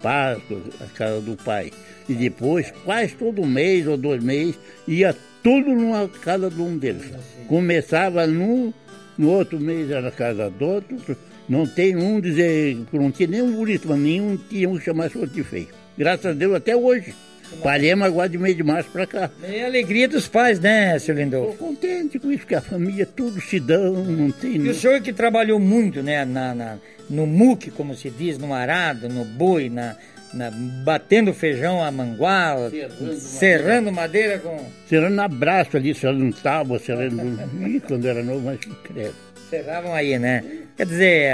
Páscoa, 0.00 0.60
a 0.80 0.86
casa 0.96 1.20
do 1.20 1.36
pai. 1.36 1.70
E 2.08 2.14
depois, 2.14 2.72
quase 2.84 3.14
todo 3.14 3.46
mês 3.46 3.86
ou 3.86 3.96
dois 3.96 4.22
meses, 4.22 4.58
ia 4.88 5.14
tudo 5.42 5.70
numa 5.70 6.08
casa 6.08 6.50
de 6.50 6.60
um 6.60 6.76
deles. 6.76 7.10
Começava 7.46 8.26
num, 8.26 8.72
no 9.16 9.30
outro 9.30 9.60
mês 9.60 9.90
era 9.90 10.02
na 10.02 10.10
casa 10.10 10.50
do 10.50 10.64
outro. 10.64 11.16
Não 11.48 11.66
tem 11.66 11.96
um 11.96 12.20
dizer, 12.20 12.78
não 12.92 13.10
tinha 13.10 13.28
nenhum 13.28 13.52
bonito, 13.52 13.88
mas 13.88 13.98
nenhum 13.98 14.36
tinha 14.36 14.68
um 14.68 14.78
que 14.78 14.84
chamasse 14.84 15.16
outro 15.16 15.34
de 15.34 15.44
feio. 15.44 15.68
Graças 15.96 16.26
a 16.26 16.32
Deus 16.32 16.54
até 16.54 16.74
hoje. 16.74 17.14
Paremos 17.62 18.06
agora 18.06 18.28
de 18.28 18.38
mês 18.38 18.56
de 18.56 18.62
março 18.62 18.90
para 18.90 19.06
cá. 19.06 19.30
É 19.42 19.62
a 19.62 19.66
alegria 19.66 20.08
dos 20.08 20.28
pais, 20.28 20.58
né, 20.60 20.98
seu 20.98 21.14
Estou 21.14 21.16
Lindolfo? 21.24 21.58
contente 21.58 22.18
com 22.18 22.30
isso, 22.30 22.40
porque 22.40 22.54
a 22.54 22.60
família 22.60 23.06
tudo 23.06 23.40
se 23.40 23.58
dão, 23.60 23.92
não 24.04 24.30
tem. 24.30 24.56
E 24.56 24.68
o 24.68 24.74
senhor 24.74 25.00
que 25.00 25.12
trabalhou 25.12 25.58
muito, 25.60 26.02
né, 26.02 26.24
na, 26.24 26.54
na- 26.54 26.78
no 27.10 27.26
muque, 27.26 27.70
como 27.70 27.94
se 27.94 28.08
diz, 28.10 28.38
no 28.38 28.54
arado, 28.54 29.08
no 29.08 29.24
boi, 29.24 29.68
na, 29.68 29.96
na, 30.32 30.50
batendo 30.84 31.32
feijão 31.34 31.82
a 31.84 31.90
mangual, 31.90 32.70
serrando, 32.70 33.14
serrando 33.20 33.92
madeira. 33.92 34.38
com. 34.38 34.58
Serrando 34.88 35.20
abraço 35.20 35.76
ali, 35.76 35.94
serrando 35.94 36.34
tábua, 36.36 36.78
serrando. 36.78 37.22
Ih, 37.66 37.80
quando 37.80 38.06
era 38.08 38.22
novo, 38.22 38.40
mas 38.40 38.58
credo. 38.84 39.14
Serravam 39.50 39.94
aí, 39.94 40.18
né? 40.18 40.42
Quer 40.76 40.86
dizer, 40.86 41.32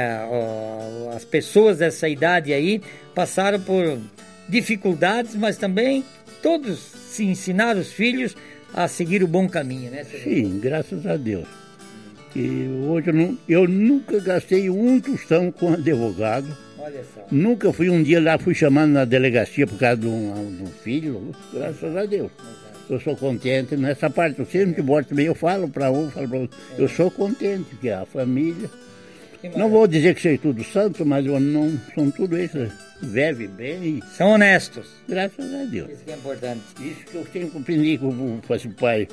as 1.15 1.25
pessoas 1.25 1.79
dessa 1.79 2.09
idade 2.09 2.53
aí 2.53 2.83
passaram 3.15 3.61
por 3.61 3.97
dificuldades, 4.49 5.35
mas 5.35 5.57
também 5.57 6.05
todos 6.43 6.79
se 6.79 7.25
ensinaram 7.25 7.81
os 7.81 7.93
filhos 7.93 8.37
a 8.73 8.87
seguir 8.87 9.23
o 9.23 9.29
bom 9.29 9.49
caminho, 9.49 9.91
né? 9.91 10.05
Sim, 10.05 10.59
graças 10.61 11.07
a 11.07 11.17
Deus. 11.17 11.47
E 12.37 12.69
hoje 12.87 13.09
eu, 13.09 13.15
não, 13.15 13.39
eu 13.49 13.69
nunca 13.69 14.21
gastei 14.21 14.69
um 14.71 15.01
tostão 15.01 15.51
com 15.51 15.73
advogado. 15.73 16.47
Olha 16.79 17.03
só. 17.15 17.27
Nunca 17.31 17.73
fui 17.73 17.91
um 17.91 18.03
dia 18.03 18.21
lá, 18.21 18.39
fui 18.39 18.55
chamando 18.55 18.93
na 18.93 19.05
delegacia 19.05 19.67
por 19.67 19.79
causa 19.79 19.97
de 19.97 20.07
um, 20.07 20.57
de 20.57 20.63
um 20.63 20.67
filho, 20.67 21.33
graças 21.53 21.97
a 21.97 22.05
Deus. 22.05 22.31
Eu 22.89 22.99
sou 23.01 23.17
contente 23.17 23.77
nessa 23.77 24.09
parte. 24.09 24.39
Eu 24.39 24.47
sempre 24.47 24.77
que 24.77 24.83
boto 24.83 25.11
também, 25.11 25.27
eu 25.27 25.35
falo 25.35 25.69
para 25.69 25.91
um, 25.91 26.11
falo 26.11 26.29
para 26.29 26.39
outro. 26.39 26.59
Eu 26.79 26.89
sou 26.89 27.11
contente, 27.11 27.77
que 27.81 27.91
a 27.91 28.07
família. 28.07 28.71
Não 29.57 29.69
vou 29.71 29.87
dizer 29.87 30.15
que 30.15 30.23
sei 30.23 30.39
tudo 30.39 30.65
santo, 30.65 31.07
mas 31.07 31.25
eu 31.25 31.39
não 31.39 31.79
são 31.95 32.11
tudo 32.11 32.37
isso. 32.39 32.59
Vive 33.01 33.47
bem. 33.47 34.03
São 34.17 34.31
honestos. 34.31 34.89
Graças 35.09 35.55
a 35.55 35.65
Deus. 35.65 35.91
Isso 35.91 36.05
que 36.05 36.11
é 36.11 36.15
importante. 36.15 36.63
Isso 36.81 37.05
que 37.05 37.15
eu 37.15 37.25
tenho 37.33 37.49
compreendido 37.49 38.09
com 38.09 38.39
o 38.39 38.73
pai. 38.75 39.09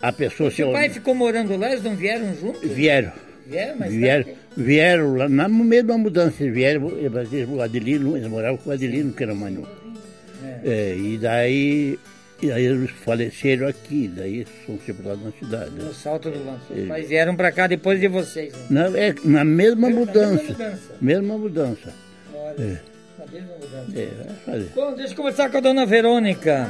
A 0.00 0.12
pessoa. 0.12 0.50
Seu 0.50 0.70
pai 0.72 0.88
ficou 0.88 1.14
morando 1.14 1.56
lá, 1.56 1.70
eles 1.70 1.82
não 1.82 1.96
vieram 1.96 2.34
juntos? 2.34 2.70
Vieram. 2.70 3.12
Vieram, 3.46 3.76
mas 3.78 3.92
vieram, 3.92 4.24
tá 4.24 4.30
vieram 4.56 5.14
lá 5.14 5.28
no 5.28 5.64
meio 5.64 5.84
de 5.84 5.90
uma 5.90 5.98
mudança. 5.98 6.44
Vieram, 6.50 6.86
o 6.86 7.60
Adelino, 7.62 8.16
eles 8.16 8.28
moravam 8.28 8.56
com 8.56 8.70
o 8.70 8.72
Adelino, 8.72 9.12
que 9.12 9.22
era 9.22 9.34
mais 9.34 9.54
novo. 9.54 9.68
É. 10.64 10.68
É, 10.68 10.96
e 10.96 11.16
daí 11.16 11.98
e 12.42 12.52
aí 12.52 12.64
eles 12.64 12.90
faleceram 12.90 13.66
aqui, 13.66 14.08
daí 14.08 14.46
são 14.66 14.78
sepultados 14.84 15.24
na 15.24 15.32
cidade. 15.32 15.70
No 15.70 15.94
Salto 15.94 16.30
do 16.30 16.44
Lanço. 16.44 16.66
É. 16.70 16.82
Mas 16.82 17.08
vieram 17.08 17.34
para 17.34 17.50
cá 17.50 17.66
depois 17.66 17.98
de 17.98 18.08
vocês. 18.08 18.52
Né? 18.68 18.88
Na, 18.88 18.98
é, 18.98 19.14
na 19.24 19.44
mesma 19.44 19.88
mudança. 19.88 20.42
Mesma 20.42 20.52
mudança. 20.52 20.94
Mesma 21.00 21.38
mudança. 21.38 21.94
Olha. 22.34 22.62
É. 22.62 22.80
Na 23.18 23.32
mesma 23.32 23.54
mudança. 23.54 24.00
É, 24.00 24.34
fazer. 24.44 24.70
Bom, 24.74 24.94
deixa 24.94 25.12
eu 25.12 25.16
conversar 25.16 25.50
com 25.50 25.56
a 25.56 25.60
dona 25.60 25.86
Verônica. 25.86 26.68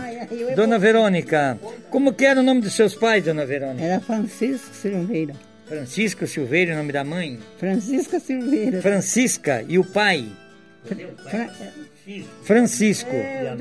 dona 0.55 0.79
Verônica, 0.79 1.59
como 1.91 2.13
que 2.13 2.25
era 2.25 2.39
o 2.39 2.43
nome 2.45 2.61
dos 2.61 2.73
seus 2.73 2.95
pais, 2.95 3.25
dona 3.25 3.45
Verônica? 3.45 3.85
Era 3.85 4.01
Francisco 4.01 4.73
Silveira. 4.73 5.35
Francisco 5.67 6.27
Silveira, 6.29 6.75
o 6.75 6.77
nome 6.77 6.93
da 6.93 7.03
mãe? 7.03 7.41
Francisca 7.59 8.21
Silveira. 8.21 8.81
Francisca. 8.81 9.65
E 9.69 9.81
o 9.81 9.85
pai? 9.85 10.27
Fra 10.85 11.51
Francisco. 12.43 13.11
É, 13.11 13.57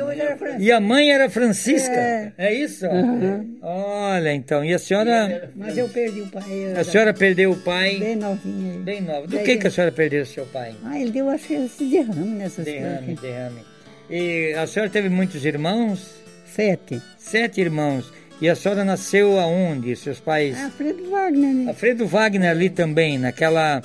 e 0.60 0.72
a 0.72 0.80
mãe 0.80 1.12
era 1.12 1.30
Francisca. 1.30 1.94
É, 1.94 2.34
é 2.38 2.54
isso? 2.54 2.86
Uhum. 2.86 3.58
Olha, 3.62 4.34
então. 4.34 4.64
E 4.64 4.74
a 4.74 4.80
senhora. 4.80 5.50
Mas 5.56 5.78
eu 5.78 5.90
perdi 5.90 6.22
o 6.22 6.28
pai. 6.28 6.74
A 6.78 6.84
senhora 6.84 7.14
perdeu 7.14 7.52
o 7.52 7.58
pai. 7.58 7.98
Bem 7.98 8.16
novinha. 8.16 8.80
Bem 8.80 9.02
nova. 9.02 9.26
Do 9.26 9.40
que, 9.40 9.58
que 9.58 9.68
a 9.68 9.72
senhora 9.72 9.92
perdeu 9.92 10.24
o 10.24 10.26
seu 10.26 10.46
pai? 10.46 10.76
Ah, 10.84 11.00
ele 11.00 11.12
deu, 11.12 11.30
acho 11.30 11.48
que 11.48 11.54
esse 11.56 11.86
derrame 11.86 12.36
nessas 12.36 12.66
derrame, 12.66 13.16
coisas. 13.16 13.22
Derrame, 13.22 13.62
E 14.10 14.54
a 14.54 14.68
senhora 14.68 14.92
teve 14.92 15.10
muitos 15.10 15.44
irmãos? 15.44 16.16
Sete. 16.46 17.02
Sete 17.18 17.62
irmãos. 17.62 18.14
E 18.40 18.50
a 18.50 18.56
senhora 18.56 18.84
nasceu 18.84 19.40
aonde? 19.40 19.96
Seus 19.96 20.20
pais? 20.20 20.62
Alfredo 20.62 21.10
Wagner. 21.10 21.54
Né? 21.54 21.68
Alfredo 21.70 22.06
Wagner 22.06 22.52
ali 22.52 22.70
também, 22.70 23.18
naquela 23.18 23.82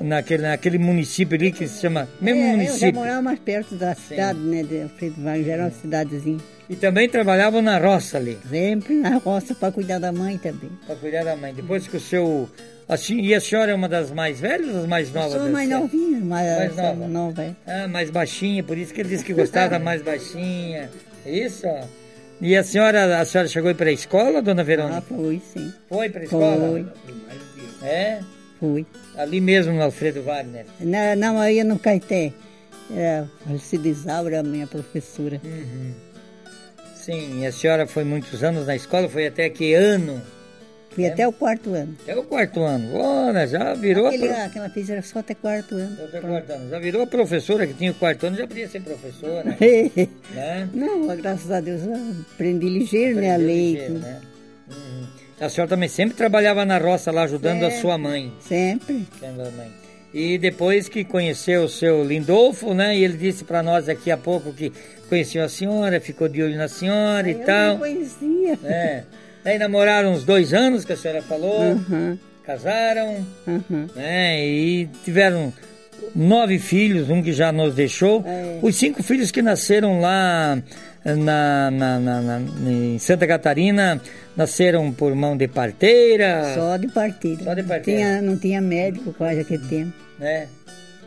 naquele, 0.00 0.42
naquele 0.42 0.78
município 0.78 1.36
ali 1.36 1.52
que 1.52 1.66
se 1.66 1.80
chama. 1.80 2.08
Mesmo 2.20 2.42
é, 2.42 2.50
município. 2.50 2.88
Eu 2.88 2.92
já 2.92 3.00
morava 3.00 3.22
mais 3.22 3.38
perto 3.38 3.74
da 3.74 3.94
cidade, 3.94 4.38
Sim. 4.38 4.50
né? 4.50 4.62
De 4.62 4.82
Alfredo 4.82 5.22
já 5.22 5.52
era 5.52 5.62
uma 5.64 5.70
cidadezinha. 5.70 6.38
E 6.70 6.76
também 6.76 7.08
trabalhava 7.08 7.60
na 7.60 7.78
roça 7.78 8.16
ali? 8.16 8.38
Sempre 8.48 8.94
na 8.94 9.18
roça 9.18 9.54
para 9.54 9.72
cuidar 9.72 9.98
da 9.98 10.12
mãe 10.12 10.38
também. 10.38 10.70
Para 10.86 10.96
cuidar 10.96 11.24
da 11.24 11.36
mãe. 11.36 11.52
Depois 11.52 11.86
que 11.86 11.96
o 11.96 12.00
seu. 12.00 12.48
Assim, 12.88 13.20
e 13.20 13.34
a 13.34 13.40
senhora 13.40 13.72
é 13.72 13.74
uma 13.74 13.88
das 13.88 14.10
mais 14.10 14.40
velhas 14.40 14.68
ou 14.68 14.74
das 14.74 14.86
mais 14.86 15.12
novas? 15.12 15.34
Eu 15.34 15.40
sou 15.42 15.50
mais 15.50 15.68
novinha, 15.68 16.20
mais, 16.20 16.58
mais 16.58 16.76
nova. 16.76 17.08
nova 17.08 17.42
é. 17.42 17.54
Ah, 17.66 17.88
mais 17.88 18.10
baixinha, 18.10 18.62
por 18.62 18.76
isso 18.76 18.92
que 18.92 19.00
ele 19.00 19.08
disse 19.08 19.24
que 19.24 19.32
gostava 19.32 19.70
da 19.70 19.78
mais 19.80 20.02
baixinha. 20.02 20.90
Isso, 21.24 21.66
ó. 21.66 21.84
E 22.40 22.56
a 22.56 22.64
senhora, 22.64 23.20
a 23.20 23.24
senhora 23.24 23.48
chegou 23.48 23.72
para 23.74 23.88
a 23.88 23.92
escola, 23.92 24.42
dona 24.42 24.64
Verônica? 24.64 24.98
Ah, 24.98 25.00
foi, 25.00 25.40
sim. 25.52 25.72
Foi 25.88 26.08
para 26.08 26.22
a 26.22 26.24
escola? 26.24 26.68
Foi. 26.68 26.86
É? 27.88 28.20
Fui. 28.62 28.86
Ali 29.16 29.40
mesmo 29.40 29.72
no 29.72 29.82
Alfredo 29.82 30.22
Wagner? 30.22 30.66
Não, 30.78 31.16
não 31.16 31.40
aí 31.40 31.64
no 31.64 31.80
Caeté. 31.80 32.32
É, 32.94 33.24
Isaura, 33.84 34.40
minha 34.44 34.68
professora. 34.68 35.40
Uhum. 35.42 35.92
Sim, 36.94 37.40
e 37.40 37.46
a 37.46 37.50
senhora 37.50 37.88
foi 37.88 38.04
muitos 38.04 38.44
anos 38.44 38.64
na 38.64 38.76
escola? 38.76 39.08
Foi 39.08 39.26
até 39.26 39.50
que 39.50 39.74
ano? 39.74 40.22
Fui 40.90 41.02
é? 41.02 41.08
até 41.08 41.26
o 41.26 41.32
quarto 41.32 41.74
ano. 41.74 41.96
Até 42.02 42.16
o 42.16 42.22
quarto 42.22 42.60
ano. 42.60 42.94
Olha, 42.94 43.48
já 43.48 43.74
virou. 43.74 44.06
Aquele, 44.06 44.28
a 44.28 44.34
pro... 44.34 44.44
Aquela 44.44 44.70
fez 44.70 44.90
era 44.90 45.02
só 45.02 45.18
até 45.18 45.34
quarto 45.34 45.74
ano. 45.74 45.98
Até 46.04 46.20
quarto 46.20 46.52
ano. 46.52 46.70
Já 46.70 46.78
virou 46.78 47.02
a 47.02 47.06
professora 47.08 47.66
que 47.66 47.74
tinha 47.74 47.90
o 47.90 47.94
quarto 47.94 48.26
ano, 48.26 48.36
já 48.36 48.46
podia 48.46 48.68
ser 48.68 48.80
professora. 48.82 49.56
né? 50.30 50.68
Não, 50.72 51.08
graças 51.16 51.50
a 51.50 51.60
Deus, 51.60 51.80
aprendi 52.32 52.68
ligeiro, 52.68 53.18
aprendi 53.18 53.26
né? 53.26 53.34
A 53.34 53.36
lei. 53.38 53.72
Ligeiro, 53.72 53.98
né? 53.98 54.20
Uhum. 54.70 55.21
A 55.40 55.48
senhora 55.48 55.68
também 55.68 55.88
sempre 55.88 56.16
trabalhava 56.16 56.64
na 56.64 56.78
roça 56.78 57.10
lá 57.10 57.22
ajudando 57.24 57.60
sempre, 57.60 57.76
a 57.76 57.80
sua 57.80 57.98
mãe. 57.98 58.32
Sempre. 58.40 59.06
Sempre 59.18 59.42
a 59.42 59.50
mãe. 59.50 59.82
E 60.14 60.36
depois 60.36 60.88
que 60.88 61.04
conheceu 61.04 61.64
o 61.64 61.68
seu 61.68 62.04
Lindolfo, 62.04 62.74
né? 62.74 62.96
E 62.96 63.02
ele 63.02 63.16
disse 63.16 63.44
para 63.44 63.62
nós 63.62 63.88
aqui 63.88 64.10
há 64.10 64.16
pouco 64.16 64.52
que 64.52 64.70
conheceu 65.08 65.42
a 65.42 65.48
senhora, 65.48 66.00
ficou 66.00 66.28
de 66.28 66.42
olho 66.42 66.56
na 66.56 66.68
senhora 66.68 67.28
e 67.28 67.32
eu 67.32 67.44
tal. 67.44 67.74
Eu 67.74 67.78
conhecia. 67.78 68.58
É. 68.64 69.02
Daí 69.42 69.58
namoraram 69.58 70.12
uns 70.12 70.22
dois 70.22 70.52
anos, 70.52 70.84
que 70.84 70.92
a 70.92 70.96
senhora 70.96 71.22
falou. 71.22 71.62
Uhum. 71.62 72.18
Casaram, 72.44 73.24
uhum. 73.46 73.86
né? 73.94 74.46
E 74.46 74.86
tiveram 75.04 75.52
nove 76.14 76.58
filhos, 76.58 77.08
um 77.08 77.22
que 77.22 77.32
já 77.32 77.50
nos 77.50 77.74
deixou. 77.74 78.22
É. 78.26 78.58
Os 78.60 78.76
cinco 78.76 79.02
filhos 79.02 79.30
que 79.30 79.40
nasceram 79.40 80.00
lá 80.00 80.60
na, 81.04 81.70
na, 81.70 81.98
na, 81.98 82.20
na, 82.20 82.40
em 82.70 82.98
Santa 82.98 83.26
Catarina 83.26 84.00
nasceram 84.36 84.92
por 84.92 85.14
mão 85.14 85.36
de 85.36 85.48
parteira? 85.48 86.54
Só 86.54 86.76
de 86.76 86.88
parteira. 86.88 87.44
Só 87.44 87.54
de 87.54 87.62
parteira. 87.62 88.00
Tinha, 88.00 88.22
não 88.22 88.36
tinha 88.36 88.60
médico 88.60 89.12
quase 89.12 89.40
aquele 89.40 89.66
tempo. 89.66 89.92
É, 90.20 90.46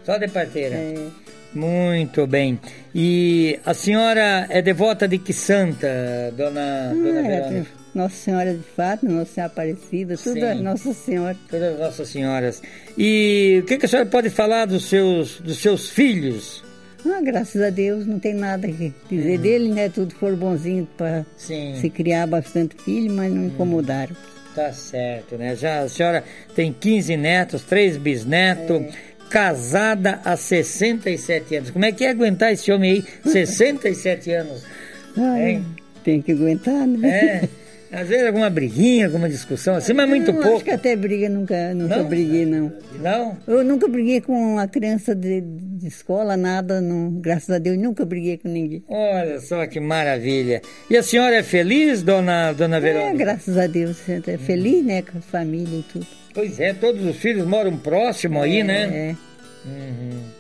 só 0.04 0.18
de 0.18 0.28
parteira. 0.28 0.76
É. 0.76 1.08
Muito 1.54 2.28
bem. 2.28 2.60
E 2.94 3.58
a 3.66 3.74
senhora 3.74 4.46
é 4.50 4.62
devota 4.62 5.08
de 5.08 5.18
que 5.18 5.32
santa, 5.32 5.88
dona, 6.36 6.92
ah, 6.92 6.94
dona 6.94 7.22
Verônica? 7.22 7.86
Nossa 7.96 8.16
Senhora 8.16 8.54
de 8.54 8.64
Fato, 8.76 9.06
Nossa 9.06 9.32
Senhora 9.32 9.54
Aparecida, 9.54 10.18
tudo 10.18 10.38
é 10.38 10.54
Nossa 10.54 10.94
Senhora. 10.94 11.38
Todas 11.50 11.80
Nossas 11.80 12.10
Senhoras. 12.10 12.62
E 12.98 13.62
o 13.64 13.66
que, 13.66 13.78
que 13.78 13.86
a 13.86 13.90
senhora 13.90 14.10
pode 14.10 14.30
falar 14.30 14.66
dos 14.66 14.84
seus, 14.90 15.40
dos 15.40 15.60
seus 15.60 15.90
filhos? 15.90 16.64
Ah, 17.06 17.22
graças 17.22 17.62
a 17.62 17.70
Deus, 17.70 18.06
não 18.06 18.20
tem 18.20 18.34
nada 18.34 18.68
que 18.68 18.94
dizer 19.10 19.36
uhum. 19.36 19.41
dele, 19.41 19.74
né? 19.74 19.89
Tudo 19.89 20.15
for 20.15 20.36
bonzinho 20.36 20.88
para 20.98 21.26
se 21.38 21.89
criar 21.89 22.26
bastante 22.26 22.76
filho, 22.84 23.13
mas 23.13 23.32
não 23.32 23.41
uhum. 23.41 23.48
incomodaram. 23.48 24.15
Tá 24.56 24.72
certo, 24.72 25.38
né? 25.38 25.56
Já 25.56 25.82
a 25.82 25.89
senhora 25.89 26.24
tem 26.56 26.74
15 26.74 27.18
netos, 27.18 27.62
três 27.63 27.98
bisnetos, 27.98 28.82
é. 28.82 28.89
casada 29.30 30.22
há 30.24 30.36
67 30.36 31.56
anos. 31.58 31.72
Como 31.72 31.86
é 31.86 31.91
que 31.91 32.06
é 32.06 32.10
aguentar 32.10 32.54
esse 32.54 32.72
homem 32.72 32.91
aí, 32.91 33.32
67 33.32 34.32
anos? 34.32 34.63
Ai, 35.18 35.62
tem 36.04 36.22
que 36.22 36.32
aguentar, 36.32 36.88
né? 36.88 37.10
É. 37.10 37.50
Às 37.91 38.08
vezes 38.08 38.26
alguma 38.26 38.50
briguinha, 38.50 39.06
alguma 39.06 39.30
discussão 39.30 39.76
assim, 39.76 39.93
mas 39.93 40.10
muito 40.10 40.32
não, 40.32 40.41
pouco. 40.41 40.56
Acho 40.58 40.65
que 40.65 40.71
até 40.71 40.95
briga 40.95 41.30
nunca, 41.30 41.74
nunca 41.74 41.98
não? 41.98 42.06
briguei, 42.06 42.45
não. 42.45 42.74
Não? 43.02 43.38
Eu 43.48 43.63
nunca 43.63 43.88
briguei 43.88 44.21
com 44.21 44.34
uma 44.34 44.67
criança 44.67 45.15
de, 45.15 45.41
de 45.41 45.88
escola, 45.88 46.36
nada, 46.36 46.82
não. 46.82 47.12
Graças 47.12 47.50
a 47.50 47.60
Deus, 47.60 47.78
nunca 47.78 48.06
briguei 48.06 48.38
com 48.38 48.50
ninguém. 48.50 48.84
Olha 48.88 49.39
só 49.39 49.65
que 49.67 49.80
maravilha. 49.80 50.62
E 50.89 50.98
a 50.98 51.04
senhora 51.04 51.36
é 51.36 51.43
feliz, 51.43 52.02
dona, 52.02 52.52
dona 52.54 52.80
Verônica? 52.80 53.13
É, 53.13 53.17
graças 53.17 53.58
a 53.58 53.67
Deus, 53.67 53.98
é 54.10 54.38
feliz, 54.38 54.84
né, 54.84 55.02
com 55.02 55.17
a 55.17 55.21
família 55.21 55.80
e 55.80 55.84
tudo. 55.84 56.08
Pois 56.34 56.60
é, 56.60 56.74
todos 56.74 57.06
os 57.06 57.15
filhos 57.15 57.45
moram 57.45 57.78
próximo 57.78 58.41
aí, 58.41 58.62
né? 58.62 59.15
É. 59.15 59.15
Uhum. 59.65 60.35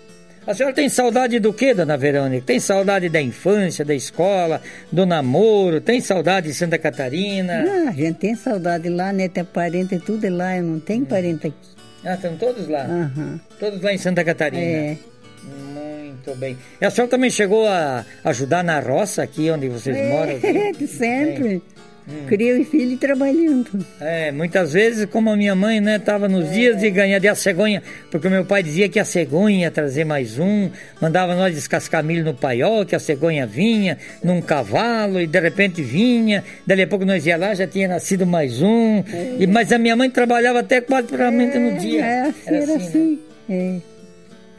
A 0.47 0.53
senhora 0.53 0.75
tem 0.75 0.87
saudade 0.87 1.39
do 1.39 1.51
que, 1.51 1.73
dona 1.73 1.97
Verônica? 1.97 2.45
Tem 2.45 2.59
saudade 2.59 3.09
da 3.09 3.19
infância, 3.19 3.83
da 3.83 3.95
escola, 3.95 4.61
do 4.91 5.03
namoro? 5.05 5.81
Tem 5.81 5.99
saudade 5.99 6.49
de 6.49 6.53
Santa 6.53 6.77
Catarina? 6.77 7.65
Ah, 7.67 7.89
a 7.89 7.91
gente 7.91 8.19
tem 8.19 8.35
saudade 8.35 8.87
lá, 8.87 9.11
né? 9.11 9.27
Tem 9.27 9.43
parente, 9.43 9.97
tudo 9.97 10.29
lá. 10.29 10.55
Eu 10.57 10.63
não 10.63 10.79
tenho 10.79 11.01
hum. 11.01 11.05
parente 11.05 11.47
aqui. 11.47 11.55
Ah, 12.03 12.13
estão 12.13 12.37
todos 12.37 12.67
lá? 12.67 12.85
Uhum. 12.85 13.39
Todos 13.59 13.81
lá 13.81 13.91
em 13.91 13.97
Santa 13.97 14.23
Catarina? 14.23 14.61
É. 14.61 14.97
Muito 15.43 16.35
bem. 16.35 16.57
E 16.79 16.85
a 16.85 16.91
senhora 16.91 17.09
também 17.09 17.31
chegou 17.31 17.67
a 17.67 18.05
ajudar 18.23 18.63
na 18.63 18.79
roça 18.79 19.23
aqui 19.23 19.49
onde 19.49 19.67
vocês 19.67 19.97
é, 19.97 20.09
moram? 20.09 20.35
Aqui? 20.69 20.87
sempre. 20.87 21.61
Hum. 22.07 22.25
Cria 22.27 22.59
o 22.59 22.65
filho 22.65 22.97
trabalhando. 22.97 23.83
É, 23.99 24.31
muitas 24.31 24.73
vezes, 24.73 25.05
como 25.05 25.31
a 25.31 25.35
minha 25.35 25.55
mãe, 25.55 25.81
né, 25.81 25.97
tava 25.97 26.27
nos 26.27 26.45
é. 26.49 26.51
dias 26.51 26.79
de 26.79 26.89
ganhar 26.91 27.17
de 27.17 27.27
a 27.27 27.33
cegonha, 27.33 27.81
porque 28.11 28.29
meu 28.29 28.45
pai 28.45 28.61
dizia 28.61 28.87
que 28.87 28.99
a 28.99 29.05
cegonha 29.05 29.61
ia 29.61 29.71
trazer 29.71 30.05
mais 30.05 30.37
um, 30.37 30.69
mandava 31.01 31.35
nós 31.35 31.55
descascar 31.55 32.03
milho 32.03 32.23
no 32.23 32.33
paiol, 32.33 32.85
que 32.85 32.95
a 32.95 32.99
cegonha 32.99 33.47
vinha 33.47 33.97
num 34.23 34.39
cavalo 34.39 35.19
e 35.19 35.25
de 35.25 35.39
repente 35.39 35.81
vinha, 35.81 36.43
dali 36.65 36.83
a 36.83 36.87
pouco 36.87 37.05
nós 37.05 37.25
ia 37.25 37.37
lá, 37.37 37.55
já 37.55 37.65
tinha 37.65 37.87
nascido 37.87 38.25
mais 38.25 38.61
um, 38.61 39.03
é. 39.11 39.37
e, 39.39 39.47
mas 39.47 39.71
a 39.71 39.79
minha 39.79 39.95
mãe 39.95 40.09
trabalhava 40.09 40.59
até 40.59 40.81
quase 40.81 41.07
praticamente 41.07 41.57
é, 41.57 41.59
no 41.59 41.79
dia. 41.79 42.05
É, 42.05 42.21
assim, 42.21 42.55
era 42.55 42.75
assim. 42.75 42.75
assim. 42.75 43.19
Né? 43.49 43.81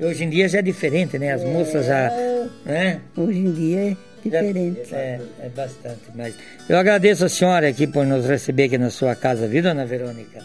É. 0.00 0.06
Hoje 0.06 0.24
em 0.24 0.28
dia 0.28 0.48
já 0.48 0.58
é 0.58 0.62
diferente, 0.62 1.18
né? 1.18 1.32
As 1.32 1.42
moças 1.42 1.86
já. 1.86 2.12
Né? 2.66 3.00
Hoje 3.16 3.38
em 3.38 3.52
dia 3.52 3.96
é 4.26 4.40
diferente. 4.40 4.94
É, 4.94 5.20
é 5.40 5.48
bastante. 5.48 6.00
Mas 6.14 6.34
eu 6.68 6.76
agradeço 6.76 7.24
a 7.24 7.28
senhora 7.28 7.68
aqui 7.68 7.86
por 7.86 8.06
nos 8.06 8.26
receber 8.26 8.64
aqui 8.64 8.78
na 8.78 8.90
sua 8.90 9.14
casa, 9.14 9.46
viu, 9.46 9.62
dona 9.62 9.86
Verônica? 9.86 10.40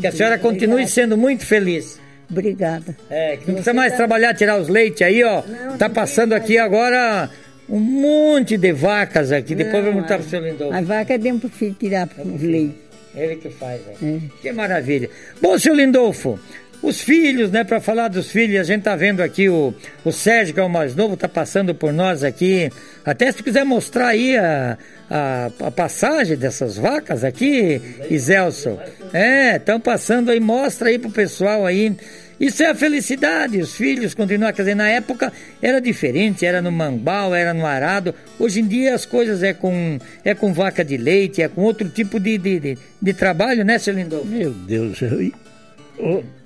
Que 0.00 0.06
a 0.06 0.12
senhora 0.12 0.38
continue 0.38 0.86
sendo 0.86 1.16
muito 1.16 1.44
feliz. 1.44 2.00
Obrigada. 2.30 2.96
É, 3.10 3.36
que 3.36 3.46
não 3.48 3.54
precisa 3.54 3.74
mais 3.74 3.92
tá... 3.92 3.96
trabalhar, 3.96 4.34
tirar 4.34 4.58
os 4.58 4.68
leites 4.68 5.02
aí, 5.02 5.22
ó. 5.24 5.42
Não, 5.42 5.76
tá 5.76 5.88
passando 5.88 6.32
aqui 6.32 6.58
agora 6.58 7.28
um 7.68 7.80
monte 7.80 8.56
de 8.56 8.72
vacas 8.72 9.32
aqui. 9.32 9.54
Não, 9.54 9.64
Depois 9.64 9.84
vamos 9.84 10.02
estar 10.02 10.18
pro 10.18 10.28
seu 10.28 10.40
Lindolfo. 10.40 10.76
A 10.76 10.80
vaca 10.80 11.14
é 11.14 11.18
dentro 11.18 11.48
pro 11.48 11.58
filho 11.58 11.74
tirar 11.74 12.08
é 12.16 12.22
os 12.22 12.40
leites. 12.40 12.90
Ele 13.14 13.36
que 13.36 13.50
faz, 13.50 13.80
é. 13.88 14.20
Que 14.40 14.52
maravilha. 14.52 15.10
Bom, 15.42 15.58
seu 15.58 15.74
Lindolfo, 15.74 16.38
os 16.82 17.00
filhos, 17.00 17.50
né, 17.50 17.62
para 17.62 17.80
falar 17.80 18.08
dos 18.08 18.30
filhos, 18.30 18.58
a 18.58 18.64
gente 18.64 18.82
tá 18.82 18.96
vendo 18.96 19.20
aqui 19.20 19.48
o, 19.48 19.74
o 20.04 20.10
Sérgio, 20.10 20.54
que 20.54 20.60
é 20.60 20.62
o 20.62 20.68
mais 20.68 20.94
novo, 20.94 21.16
tá 21.16 21.28
passando 21.28 21.74
por 21.74 21.92
nós 21.92 22.24
aqui. 22.24 22.70
Até 23.04 23.30
se 23.30 23.42
quiser 23.42 23.64
mostrar 23.64 24.08
aí 24.08 24.36
a, 24.36 24.78
a, 25.10 25.50
a 25.66 25.70
passagem 25.70 26.38
dessas 26.38 26.78
vacas 26.78 27.22
aqui, 27.22 27.80
Iselson. 28.10 28.78
É, 29.12 29.56
estão 29.56 29.78
passando 29.78 30.30
aí, 30.30 30.40
mostra 30.40 30.88
aí 30.88 30.98
pro 30.98 31.10
pessoal 31.10 31.66
aí. 31.66 31.94
Isso 32.40 32.62
é 32.62 32.70
a 32.70 32.74
felicidade, 32.74 33.58
os 33.58 33.74
filhos 33.74 34.14
continuam, 34.14 34.50
quer 34.50 34.62
dizer, 34.62 34.74
na 34.74 34.88
época 34.88 35.30
era 35.60 35.78
diferente, 35.78 36.46
era 36.46 36.62
no 36.62 36.72
mambal, 36.72 37.34
era 37.34 37.52
no 37.52 37.66
arado. 37.66 38.14
Hoje 38.38 38.60
em 38.60 38.66
dia 38.66 38.94
as 38.94 39.04
coisas 39.04 39.42
é 39.42 39.52
com, 39.52 39.98
é 40.24 40.34
com 40.34 40.50
vaca 40.50 40.82
de 40.82 40.96
leite, 40.96 41.42
é 41.42 41.48
com 41.48 41.60
outro 41.60 41.90
tipo 41.90 42.18
de, 42.18 42.38
de, 42.38 42.58
de, 42.58 42.78
de 43.02 43.12
trabalho, 43.12 43.62
né, 43.62 43.78
seu 43.78 43.92
Lindolfo? 43.92 44.26
Meu 44.26 44.52
Deus, 44.52 45.02
eu 45.02 45.20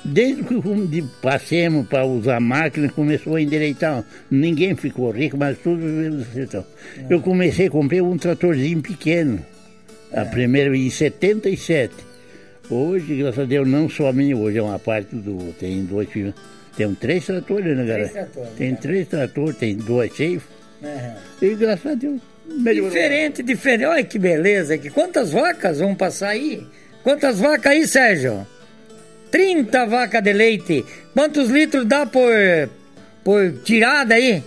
Desde 0.04 0.42
que 0.42 1.04
passemos 1.22 1.86
para 1.86 2.04
usar 2.04 2.40
máquina, 2.40 2.88
começou 2.88 3.36
a 3.36 3.40
endireitar. 3.42 4.04
Ninguém 4.30 4.74
ficou 4.76 5.10
rico, 5.10 5.36
mas 5.36 5.58
tudo 5.58 5.82
então. 6.36 6.64
Eu 7.08 7.20
comecei 7.20 7.66
a 7.66 7.70
comprar 7.70 8.02
um 8.02 8.16
tratorzinho 8.16 8.82
pequeno. 8.82 9.44
A 10.12 10.20
é. 10.20 10.24
primeira 10.24 10.76
em 10.76 10.90
77. 10.90 11.94
Hoje, 12.70 13.16
graças 13.16 13.40
a 13.40 13.44
Deus, 13.44 13.68
não 13.68 13.88
só 13.88 14.08
a 14.08 14.12
minha, 14.12 14.36
hoje 14.36 14.58
é 14.58 14.62
uma 14.62 14.78
parte 14.78 15.14
do. 15.14 15.52
Tem 15.58 15.84
dois. 15.84 16.08
Tem 16.76 16.94
três 16.94 17.26
tratores, 17.26 17.76
né, 17.76 17.84
galera? 17.84 18.28
Tem 18.56 18.72
né? 18.72 18.78
três 18.80 19.08
tratores, 19.08 19.56
tem 19.56 19.76
dois 19.76 20.14
cheios. 20.14 20.42
Uhum. 20.82 21.48
E 21.48 21.54
graças 21.54 21.92
a 21.92 21.94
Deus. 21.94 22.20
Melhorou. 22.46 22.90
Diferente, 22.90 23.42
diferente. 23.42 23.84
Olha 23.86 24.04
que 24.04 24.18
beleza 24.18 24.74
aqui. 24.74 24.90
Quantas 24.90 25.30
vacas 25.30 25.78
vão 25.78 25.94
passar 25.94 26.30
aí? 26.30 26.66
Quantas 27.02 27.38
vacas 27.38 27.72
aí, 27.72 27.86
Sérgio? 27.86 28.46
30 29.34 29.86
vacas 29.86 30.22
de 30.22 30.32
leite. 30.32 30.84
Quantos 31.12 31.50
litros 31.50 31.84
dá 31.86 32.06
por, 32.06 32.30
por 33.24 33.52
tirada 33.64 34.14
aí? 34.14 34.40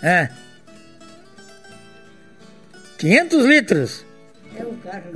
É. 0.00 0.28
500 2.98 3.44
litros. 3.44 4.06
É 4.54 4.64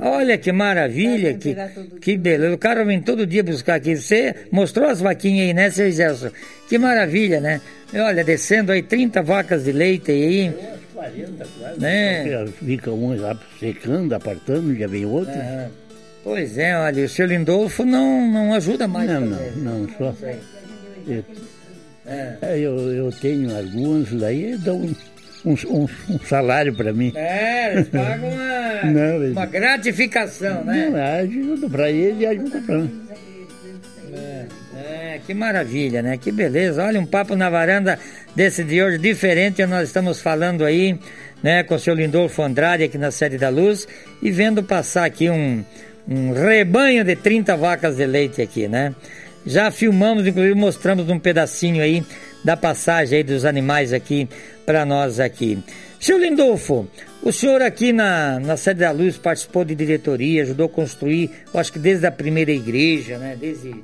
Olha 0.01 0.37
que 0.37 0.51
maravilha, 0.51 1.35
que, 1.35 1.55
que 2.01 2.17
beleza. 2.17 2.53
O 2.53 2.57
cara 2.57 2.83
vem 2.83 3.01
todo 3.01 3.25
dia 3.25 3.45
buscar 3.45 3.75
aqui. 3.75 3.95
Você 3.95 4.35
mostrou 4.51 4.89
as 4.89 4.99
vaquinhas 4.99 5.47
aí, 5.47 5.53
né, 5.53 5.69
seu 5.69 5.89
Gelson? 5.89 6.31
Que 6.67 6.77
maravilha, 6.77 7.39
né? 7.39 7.61
Olha, 7.95 8.25
descendo 8.25 8.73
aí 8.73 8.83
30 8.83 9.23
vacas 9.23 9.63
de 9.63 9.71
leite 9.71 10.11
aí. 10.11 10.53
40 10.93 11.47
quase. 11.57 11.79
Né? 11.79 12.45
Fica 12.59 12.91
um 12.91 13.15
secando, 13.57 14.13
apartando, 14.13 14.75
já 14.75 14.87
vem 14.87 15.05
outro. 15.05 15.33
Uhum. 15.33 15.90
Pois 16.23 16.57
é, 16.57 16.77
olha, 16.77 17.05
o 17.05 17.09
seu 17.09 17.25
Lindolfo 17.25 17.83
não, 17.83 18.27
não 18.29 18.53
ajuda 18.53 18.87
mais. 18.87 19.09
Não, 19.09 19.21
não, 19.21 19.79
não, 19.79 19.89
só. 19.97 20.13
Eu, 21.07 21.25
é. 22.05 22.37
eu, 22.57 22.77
eu 22.93 23.11
tenho 23.11 23.55
alguns 23.57 24.11
daí, 24.13 24.55
dão 24.57 24.81
um, 25.45 25.51
um, 25.51 25.87
um 26.09 26.19
salário 26.19 26.73
para 26.75 26.93
mim. 26.93 27.11
É, 27.15 27.73
eles 27.73 27.87
pagam 27.89 28.29
uma, 28.29 28.83
não, 28.91 29.31
uma 29.31 29.45
gratificação, 29.45 30.63
né? 30.63 30.89
Não, 30.89 30.99
ajuda 30.99 31.69
para 31.69 31.89
ele 31.89 32.23
e 32.23 32.25
ajuda 32.27 32.61
para 32.61 32.77
mim. 32.77 33.01
É, 34.13 34.45
é, 34.75 35.19
que 35.25 35.33
maravilha, 35.33 36.01
né? 36.01 36.17
Que 36.17 36.31
beleza. 36.31 36.83
Olha, 36.83 36.99
um 36.99 37.05
papo 37.05 37.35
na 37.35 37.49
varanda 37.49 37.97
desse 38.35 38.63
de 38.63 38.81
hoje 38.81 38.97
diferente. 38.97 39.65
Nós 39.65 39.87
estamos 39.87 40.21
falando 40.21 40.63
aí, 40.63 40.99
né, 41.41 41.63
com 41.63 41.75
o 41.75 41.79
seu 41.79 41.95
Lindolfo 41.95 42.41
Andrade 42.43 42.83
aqui 42.83 42.97
na 42.97 43.09
Sede 43.09 43.37
da 43.37 43.49
Luz 43.49 43.87
e 44.21 44.29
vendo 44.31 44.61
passar 44.61 45.05
aqui 45.05 45.29
um 45.29 45.63
um 46.07 46.33
rebanho 46.33 47.03
de 47.03 47.15
30 47.15 47.55
vacas 47.55 47.97
de 47.97 48.05
leite 48.05 48.41
aqui, 48.41 48.67
né? 48.67 48.93
Já 49.45 49.71
filmamos, 49.71 50.27
inclusive 50.27 50.53
mostramos 50.53 51.09
um 51.09 51.19
pedacinho 51.19 51.81
aí 51.81 52.03
da 52.43 52.55
passagem 52.55 53.17
aí 53.17 53.23
dos 53.23 53.45
animais 53.45 53.93
aqui 53.93 54.27
para 54.65 54.85
nós 54.85 55.19
aqui. 55.19 55.57
Senhor 55.99 56.19
Lindolfo, 56.19 56.87
o 57.21 57.31
senhor 57.31 57.61
aqui 57.61 57.93
na, 57.93 58.39
na 58.39 58.57
Sede 58.57 58.79
da 58.79 58.91
Luz 58.91 59.17
participou 59.17 59.63
de 59.63 59.75
diretoria, 59.75 60.41
ajudou 60.41 60.65
a 60.65 60.69
construir, 60.69 61.29
eu 61.53 61.59
acho 61.59 61.71
que 61.71 61.79
desde 61.79 62.05
a 62.07 62.11
primeira 62.11 62.51
igreja, 62.51 63.17
né? 63.17 63.37
Desde... 63.39 63.75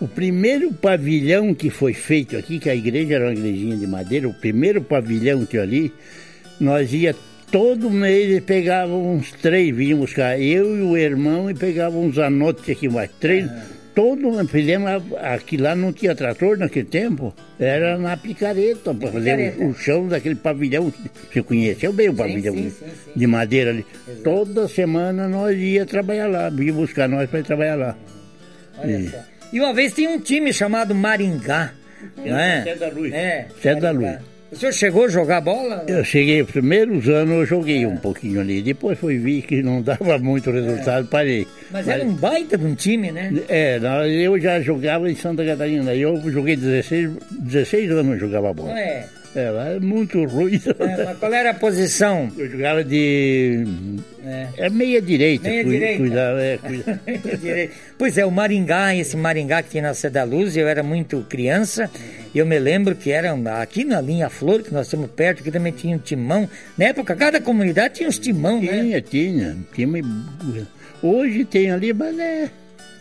O 0.00 0.06
primeiro 0.06 0.72
pavilhão 0.72 1.52
que 1.52 1.70
foi 1.70 1.92
feito 1.92 2.36
aqui, 2.36 2.58
que 2.58 2.70
a 2.70 2.74
igreja 2.74 3.16
era 3.16 3.24
uma 3.24 3.32
igrejinha 3.32 3.76
de 3.76 3.86
madeira, 3.86 4.28
o 4.28 4.34
primeiro 4.34 4.80
pavilhão 4.80 5.44
que 5.44 5.58
ali, 5.58 5.92
nós 6.60 6.92
ia 6.92 7.14
todo 7.50 7.90
mês 7.90 8.42
pegava 8.44 8.92
uns 8.92 9.32
três, 9.32 9.74
vinham 9.74 9.98
buscar 9.98 10.40
eu 10.40 10.76
e 10.76 10.82
o 10.82 10.96
irmão 10.96 11.50
e 11.50 11.54
pegavam 11.54 12.04
uns 12.04 12.18
anotes 12.18 12.68
aqui, 12.68 12.88
mais 12.88 13.10
três. 13.20 13.50
É. 13.50 13.78
Todo 13.94 14.46
fizemos 14.46 14.88
aqui 15.20 15.56
lá 15.56 15.74
não 15.74 15.92
tinha 15.92 16.14
trator 16.14 16.56
naquele 16.56 16.86
tempo, 16.86 17.34
era 17.58 17.98
na 17.98 18.16
picareta, 18.16 18.94
para 18.94 19.10
fazer 19.10 19.56
o, 19.58 19.70
o, 19.70 19.74
chão 19.74 20.06
daquele 20.06 20.36
pavilhão. 20.36 20.92
Você 21.28 21.42
conheceu 21.42 21.92
bem 21.92 22.08
o 22.08 22.14
pavilhão 22.14 22.54
sim, 22.54 22.70
sim, 22.70 22.86
sim, 22.86 23.10
de 23.16 23.26
madeira 23.26 23.70
ali. 23.70 23.84
Exato. 24.06 24.22
Toda 24.22 24.68
semana 24.68 25.26
nós 25.26 25.58
ia 25.58 25.84
trabalhar 25.84 26.28
lá, 26.28 26.48
ia 26.48 26.72
buscar 26.72 27.08
nós 27.08 27.28
para 27.28 27.42
trabalhar 27.42 27.74
lá. 27.74 27.96
Olha 28.78 28.98
e... 29.00 29.08
só. 29.08 29.18
E 29.52 29.58
uma 29.58 29.74
vez 29.74 29.92
tinha 29.92 30.10
um 30.10 30.20
time 30.20 30.52
chamado 30.52 30.94
Maringá. 30.94 31.72
Não 32.16 32.38
é? 32.38 32.76
Da 32.76 32.88
Luz. 32.90 33.12
É, 33.12 33.48
da 33.80 33.90
Luz. 33.90 34.18
O 34.50 34.56
senhor 34.56 34.72
chegou 34.72 35.04
a 35.04 35.08
jogar 35.08 35.40
bola? 35.42 35.84
Eu 35.86 36.02
cheguei, 36.02 36.40
os 36.40 36.50
primeiros 36.50 37.06
anos 37.08 37.34
eu 37.34 37.46
joguei 37.46 37.84
é. 37.84 37.88
um 37.88 37.96
pouquinho 37.96 38.40
ali. 38.40 38.62
Depois 38.62 38.98
fui 38.98 39.18
ver 39.18 39.42
que 39.42 39.62
não 39.62 39.80
dava 39.82 40.18
muito 40.18 40.50
resultado, 40.50 41.06
é. 41.06 41.10
parei. 41.10 41.46
Mas, 41.70 41.86
Mas, 41.86 41.88
era 41.88 42.04
um 42.04 42.14
baita 42.14 42.56
de 42.56 42.64
um 42.64 42.74
time, 42.74 43.12
né? 43.12 43.30
É, 43.48 43.78
eu 44.24 44.38
já 44.40 44.60
jogava 44.60 45.10
em 45.10 45.14
Santa 45.14 45.44
Catarina. 45.44 45.94
Eu 45.94 46.18
joguei 46.30 46.56
16, 46.56 47.10
16 47.30 47.90
anos 47.90 48.18
jogava 48.18 48.54
bola. 48.54 48.78
É. 48.78 49.06
É, 49.34 49.76
é 49.76 49.80
muito 49.80 50.24
ruim. 50.24 50.60
É, 50.78 51.04
mas 51.04 51.18
qual 51.18 51.32
era 51.32 51.50
a 51.50 51.54
posição? 51.54 52.30
Eu 52.36 52.48
jogava 52.48 52.82
de. 52.82 53.64
É, 54.24 54.48
é 54.56 54.70
meia 54.70 55.00
direita. 55.00 55.48
Meia 55.48 55.64
direita. 55.64 55.98
Cuidava, 55.98 56.42
é, 56.42 56.58
cuidava. 56.58 57.00
pois 57.98 58.18
é, 58.18 58.24
o 58.24 58.30
Maringá, 58.30 58.94
esse 58.94 59.16
Maringá 59.16 59.62
que 59.62 59.70
tinha 59.70 59.82
na 59.82 59.94
Cidade 59.94 60.14
da 60.14 60.24
Luz, 60.24 60.56
eu 60.56 60.66
era 60.66 60.82
muito 60.82 61.24
criança. 61.28 61.90
Eu 62.34 62.46
me 62.46 62.58
lembro 62.58 62.94
que 62.94 63.10
era 63.10 63.34
aqui 63.60 63.84
na 63.84 64.00
linha 64.00 64.28
Flor, 64.28 64.62
que 64.62 64.72
nós 64.72 64.88
temos 64.88 65.10
perto, 65.10 65.42
que 65.42 65.50
também 65.50 65.72
tinha 65.72 65.96
um 65.96 66.00
timão. 66.00 66.48
Na 66.76 66.86
época, 66.86 67.14
cada 67.14 67.40
comunidade 67.40 67.94
tinha 67.94 68.08
uns 68.08 68.18
timão, 68.18 68.60
tinha, 68.60 68.72
né? 68.82 69.00
Tinha, 69.00 69.56
tinha. 69.74 70.66
Hoje 71.02 71.44
tem 71.44 71.70
ali, 71.70 71.92
mas 71.92 72.18
é. 72.18 72.50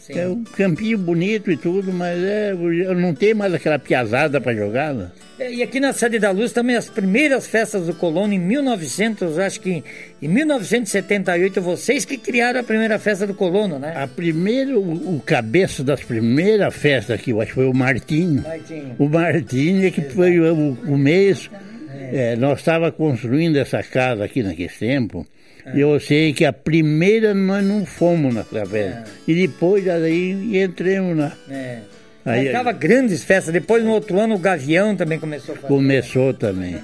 Sim. 0.08 0.20
É 0.20 0.28
um 0.30 0.42
campinho 0.42 0.98
bonito 0.98 1.52
e 1.52 1.58
tudo, 1.58 1.92
mas 1.92 2.18
é, 2.24 2.54
não 2.96 3.14
tem 3.14 3.34
mais 3.34 3.54
aquela 3.54 3.78
piazada 3.78 4.40
para 4.40 4.56
jogar. 4.56 4.94
Né? 4.94 5.12
É, 5.38 5.54
e 5.54 5.62
aqui 5.62 5.82
na 5.82 5.92
Sede 5.92 6.18
da 6.18 6.32
Luz 6.32 6.54
também 6.54 6.78
as 6.78 6.90
primeiras 6.90 7.46
festas 7.46 7.88
do 7.88 7.94
Colono 7.94 8.34
em 8.34 8.40
1900, 8.40 9.38
acho 9.38 9.60
que 9.60 9.84
em 10.22 10.28
1978, 10.30 11.62
vocês 11.62 12.06
que 12.06 12.18
criaram 12.18 12.62
a 12.62 12.64
primeira 12.64 12.98
festa 12.98 13.28
do 13.28 13.34
Colono, 13.34 13.78
né? 13.78 13.94
A 13.98 14.08
primeira, 14.08 14.80
o, 14.80 15.18
o 15.18 15.20
cabeça 15.20 15.84
das 15.84 16.02
primeiras 16.02 16.74
festas 16.74 17.20
aqui, 17.20 17.32
eu 17.32 17.42
acho 17.42 17.50
que 17.50 17.56
foi 17.56 17.68
o 17.68 17.74
Martinho. 17.74 18.44
Martinho. 18.44 18.96
O 18.98 19.10
Martinho 19.10 19.88
é 19.88 19.92
que 19.92 20.00
Exato. 20.00 20.16
foi 20.16 20.40
o, 20.40 20.78
o 20.88 20.98
mês. 20.98 21.50
É. 21.94 22.32
É, 22.32 22.36
nós 22.38 22.60
estávamos 22.60 22.96
construindo 22.96 23.58
essa 23.58 23.84
casa 23.84 24.24
aqui 24.24 24.42
naquele 24.42 24.70
tempo. 24.70 25.28
É. 25.74 25.80
Eu 25.80 26.00
sei 26.00 26.34
que 26.34 26.46
a 26.46 26.54
primeira 26.54 27.34
nós 27.34 27.64
não 27.64 27.86
fomos 27.86 28.34
na 28.34 28.44
festa. 28.44 28.78
É. 28.78 29.04
E 29.28 29.36
depois 29.36 29.88
aí 29.88 30.58
entramos 30.58 31.18
na. 31.18 31.32
É. 31.50 31.80
Aí, 32.26 32.46
Marcava 32.46 32.74
grandes 32.74 33.24
festas. 33.24 33.54
Depois, 33.54 33.84
no 33.84 33.92
outro 33.92 34.20
ano, 34.20 34.36
o 34.36 34.38
Gavião 34.38 34.96
também 34.96 35.18
começou 35.18 35.56
a 35.56 35.58
fazer. 35.58 35.74
Começou 35.74 36.34
também. 36.34 36.78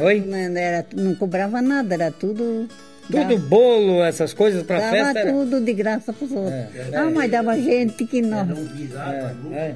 Oi? 0.00 0.20
Não, 0.20 0.56
era, 0.56 0.86
não 0.96 1.14
cobrava 1.14 1.60
nada, 1.62 1.94
era 1.94 2.10
tudo 2.10 2.66
Tudo 3.06 3.20
dava, 3.20 3.36
bolo, 3.36 4.02
essas 4.02 4.32
coisas 4.32 4.62
para 4.62 4.80
festa? 4.90 5.24
Dava 5.24 5.30
tudo 5.30 5.60
de 5.60 5.72
graça 5.72 6.12
para 6.12 6.24
os 6.24 6.32
outros. 6.32 6.52
É, 6.52 6.96
ah, 6.96 7.10
mas 7.14 7.30
dava 7.30 7.56
gente 7.60 8.04
que 8.06 8.22
não. 8.22 8.44
Não 8.44 8.64
visava 8.64 9.36
é, 9.52 9.56
é. 9.56 9.74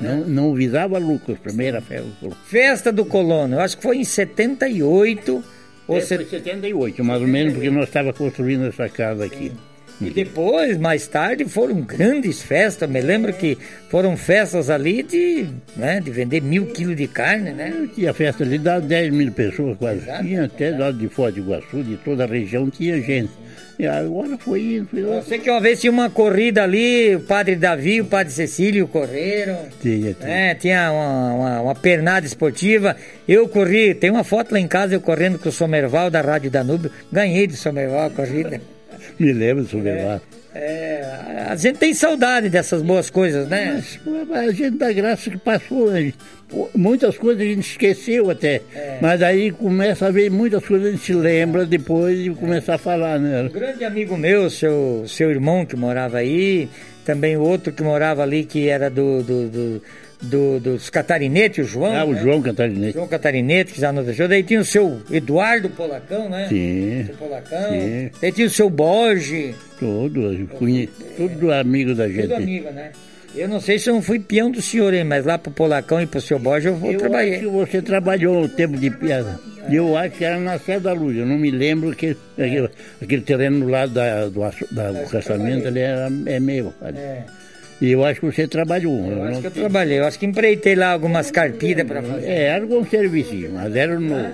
Não, 0.00 0.16
não 0.26 0.54
visava 0.54 0.98
lucros, 0.98 1.38
primeira 1.38 1.80
festa. 1.80 2.08
Festa 2.44 2.92
do 2.92 3.04
colono, 3.04 3.54
eu 3.54 3.60
acho 3.60 3.76
que 3.76 3.82
foi 3.82 3.98
em 3.98 4.04
78. 4.04 5.44
Ou 5.86 5.98
é, 5.98 6.00
Foi 6.00 6.24
78, 6.24 7.04
mais 7.04 7.20
ou 7.20 7.28
menos, 7.28 7.54
porque 7.54 7.70
nós 7.70 7.88
estávamos 7.88 8.16
construindo 8.16 8.66
essa 8.66 8.88
casa 8.88 9.24
aqui. 9.24 9.52
Sim. 9.98 10.06
E 10.06 10.10
depois, 10.10 10.76
mais 10.76 11.06
tarde, 11.06 11.44
foram 11.44 11.80
grandes 11.80 12.42
festas. 12.42 12.88
Me 12.88 13.00
lembro 13.00 13.32
que 13.32 13.56
foram 13.88 14.16
festas 14.16 14.68
ali 14.68 15.02
de, 15.02 15.46
né, 15.76 16.00
de 16.00 16.10
vender 16.10 16.42
mil 16.42 16.66
quilos 16.66 16.96
de 16.96 17.06
carne, 17.06 17.52
né? 17.52 17.88
Tinha 17.94 18.12
festa 18.12 18.42
ali, 18.42 18.58
dava 18.58 18.80
10 18.80 19.12
mil 19.12 19.30
pessoas 19.30 19.76
quase. 19.78 19.98
Exato. 19.98 20.24
Tinha 20.24 20.44
até 20.44 20.70
lá 20.70 20.90
de 20.90 21.08
Foz 21.08 21.32
do 21.34 21.40
Iguaçu, 21.40 21.82
de 21.84 21.96
toda 21.98 22.24
a 22.24 22.26
região, 22.26 22.68
tinha 22.68 23.00
gente. 23.00 23.30
E 23.78 23.86
agora 23.86 24.38
foi 24.38 24.76
indo, 24.76 24.86
foi 24.86 25.02
lá. 25.02 25.16
Eu 25.16 25.22
sei 25.22 25.38
que 25.38 25.50
uma 25.50 25.60
vez 25.60 25.80
tinha 25.80 25.90
uma 25.90 26.08
corrida 26.08 26.62
ali, 26.62 27.16
o 27.16 27.20
padre 27.20 27.56
Davi 27.56 27.94
e 27.94 28.00
o 28.00 28.04
padre 28.04 28.32
Cecílio 28.32 28.86
correram. 28.86 29.58
Tinha, 29.82 30.14
tinha. 30.14 30.30
É, 30.30 30.54
tinha 30.54 30.92
uma, 30.92 31.32
uma, 31.32 31.60
uma, 31.62 31.74
pernada 31.74 32.24
esportiva. 32.24 32.96
Eu 33.26 33.48
corri, 33.48 33.94
tem 33.94 34.10
uma 34.10 34.22
foto 34.22 34.52
lá 34.52 34.60
em 34.60 34.68
casa, 34.68 34.94
eu 34.94 35.00
correndo 35.00 35.38
com 35.38 35.48
o 35.48 35.52
Somerval 35.52 36.10
da 36.10 36.20
Rádio 36.20 36.50
Danúbio. 36.50 36.90
Ganhei 37.10 37.46
do 37.46 37.56
Somerval 37.56 38.06
a 38.06 38.10
corrida. 38.10 38.60
Me 39.18 39.32
lembro 39.32 39.64
do 39.64 39.68
Somerval. 39.68 40.16
É, 40.16 40.43
é, 40.54 41.46
a 41.48 41.56
gente 41.56 41.78
tem 41.78 41.92
saudade 41.92 42.48
dessas 42.48 42.80
boas 42.80 43.10
coisas, 43.10 43.48
né? 43.48 43.82
Mas, 44.28 44.48
a 44.48 44.52
gente 44.52 44.76
dá 44.76 44.92
graça 44.92 45.28
que 45.28 45.36
passou. 45.36 45.88
Muitas 46.76 47.18
coisas 47.18 47.42
a 47.42 47.44
gente 47.44 47.68
esqueceu 47.68 48.30
até. 48.30 48.62
É. 48.72 48.98
Mas 49.02 49.20
aí 49.20 49.50
começa 49.50 50.06
a 50.06 50.10
ver 50.12 50.30
muitas 50.30 50.64
coisas 50.64 50.86
a 50.86 50.90
gente 50.92 51.02
se 51.02 51.12
lembra 51.12 51.66
depois 51.66 52.22
de 52.22 52.30
começar 52.30 52.76
a 52.76 52.78
falar, 52.78 53.18
né? 53.18 53.42
Um 53.42 53.48
grande 53.48 53.84
amigo 53.84 54.16
meu, 54.16 54.48
seu, 54.48 55.04
seu 55.08 55.28
irmão 55.28 55.66
que 55.66 55.74
morava 55.74 56.18
aí, 56.18 56.68
também 57.04 57.36
o 57.36 57.40
outro 57.40 57.72
que 57.72 57.82
morava 57.82 58.22
ali 58.22 58.44
que 58.44 58.68
era 58.68 58.88
do, 58.88 59.24
do, 59.24 59.48
do 59.48 59.82
do, 60.24 60.60
dos 60.60 60.90
Catarinete, 60.90 61.60
o 61.60 61.64
João. 61.64 61.94
Ah, 61.94 62.04
o 62.04 62.12
né? 62.12 62.20
João 62.20 62.42
Catarinete. 62.42 62.94
João 62.94 63.08
Catarinete, 63.08 63.72
que 63.72 63.80
já 63.80 63.92
nos 63.92 64.06
deixou. 64.06 64.28
Daí 64.28 64.42
tinha 64.42 64.60
o 64.60 64.64
seu 64.64 65.00
Eduardo 65.10 65.68
Polacão, 65.70 66.28
né? 66.28 66.46
Sim. 66.48 67.04
Seu 67.06 67.14
Polacão. 67.16 67.70
Sim. 67.70 68.10
Daí 68.20 68.32
tinha 68.32 68.46
o 68.46 68.50
seu 68.50 68.70
Borge. 68.70 69.54
Todos, 69.78 70.38
conhe... 70.58 70.88
tudo 71.16 71.52
amigo 71.52 71.94
da 71.94 72.08
gente. 72.08 72.22
Tudo 72.22 72.34
amigo, 72.34 72.70
né? 72.70 72.92
Eu 73.34 73.48
não 73.48 73.60
sei 73.60 73.78
se 73.80 73.90
eu 73.90 73.94
não 73.94 74.02
fui 74.02 74.20
peão 74.20 74.48
do 74.48 74.62
senhor, 74.62 74.94
hein, 74.94 75.02
mas 75.02 75.24
lá 75.26 75.36
pro 75.36 75.50
Polacão 75.50 76.00
e 76.00 76.06
pro 76.06 76.20
seu 76.20 76.38
Borges 76.38 76.66
eu 76.66 76.92
eu 76.92 76.98
trabalhar. 76.98 77.32
Acho 77.32 77.40
que 77.40 77.46
você 77.46 77.82
trabalhou 77.82 78.44
o 78.44 78.48
tempo 78.48 78.76
de 78.76 78.90
piada. 78.90 79.40
Eu 79.68 79.96
acho 79.96 80.16
que 80.16 80.24
era 80.24 80.38
na 80.38 80.58
Sé 80.58 80.78
da 80.78 80.92
Luz, 80.92 81.16
eu 81.16 81.26
não 81.26 81.38
me 81.38 81.50
lembro 81.50 81.96
que 81.96 82.16
aquele, 82.34 82.68
aquele 83.00 83.22
terreno 83.22 83.66
lá 83.66 83.86
da, 83.86 84.28
do, 84.28 84.40
da, 84.70 84.92
do 84.92 85.08
caçamento 85.08 85.66
ali 85.66 85.80
era, 85.80 86.08
é 86.26 86.38
meu. 86.38 86.72
É. 86.82 87.22
E 87.84 87.92
eu 87.92 88.04
acho 88.04 88.20
que 88.20 88.26
você 88.26 88.48
trabalhou. 88.48 89.10
Eu 89.10 89.22
acho 89.24 89.40
que 89.40 89.46
eu 89.46 89.50
trabalhei. 89.50 89.98
Eu 89.98 90.06
acho 90.06 90.18
que 90.18 90.26
empreitei 90.26 90.74
lá 90.74 90.92
algumas 90.92 91.30
carpidas 91.30 91.86
para 91.86 92.02
fazer. 92.02 92.26
É, 92.26 92.42
era 92.44 92.62
algum 92.62 92.84
serviço, 92.86 93.34
mas 93.52 93.76
era 93.76 94.00
no... 94.00 94.16
Ah, 94.16 94.32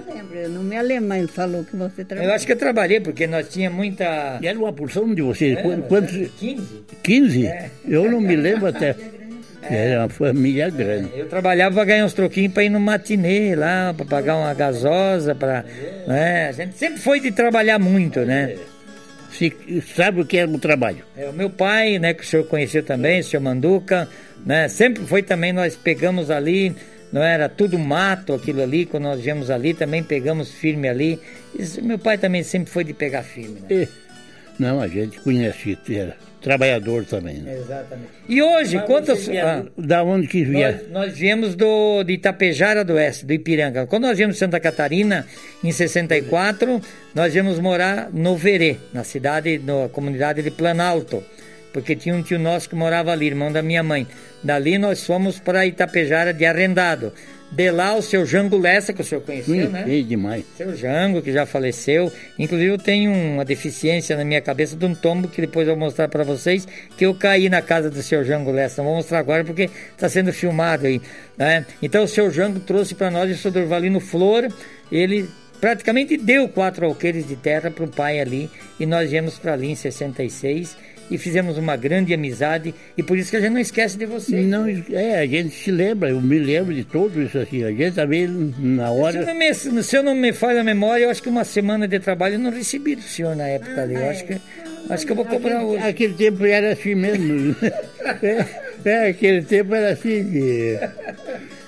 não 0.49 0.63
me 0.63 0.77
alemão, 0.77 1.19
ele 1.19 1.27
falou 1.27 1.65
que 1.65 1.77
você 1.77 2.05
trabalhou. 2.05 2.31
Eu 2.31 2.37
acho 2.37 2.47
que 2.47 2.53
eu 2.53 2.57
trabalhei, 2.57 3.01
porque 3.01 3.27
nós 3.27 3.49
tínhamos 3.49 3.77
muita... 3.77 4.39
E 4.41 4.47
era 4.47 4.59
uma 4.59 4.73
porção 4.73 5.13
de 5.13 5.23
vocês? 5.23 5.59
É, 5.59 5.63
Quantos? 5.63 6.31
15. 6.39 6.67
15? 7.03 7.47
É. 7.47 7.71
Eu 7.89 8.11
não 8.11 8.21
me 8.21 8.37
lembro 8.37 8.67
até... 8.67 8.95
É. 9.63 9.91
Era 9.91 10.01
uma 10.01 10.09
família 10.09 10.71
grande. 10.71 11.11
Eu 11.15 11.29
trabalhava 11.29 11.75
para 11.75 11.85
ganhar 11.85 12.07
uns 12.07 12.15
troquinhos 12.15 12.53
para 12.53 12.65
ir 12.65 12.71
no 12.71 12.81
matinê 12.81 13.55
lá, 13.55 13.93
para 13.95 14.07
pagar 14.07 14.37
uma 14.37 14.55
gasosa, 14.55 15.35
para. 15.35 15.67
Né? 16.07 16.49
A 16.49 16.53
gente 16.53 16.79
sempre 16.79 16.99
foi 16.99 17.21
de 17.21 17.31
trabalhar 17.31 17.79
muito, 17.79 18.21
né? 18.21 18.57
Se 19.31 19.83
sabe 19.95 20.21
o 20.21 20.27
que 20.27 20.39
é 20.39 20.45
o 20.45 20.59
trabalho. 20.59 21.05
É, 21.17 21.29
o 21.29 21.33
meu 21.33 21.51
pai, 21.51 21.99
né, 21.99 22.15
que 22.15 22.23
o 22.23 22.27
senhor 22.27 22.47
conheceu 22.47 22.83
também, 22.83 23.21
o 23.21 23.25
senhor 23.25 23.43
Manduca, 23.43 24.09
né, 24.45 24.69
sempre 24.69 25.05
foi 25.05 25.23
também, 25.23 25.53
nós 25.53 25.77
pegamos 25.77 26.31
ali, 26.31 26.75
não 27.13 27.23
era 27.23 27.49
tudo 27.49 27.79
mato 27.79 28.33
aquilo 28.33 28.63
ali, 28.63 28.87
quando 28.87 29.05
nós 29.05 29.21
viemos 29.21 29.51
ali, 29.51 29.75
também 29.75 30.03
pegamos 30.03 30.51
firme 30.51 30.89
ali. 30.89 31.19
Isso, 31.59 31.83
meu 31.85 31.99
pai 31.99 32.19
também 32.19 32.43
sempre 32.43 32.71
foi 32.73 32.85
de 32.85 32.93
pegar 32.93 33.23
firme, 33.23 33.61
né? 33.69 33.89
não, 34.59 34.81
a 34.81 34.89
gente 34.89 35.19
conhece, 35.21 35.79
era 35.89 36.17
trabalhador 36.41 37.05
também. 37.05 37.39
Né? 37.39 37.57
Exatamente. 37.57 38.09
E 38.29 38.43
hoje, 38.43 38.77
Mas 38.77 38.87
quantas. 38.87 39.29
Ah, 39.29 39.65
da 39.77 40.03
onde 40.03 40.27
que 40.27 40.45
vier? 40.45 40.85
Nós, 40.91 41.07
nós, 41.07 41.19
viemos 41.19 41.55
do, 41.55 42.03
de 42.03 42.15
Itapejara 42.15 42.85
do 42.85 42.95
Oeste, 42.95 43.27
do 43.27 43.33
Ipiranga. 43.33 43.87
Quando 43.87 44.05
nós 44.05 44.17
viemos 44.17 44.37
de 44.37 44.41
Santa 44.41 44.59
Catarina, 44.59 45.27
em 45.63 45.71
64, 45.71 46.81
nós 47.15 47.33
viemos 47.33 47.59
morar 47.59 48.11
no 48.13 48.37
Verê, 48.37 48.77
na 48.93 49.05
cidade, 49.05 49.59
na 49.59 49.89
comunidade 49.89 50.43
de 50.43 50.51
Planalto. 50.51 51.23
Porque 51.73 51.95
tinha 51.95 52.15
um 52.15 52.23
tio 52.23 52.39
nosso 52.39 52.69
que 52.69 52.75
morava 52.75 53.13
ali, 53.13 53.27
irmão 53.27 53.53
da 53.53 53.63
minha 53.63 53.83
mãe. 53.83 54.07
Dali 54.43 54.79
nós 54.79 55.07
fomos 55.07 55.39
para 55.39 55.67
Itapejara 55.67 56.33
de 56.33 56.45
arrendado. 56.45 57.13
De 57.51 57.69
lá 57.71 57.97
o 57.97 58.03
seu 58.03 58.25
Jango 58.25 58.57
Lessa, 58.57 58.93
que 58.93 59.01
o 59.01 59.05
senhor 59.05 59.23
conheceu, 59.23 59.67
Sim, 59.67 59.73
né? 59.73 59.85
Sim, 59.85 60.05
demais. 60.05 60.45
Seu 60.57 60.77
Jango, 60.77 61.21
que 61.21 61.33
já 61.33 61.45
faleceu. 61.45 62.13
Inclusive 62.39 62.71
eu 62.71 62.79
tenho 62.79 63.13
uma 63.13 63.45
deficiência 63.45 64.17
na 64.17 64.25
minha 64.25 64.41
cabeça 64.41 64.77
de 64.77 64.85
um 64.87 64.95
tombo 64.95 65.27
que 65.27 65.41
depois 65.41 65.67
eu 65.67 65.75
vou 65.75 65.85
mostrar 65.87 66.07
para 66.09 66.23
vocês, 66.23 66.67
que 66.97 67.05
eu 67.05 67.13
caí 67.13 67.49
na 67.49 67.61
casa 67.61 67.91
do 67.91 68.03
seu 68.05 68.25
Jango 68.25 68.53
Lessa. 68.53 68.83
Não 68.83 68.91
vou 68.91 68.97
mostrar 68.99 69.19
agora 69.19 69.45
porque 69.45 69.69
está 69.91 70.09
sendo 70.09 70.33
filmado 70.33 70.87
aí. 70.87 71.03
Né? 71.37 71.67
Então 71.83 72.05
o 72.05 72.09
seu 72.09 72.31
Jango 72.31 72.61
trouxe 72.61 72.95
para 72.95 73.11
nós 73.11 73.29
o 73.31 73.37
seu 73.37 73.51
Durvalino 73.51 73.99
Flor. 73.99 74.47
Ele 74.93 75.29
praticamente 75.61 76.17
deu 76.17 76.49
quatro 76.49 76.87
alqueires 76.87 77.27
de 77.27 77.35
terra 77.35 77.69
para 77.69 77.85
o 77.85 77.89
pai 77.89 78.21
ali. 78.21 78.49
E 78.79 78.87
nós 78.87 79.11
viemos 79.11 79.41
para 79.41 79.55
ali 79.55 79.73
em 79.73 79.75
66 79.75 80.77
e 81.11 81.19
fizemos 81.19 81.59
uma 81.59 81.77
grande 81.77 82.15
amizade 82.15 82.75
e 82.97 83.03
por 83.03 83.19
isso 83.19 83.31
que 83.31 83.37
a 83.37 83.41
gente 83.41 83.53
não 83.53 83.61
esquece 83.61 83.99
de 83.99 84.07
você. 84.07 84.41
Não, 84.43 84.67
é, 84.93 85.19
a 85.19 85.27
gente 85.27 85.51
se 85.51 85.71
lembra, 85.71 86.11
eu 86.11 86.21
me 86.21 86.39
lembro 86.39 86.73
de 86.73 86.85
tudo 86.85 87.21
isso 87.21 87.39
assim, 87.39 87.65
a 87.65 87.71
gente 87.71 87.95
também 87.95 88.27
na 88.59 88.91
hora... 88.91 89.25
Se, 89.25 89.71
me, 89.71 89.83
se 89.83 89.97
eu 89.97 90.03
não 90.03 90.15
me 90.15 90.33
falha 90.33 90.61
a 90.61 90.65
memória, 90.65 91.05
eu 91.05 91.11
acho 91.11 91.23
que 91.23 91.29
uma 91.29 91.45
semana 91.45 91.89
de 91.89 91.99
trabalho 91.99 92.35
eu 92.35 92.39
não 92.39 92.51
recebi 92.51 92.95
do 92.95 93.03
senhor 93.03 93.35
na 93.35 93.47
época 93.47 93.83
ali, 93.83 93.95
eu 93.95 94.09
acho 94.09 94.25
que, 94.25 94.41
acho 94.89 95.07
que 95.07 95.13
eu 95.13 95.17
vou 95.17 95.25
cobrar 95.25 95.57
aquele, 95.57 95.65
hoje. 95.65 95.89
Aquele 95.89 96.15
tempo 96.15 96.45
era 96.45 96.73
assim 96.73 96.95
mesmo, 96.95 97.57
é, 98.23 98.47
é, 98.85 99.09
aquele 99.09 99.43
tempo 99.43 99.75
era 99.75 99.91
assim 99.93 100.23
de... 100.25 100.79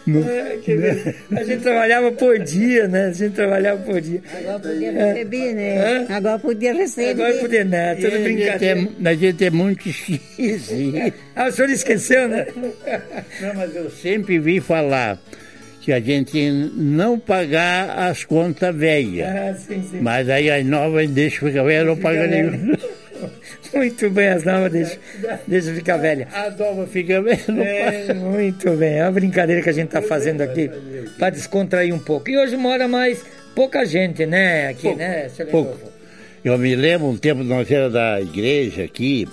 É, 0.09 1.37
a 1.37 1.45
gente 1.45 1.63
trabalhava 1.63 2.11
por 2.13 2.39
dia, 2.39 2.89
né? 2.89 3.07
A 3.07 3.13
gente 3.13 3.35
trabalhava 3.35 3.83
por 3.83 4.01
dia. 4.01 4.21
Agora 4.37 4.59
podia 4.59 4.93
receber, 4.93 5.55
né? 5.55 5.79
Hã? 5.79 6.07
Agora 6.17 6.39
podia 6.39 6.75
receber. 6.75 7.11
Agora 7.11 7.35
podia, 7.35 7.65
né? 7.65 7.95
Tudo 7.95 8.11
brincadeira. 8.11 8.55
A 8.55 8.59
gente, 8.59 9.07
é, 9.07 9.09
a 9.09 9.15
gente 9.15 9.45
é 9.45 9.51
muito 9.51 9.89
esquecido. 9.89 11.15
ah, 11.37 11.47
o 11.47 11.53
senhor 11.53 11.71
esqueceu, 11.71 12.29
né? 12.29 12.47
Não, 13.41 13.55
mas 13.55 13.77
eu 13.77 13.91
sempre 13.91 14.39
vi 14.39 14.61
falar 14.61 15.19
que 15.81 15.93
a 15.93 16.01
gente 16.01 16.51
não 16.77 17.19
pagar 17.19 17.91
as 17.99 18.25
contas 18.25 18.75
velhas. 18.75 19.29
Ah, 19.29 19.55
sim, 19.55 19.83
sim. 19.83 20.01
Mas 20.01 20.29
aí 20.29 20.51
as 20.51 20.65
novas 20.65 21.09
deixam 21.11 21.49
ficar 21.49 21.63
velha, 21.65 21.85
não 21.85 21.97
paga 21.97 22.27
nenhuma. 22.27 22.79
Muito 23.75 24.11
bem, 24.11 24.29
as 24.29 24.45
novas 24.45 24.73
deixam, 24.73 24.99
deixa 25.47 25.75
ficar 25.75 25.97
velha. 25.97 26.29
A 26.33 26.51
nova 26.51 26.87
fica 26.87 27.21
velha. 27.21 27.41
É, 27.63 28.15
muito 28.15 28.71
bem, 28.77 28.99
é 28.99 29.05
uma 29.05 29.13
brincadeira 29.13 29.63
que 29.63 29.71
a 29.71 29.73
gente 29.73 29.87
está 29.87 30.03
fazendo 30.03 30.41
aqui 30.41 30.71
para 31.19 31.31
descontrair 31.31 31.95
um 31.95 31.99
pouco. 31.99 32.29
E 32.31 32.39
hoje 32.39 32.57
mora 32.57 32.87
mais 32.87 33.25
pouca 33.55 33.85
gente, 33.85 34.27
né? 34.27 34.69
Aqui, 34.69 34.83
pouco, 34.83 34.99
né? 34.99 35.31
Pouco. 35.51 35.93
Eu 36.45 36.59
me 36.59 36.75
lembro 36.75 37.09
um 37.09 37.17
tempo 37.17 37.45
nós 37.45 37.71
era 37.71 37.89
da 37.89 38.21
igreja 38.21 38.85
aqui, 38.85 39.29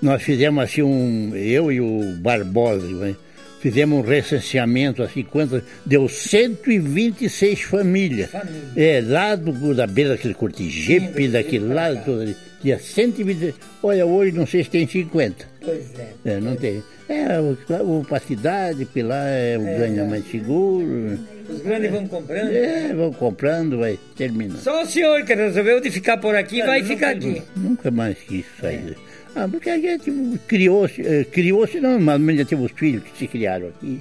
nós 0.00 0.22
fizemos 0.22 0.64
assim 0.64 0.82
um. 0.82 1.34
Eu 1.36 1.70
e 1.70 1.80
o 1.80 2.16
Barbosa, 2.16 2.86
né? 2.86 3.14
Fizemos 3.60 3.98
um 3.98 4.02
recenseamento 4.02 5.02
assim, 5.02 5.22
quanto 5.22 5.62
deu 5.84 6.08
126 6.08 7.60
famílias. 7.60 8.30
Família. 8.30 8.62
É, 8.74 9.02
lá 9.06 9.36
do, 9.36 9.74
da 9.74 9.86
beira 9.86 10.10
daquele 10.10 10.34
cortijepe, 10.34 11.28
daquele 11.28 11.72
lado, 11.72 12.02
tudo 12.04 12.22
ali. 12.22 12.36
Tinha 12.60 12.78
120. 12.78 13.54
Olha, 13.82 14.04
hoje 14.04 14.32
não 14.32 14.46
sei 14.46 14.64
se 14.64 14.70
tem 14.70 14.86
50. 14.86 15.46
Pois 15.62 15.98
é. 15.98 16.12
é 16.24 16.40
não 16.40 16.56
tem. 16.56 16.82
É, 17.08 17.40
o, 17.40 17.56
o 17.98 18.04
para 18.04 18.20
cidade, 18.20 18.86
lá 18.96 19.26
é 19.26 19.58
o 19.58 19.66
é, 19.66 19.78
ganha 19.78 20.04
mais 20.04 20.30
seguro. 20.30 21.18
Os 21.48 21.60
grandes 21.60 21.90
vão 21.90 22.06
comprando? 22.06 22.52
É, 22.52 22.94
vão 22.94 23.12
comprando, 23.12 23.78
vai 23.78 23.98
terminando. 24.16 24.60
Só 24.60 24.82
o 24.82 24.86
senhor 24.86 25.24
que 25.24 25.34
resolveu 25.34 25.80
de 25.80 25.90
ficar 25.90 26.18
por 26.18 26.34
aqui, 26.36 26.62
vai 26.62 26.84
ficar 26.84 27.10
aqui. 27.10 27.42
Nunca 27.56 27.90
mais 27.90 28.16
quis 28.18 28.44
sair. 28.60 28.96
É. 29.06 29.09
Ah, 29.34 29.48
porque 29.48 29.70
a 29.70 29.78
gente 29.78 30.12
criou-se, 30.46 31.00
eh, 31.02 31.24
criou-se 31.24 31.80
não, 31.80 31.98
mas 32.00 32.38
já 32.38 32.44
temos 32.44 32.72
filhos 32.72 33.02
que 33.04 33.18
se 33.18 33.26
criaram 33.26 33.68
aqui. 33.68 34.00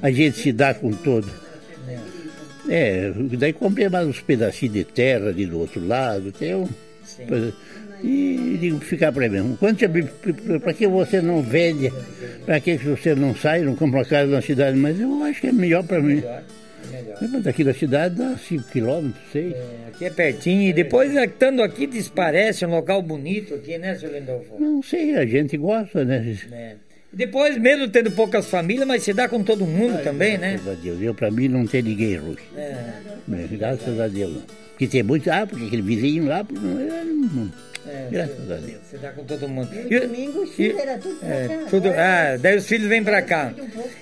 A 0.00 0.10
gente 0.10 0.38
se 0.38 0.52
dá 0.52 0.72
com 0.72 0.92
todo. 0.92 1.28
É, 2.68 3.12
daí 3.32 3.52
comprei 3.52 3.88
mais 3.88 4.06
uns 4.06 4.20
pedacinhos 4.20 4.74
de 4.74 4.84
terra 4.84 5.28
ali 5.28 5.46
do 5.46 5.58
outro 5.58 5.84
lado, 5.86 6.30
tem 6.30 6.54
um. 6.54 6.68
E 8.02 8.56
digo, 8.60 8.78
ficar 8.78 9.10
para 9.10 9.28
mim. 9.28 9.58
Para 10.62 10.72
que 10.72 10.86
você 10.86 11.20
não 11.20 11.42
vende? 11.42 11.92
Para 12.46 12.60
que 12.60 12.76
você 12.76 13.14
não 13.14 13.34
sai, 13.34 13.62
não 13.62 13.74
compra 13.74 13.98
uma 13.98 14.04
casa 14.04 14.30
na 14.30 14.40
cidade? 14.40 14.76
Mas 14.78 15.00
eu 15.00 15.24
acho 15.24 15.40
que 15.40 15.48
é 15.48 15.52
melhor 15.52 15.82
para 15.82 16.00
mim. 16.00 16.22
Melhor. 16.90 17.18
Mas 17.20 17.42
daqui 17.42 17.64
da 17.64 17.74
cidade 17.74 18.14
dá 18.14 18.36
5 18.36 18.70
quilômetros, 18.70 19.22
6. 19.32 19.52
É, 19.52 19.58
aqui 19.88 20.04
é 20.04 20.10
pertinho. 20.10 20.62
E 20.68 20.72
depois, 20.72 21.14
estando 21.14 21.62
aqui, 21.62 21.86
desparece 21.86 22.64
um 22.64 22.70
local 22.70 23.02
bonito 23.02 23.54
aqui, 23.54 23.78
né, 23.78 23.94
seu 23.94 24.12
Lindolfo? 24.12 24.58
Não 24.58 24.82
sei, 24.82 25.16
a 25.16 25.26
gente 25.26 25.56
gosta, 25.56 26.04
né? 26.04 26.36
É. 26.52 26.76
Depois, 27.12 27.56
mesmo 27.56 27.88
tendo 27.88 28.10
poucas 28.10 28.46
famílias, 28.46 28.86
mas 28.86 29.02
se 29.02 29.14
dá 29.14 29.28
com 29.28 29.42
todo 29.42 29.66
mundo 29.66 30.02
também, 30.02 30.36
graças 30.36 30.40
né? 30.40 30.52
Graças 30.64 30.78
a 30.78 30.82
Deus. 30.82 31.02
Eu, 31.02 31.14
pra 31.14 31.30
mim, 31.30 31.48
não 31.48 31.66
tem 31.66 31.82
ninguém 31.82 32.16
ruim. 32.16 32.36
É. 32.56 32.74
é 33.32 33.46
graças 33.56 33.98
a 33.98 34.08
Deus. 34.08 34.42
Porque 34.70 34.86
tem 34.86 35.02
muitos, 35.02 35.26
ah, 35.28 35.46
porque 35.46 35.64
aquele 35.64 35.82
vizinho 35.82 36.26
lá, 36.26 36.46
não, 36.48 36.62
não, 36.62 37.52
é, 37.88 38.08
Graças 38.10 38.50
a 38.50 38.56
Deus. 38.56 38.78
Você 38.82 38.98
dá 38.98 39.12
com 39.12 39.24
todo 39.24 39.48
mundo. 39.48 39.68
E, 39.88 40.00
domingo 40.00 40.42
os 40.42 40.50
filhos 40.50 40.78
era 40.80 40.98
tudo 40.98 41.18
pra 41.20 41.28
é, 41.28 41.48
cá. 41.48 41.66
Tudo, 41.70 41.88
ah, 41.90 42.36
daí 42.38 42.56
os 42.56 42.66
filhos 42.66 42.88
vêm 42.88 43.02
pra 43.02 43.22
cá. 43.22 43.52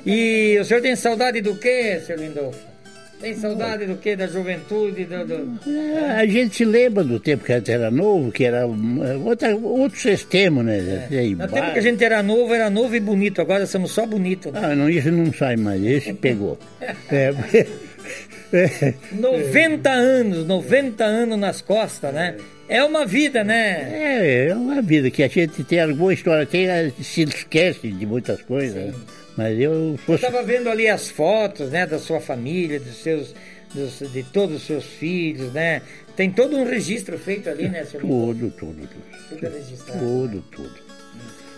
E 0.05 0.59
o 0.61 0.64
senhor 0.64 0.80
tem 0.80 0.97
saudade 0.97 1.41
do 1.41 1.57
quê, 1.57 2.01
seu 2.05 2.16
Lindolfo? 2.16 2.76
Tem 3.20 3.34
saudade 3.34 3.87
do 3.87 3.97
quê? 3.97 4.14
Da 4.14 4.26
juventude? 4.26 5.05
Do, 5.07 5.24
do... 5.24 5.70
É, 5.70 6.20
a 6.20 6.26
gente 6.26 6.57
se 6.57 6.64
lembra 6.64 7.03
do 7.03 7.18
tempo 7.18 7.45
que 7.45 7.53
a 7.53 7.59
gente 7.59 7.70
era 7.70 7.91
novo, 7.91 8.30
que 8.30 8.45
era 8.45 8.66
outra, 8.66 9.57
outro 9.57 9.99
sistema, 9.99 10.62
né? 10.62 11.09
É. 11.11 11.22
No 11.30 11.49
tempo 11.49 11.72
que 11.72 11.78
a 11.78 11.82
gente 11.82 12.05
era 12.05 12.22
novo, 12.22 12.53
era 12.53 12.68
novo 12.68 12.95
e 12.95 13.01
bonito. 13.01 13.41
Agora 13.41 13.66
somos 13.66 13.93
só 13.93 14.05
bonitos. 14.05 14.53
Né? 14.53 14.61
Ah, 14.62 14.74
não, 14.74 14.91
isso 14.91 15.11
não 15.11 15.32
sai 15.32 15.57
mais. 15.57 15.82
Esse 15.82 16.12
pegou. 16.12 16.59
é, 17.11 17.32
90 19.12 19.91
anos, 19.91 20.47
90 20.47 21.05
anos 21.05 21.39
nas 21.39 21.61
costas, 21.62 22.14
né? 22.14 22.37
É 22.68 22.82
uma 22.84 23.06
vida, 23.06 23.44
né? 23.44 23.88
É, 23.92 24.48
é 24.48 24.54
uma 24.54 24.82
vida 24.82 25.10
que 25.10 25.22
a 25.22 25.28
gente 25.28 25.62
tem 25.64 25.80
alguma 25.80 26.12
história, 26.12 26.44
tem, 26.44 26.66
se 27.02 27.22
esquece 27.22 27.88
de 27.88 28.06
muitas 28.06 28.42
coisas. 28.42 28.94
Sim. 28.94 29.02
Mas 29.36 29.60
eu 29.60 29.98
fosse... 30.04 30.24
estava 30.24 30.42
vendo 30.42 30.68
ali 30.68 30.88
as 30.88 31.10
fotos, 31.10 31.70
né, 31.70 31.86
da 31.86 31.98
sua 31.98 32.20
família, 32.20 32.80
dos 32.80 32.96
seus, 32.96 33.34
dos, 33.74 34.10
de 34.10 34.22
todos 34.22 34.56
os 34.56 34.62
seus 34.66 34.84
filhos, 34.84 35.52
né? 35.52 35.82
Tem 36.16 36.30
todo 36.30 36.56
um 36.56 36.64
registro 36.64 37.18
feito 37.18 37.50
ali, 37.50 37.68
né, 37.68 37.84
senhor? 37.84 38.00
Tudo, 38.00 38.50
tudo, 38.50 38.88
tudo. 38.88 39.28
Tudo 39.28 39.54
registrado. 39.54 40.00
Tudo, 40.00 40.44
tudo. 40.50 40.86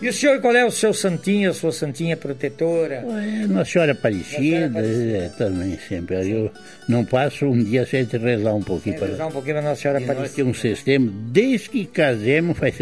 E 0.01 0.07
o 0.07 0.13
senhor, 0.13 0.39
qual 0.39 0.55
é 0.55 0.65
o 0.65 0.71
seu 0.71 0.93
santinho, 0.93 1.49
a 1.49 1.53
sua 1.53 1.73
santinha 1.73 2.15
protetora? 2.15 3.03
É, 3.05 3.47
Nossa 3.47 3.71
Senhora 3.71 3.91
Aparecida. 3.91 4.79
É, 4.79 5.29
também 5.37 5.77
sempre. 5.77 6.31
Eu 6.31 6.51
não 6.87 7.03
passo 7.03 7.45
um 7.45 7.61
dia 7.61 7.85
sem 7.85 8.05
rezar 8.05 8.53
um 8.53 8.63
pouquinho 8.63 8.97
para 8.97 9.07
Rezar 9.07 9.27
um 9.27 9.31
pouquinho 9.31 9.55
para 9.55 9.63
Nossa 9.63 9.81
Senhora 9.81 9.99
Aparecida. 9.99 10.27
Nós 10.27 10.35
temos 10.35 10.57
um 10.57 10.61
sistema, 10.61 11.11
desde 11.31 11.69
que 11.69 11.85
casemos, 11.85 12.57
faz 12.57 12.75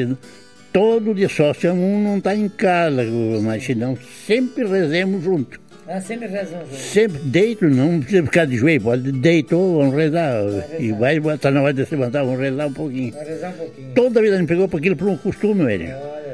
todo 0.71 1.15
dia 1.15 1.27
só 1.27 1.55
se 1.55 1.67
um 1.69 2.03
não 2.03 2.19
está 2.19 2.35
em 2.35 2.47
casa, 2.47 3.03
mas 3.41 3.63
se 3.63 3.73
não, 3.73 3.97
sempre 4.27 4.63
rezemos 4.63 5.23
junto. 5.23 5.59
Ah, 5.87 5.99
sempre 5.99 6.27
rezamos 6.27 6.69
junto. 6.69 6.79
Sempre 6.79 7.19
deito, 7.23 7.67
não 7.67 7.99
precisa 7.99 8.23
ficar 8.23 8.45
de 8.45 8.57
joelho, 8.57 8.81
pode 8.81 9.11
deitou, 9.11 9.79
vamos 9.79 9.95
rezar. 9.95 10.43
rezar. 10.43 10.81
E 10.81 10.91
vai, 10.91 11.17
está 11.17 11.49
na 11.49 11.63
hora 11.63 11.73
de 11.73 11.83
se 11.83 11.95
levantar, 11.95 12.23
vamos 12.23 12.39
rezar 12.39 12.67
um 12.67 12.73
pouquinho. 12.73 13.11
Vai 13.11 13.25
rezar 13.25 13.49
um 13.49 13.53
pouquinho. 13.53 13.93
Toda 13.95 14.19
a 14.19 14.23
vida 14.23 14.37
me 14.37 14.45
pegou 14.45 14.67
para 14.67 14.77
aquilo 14.77 14.95
por 14.95 15.07
um 15.07 15.17
costume, 15.17 15.73
ele. 15.73 15.85
Olha 15.85 15.97
só. 15.99 16.26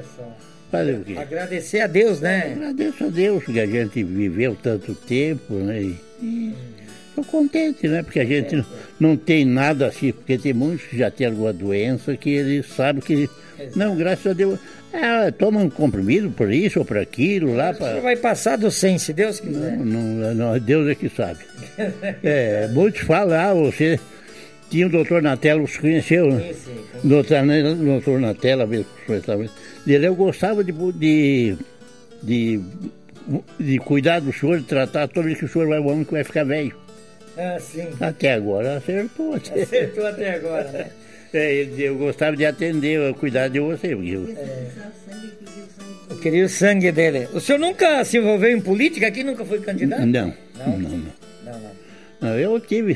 Fazer 0.73 0.93
o 0.93 1.03
quê? 1.03 1.15
Agradecer 1.15 1.81
a 1.81 1.87
Deus, 1.87 2.19
né? 2.19 2.53
Agradeço 2.55 3.03
a 3.03 3.07
Deus 3.07 3.43
que 3.43 3.59
a 3.59 3.65
gente 3.67 4.03
viveu 4.03 4.57
tanto 4.59 4.95
tempo, 4.95 5.53
né? 5.53 5.83
E, 6.19 6.51
estou 7.09 7.23
contente, 7.23 7.87
né? 7.87 8.01
Porque 8.01 8.19
a 8.19 8.25
gente 8.25 8.55
não, 8.55 8.65
não 8.99 9.15
tem 9.15 9.45
nada 9.45 9.85
assim, 9.85 10.11
porque 10.11 10.35
tem 10.35 10.51
muitos 10.51 10.87
que 10.87 10.97
já 10.97 11.11
têm 11.11 11.27
alguma 11.27 11.53
doença 11.53 12.17
que 12.17 12.31
eles 12.31 12.65
sabem 12.65 13.03
que 13.03 13.29
Exato. 13.59 13.77
Não, 13.77 13.95
graças 13.95 14.25
a 14.25 14.33
Deus. 14.33 14.57
É, 14.91 15.29
toma 15.29 15.59
um 15.59 15.69
comprimido 15.69 16.31
por 16.31 16.51
isso 16.51 16.79
ou 16.79 16.85
por 16.85 16.97
aquilo 16.97 17.55
lá. 17.55 17.71
Pra... 17.71 17.93
Você 17.93 18.01
vai 18.01 18.15
passar 18.15 18.57
do 18.57 18.71
100, 18.71 18.97
se 18.97 19.13
Deus 19.13 19.39
quiser. 19.39 19.77
Não, 19.77 20.01
não, 20.01 20.33
não 20.33 20.59
Deus 20.59 20.87
é 20.87 20.95
que 20.95 21.07
sabe. 21.07 21.41
é, 22.23 22.67
muitos 22.71 23.01
falam, 23.01 23.39
ah, 23.39 23.53
você 23.53 23.99
tinha 24.71 24.87
o 24.87 24.89
doutor 24.89 25.21
Natela, 25.21 25.61
os 25.61 25.77
conheceu, 25.77 26.31
né? 26.31 26.53
Sim, 26.53 26.73
sim. 26.73 27.07
Doutor, 27.07 27.37
doutor 27.75 28.19
Natela, 28.19 28.65
mesmo, 28.65 28.87
eu 29.85 30.15
gostava 30.15 30.63
de, 30.63 30.71
de, 30.71 31.57
de, 32.21 32.61
de 33.59 33.79
cuidar 33.79 34.19
do 34.19 34.31
senhor, 34.31 34.59
de 34.59 34.65
tratar 34.65 35.07
todo 35.07 35.25
vez 35.25 35.37
que 35.37 35.45
o 35.45 35.47
senhor 35.47 35.67
vai 35.67 35.79
o 35.79 35.87
homem 35.87 36.03
que 36.03 36.11
vai 36.11 36.23
ficar 36.23 36.43
velho. 36.43 36.75
Ah, 37.37 37.57
sim. 37.59 37.89
Até 37.99 38.33
agora 38.33 38.77
acertou. 38.77 39.35
Acertou 39.35 40.05
até 40.05 40.35
agora, 40.35 40.71
né? 40.71 40.87
É, 41.35 41.67
eu 41.79 41.97
gostava 41.97 42.37
de 42.37 42.45
atender, 42.45 43.11
cuidar 43.15 43.47
de 43.47 43.59
você. 43.59 43.95
Eu... 43.95 44.29
É. 44.37 44.67
Eu 46.07 46.17
queria 46.19 46.45
o 46.45 46.49
sangue 46.49 46.91
dele. 46.91 47.27
O 47.33 47.39
senhor 47.39 47.57
nunca 47.57 48.05
se 48.05 48.19
envolveu 48.19 48.55
em 48.55 48.61
política 48.61 49.07
aqui? 49.07 49.23
Nunca 49.23 49.43
foi 49.43 49.59
candidato? 49.59 50.05
Não. 50.05 50.31
Não, 50.55 50.77
não. 50.77 50.89
não. 50.89 51.13
não, 51.43 51.71
não. 52.21 52.37
eu 52.37 52.59
tive 52.59 52.95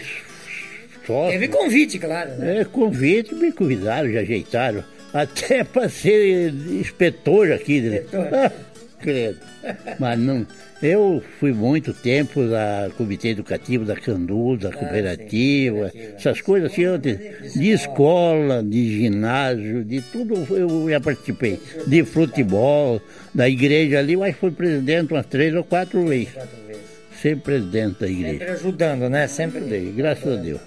só. 1.08 1.30
Teve 1.30 1.48
convite, 1.48 1.98
claro. 1.98 2.30
Né? 2.36 2.60
É, 2.60 2.66
convite, 2.66 3.34
me 3.34 3.52
convidaram, 3.52 4.12
já 4.12 4.20
ajeitaram. 4.20 4.84
Até 5.14 5.64
para 5.64 5.90
ser 5.90 6.50
inspetor 6.50 7.52
aqui. 7.52 7.82
Né? 7.82 7.98
Inspetor. 7.98 8.28
Ah, 8.34 8.52
credo. 9.00 9.40
Mas 10.00 10.20
não. 10.20 10.46
Eu 10.82 11.24
fui 11.40 11.52
muito 11.54 11.92
tempo 11.92 12.46
da 12.46 12.90
Comitê 12.96 13.30
Educativo 13.30 13.84
da 13.84 13.96
Candu, 13.96 14.58
da 14.58 14.70
ah, 14.70 14.72
cooperativa, 14.72 15.92
essas 16.16 16.40
coisas 16.40 16.72
assim, 16.72 16.84
de 17.00 17.72
escola, 17.72 18.62
de 18.62 19.02
ginásio, 19.02 19.84
de 19.84 20.02
tudo 20.02 20.36
eu 20.56 20.88
já 20.88 21.00
participei. 21.00 21.60
De 21.88 22.04
futebol, 22.04 23.02
da 23.34 23.50
igreja 23.50 23.98
ali, 23.98 24.16
mas 24.16 24.36
fui 24.36 24.52
presidente 24.52 25.14
umas 25.14 25.26
três 25.26 25.54
ou 25.56 25.64
quatro 25.64 26.06
vezes. 26.06 26.30
Sempre 27.20 27.42
presidente 27.42 28.00
da 28.00 28.08
igreja. 28.08 28.38
Sempre 28.38 28.54
ajudando, 28.54 29.10
né? 29.10 29.28
Sempre. 29.28 29.94
Graças 29.96 30.32
a 30.32 30.36
Deus. 30.36 30.62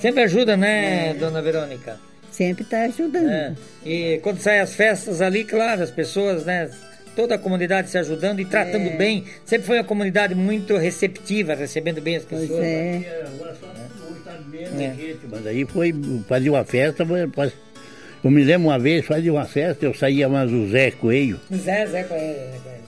Sempre 0.00 0.22
ajuda, 0.22 0.56
né, 0.56 1.14
dona 1.14 1.42
Verônica? 1.42 2.09
Sempre 2.30 2.62
está 2.62 2.82
ajudando. 2.82 3.28
É. 3.28 3.54
E 3.84 4.18
quando 4.22 4.38
saem 4.38 4.60
as 4.60 4.74
festas 4.74 5.20
ali, 5.20 5.44
claro, 5.44 5.82
as 5.82 5.90
pessoas, 5.90 6.44
né? 6.44 6.70
toda 7.14 7.34
a 7.34 7.38
comunidade 7.38 7.90
se 7.90 7.98
ajudando 7.98 8.40
e 8.40 8.44
tratando 8.44 8.88
é. 8.88 8.96
bem. 8.96 9.24
Sempre 9.44 9.66
foi 9.66 9.78
uma 9.78 9.84
comunidade 9.84 10.34
muito 10.34 10.76
receptiva, 10.76 11.54
recebendo 11.54 12.00
bem 12.00 12.16
as 12.16 12.24
pessoas. 12.24 12.48
Pois 12.48 12.62
é. 12.62 12.96
é. 12.96 13.26
Mas 15.30 15.46
aí 15.46 15.64
foi 15.64 15.94
fazer 16.28 16.50
uma 16.50 16.64
festa, 16.64 17.06
eu 18.22 18.30
me 18.30 18.44
lembro 18.44 18.68
uma 18.68 18.78
vez, 18.78 19.06
fazia 19.06 19.32
uma 19.32 19.46
festa, 19.46 19.86
eu 19.86 19.94
saía 19.94 20.28
mais 20.28 20.52
o 20.52 20.68
Zé 20.68 20.90
Coelho. 20.90 21.40
Zé, 21.52 21.86
Zé 21.86 22.02
Coelho. 22.04 22.50
Peguei, 22.52 22.79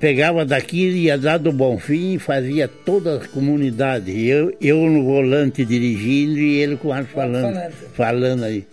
pegava 0.00 0.44
daqui, 0.44 0.88
ia 0.88 1.18
dar 1.18 1.38
do 1.38 1.52
Bonfim 1.52 2.14
e 2.14 2.18
fazia 2.18 2.66
toda 2.66 3.16
a 3.16 3.28
comunidade. 3.28 4.26
Eu, 4.26 4.56
eu 4.60 4.78
no 4.78 5.04
volante 5.04 5.64
dirigindo 5.64 6.38
e 6.38 6.56
ele 6.56 6.76
com 6.76 6.88
o 6.88 6.92
ar 6.92 7.04
falando, 7.04 7.72
falando 7.94 8.44
aí. 8.44 8.64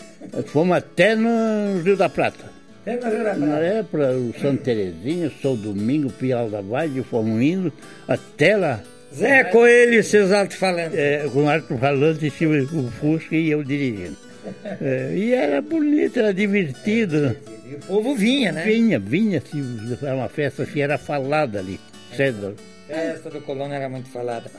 Fomos 0.48 0.78
até 0.78 1.16
no 1.16 1.82
Rio 1.84 1.98
da 1.98 2.08
Prata. 2.08 2.54
É 2.86 3.84
para 3.84 4.12
o 4.12 4.34
Santa 4.42 4.64
Terezinha, 4.64 5.32
São 5.42 5.56
Domingo, 5.56 6.12
Pial 6.12 6.50
da 6.50 6.62
Vale, 6.62 7.04
fomos 7.04 7.42
indo 7.42 7.72
até 8.08 8.58
lá. 8.58 8.82
Zé 9.16 9.44
Coelho 9.46 10.00
e 10.00 10.04
seus 10.04 10.32
alto-falantes. 10.32 10.98
É, 10.98 11.26
com 11.32 11.48
alto-falante, 11.48 12.28
o 12.74 12.92
Fusca 13.00 13.36
e 13.36 13.52
eu 13.52 13.64
dirigindo. 13.64 14.18
É, 14.82 15.14
e 15.16 15.34
era 15.34 15.62
bonito, 15.62 16.20
era 16.20 16.34
divertido. 16.34 17.34
E 17.74 17.76
o 17.76 17.80
povo 17.80 18.16
vinha, 18.16 18.52
né? 18.52 18.64
Vinha, 18.64 19.00
vinha, 19.00 19.40
assim, 19.40 19.98
era 20.02 20.16
uma 20.16 20.30
festa 20.30 20.64
que 20.64 20.80
era 20.80 20.98
falada 20.98 21.58
ali, 21.58 21.80
cedo. 22.16 22.56
A 22.88 22.94
festa 22.94 23.30
do 23.32 23.42
Colônia 23.42 23.78
era 23.78 23.90
muito 23.90 24.10
falada. 24.10 24.52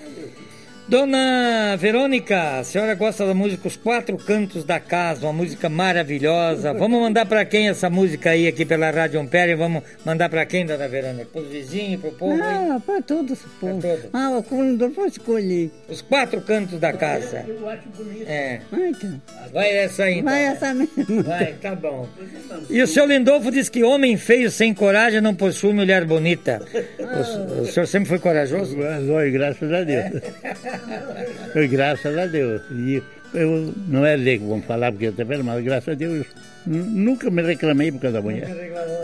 Dona 0.87 1.77
Verônica, 1.79 2.59
a 2.59 2.65
senhora 2.65 2.95
gosta 2.95 3.27
da 3.27 3.33
música 3.33 3.67
Os 3.67 3.75
Quatro 3.75 4.19
Cantos 4.19 4.65
da 4.65 4.79
Casa, 4.79 5.27
uma 5.27 5.33
música 5.33 5.71
maravilhosa. 5.71 6.75
Vamos 6.75 7.01
mandar 7.01 7.25
para 7.25 7.43
quem 7.47 7.71
essa 7.71 7.89
música 7.89 8.31
aí 8.31 8.47
aqui 8.47 8.67
pela 8.67 8.91
Rádio 8.91 9.19
Ampere? 9.19 9.55
Vamos 9.55 9.83
mandar 10.05 10.29
para 10.29 10.45
quem, 10.45 10.67
Dona 10.67 10.87
Verônica? 10.87 11.27
Para 11.33 11.41
os 11.41 11.49
vizinhos, 11.49 12.03
para 12.03 12.11
o 12.11 12.13
povo? 12.13 12.37
Não, 12.37 12.79
para 12.83 13.01
todos 13.01 13.41
o 13.41 13.49
povo. 13.59 13.81
Todos. 13.81 14.11
Ah, 14.13 14.31
o 14.37 14.43
comunidor 14.43 14.91
pode 14.91 15.13
escolher. 15.13 15.71
Os 15.89 16.03
Quatro 16.03 16.43
Cantos 16.43 16.79
da 16.79 16.93
Casa. 16.93 17.47
Eu 17.49 17.67
acho 17.67 17.89
bonito. 17.97 18.29
É. 18.29 18.61
Vai, 18.71 18.89
então. 18.89 19.23
Vai 19.55 19.77
essa 19.79 20.05
aí, 20.05 20.19
então. 20.19 20.31
Vai 20.31 20.45
essa 20.45 20.75
mesmo. 20.75 21.23
Vai, 21.23 21.53
tá 21.63 21.75
bom. 21.75 22.07
E 22.69 22.83
o 22.83 22.87
seu 22.87 23.07
Lindolfo 23.07 23.51
diz 23.51 23.71
que 23.71 23.83
homem 23.83 24.19
feio 24.19 24.51
sem 24.51 24.75
coragem 24.75 25.23
não 25.23 25.35
possui 25.35 25.73
mulher 25.73 26.05
bonita. 26.05 26.61
O, 26.99 27.63
o 27.63 27.67
senhor 27.67 27.87
sempre 27.87 28.11
foi 28.11 28.19
corajoso? 28.19 28.77
Graças 29.33 29.73
a 29.73 29.83
Deus. 29.83 30.23
É. 30.43 30.74
graças 31.71 32.19
a 32.19 32.27
Deus. 32.27 32.63
E 32.71 33.03
eu 33.35 33.73
não 33.89 34.05
é 34.05 34.17
lei 34.17 34.39
que 34.39 34.45
vamos 34.45 34.65
falar, 34.65 34.93
porque 34.93 35.07
eu 35.07 35.11
estou 35.11 35.27
vendo, 35.27 35.45
mas 35.45 35.63
graças 35.65 35.89
a 35.89 35.95
Deus 35.95 36.27
nunca 36.67 37.31
me 37.31 37.43
reclamei 37.43 37.93
por 37.93 38.01
causa 38.01 38.17
da 38.19 38.23
mulher. 38.23 38.49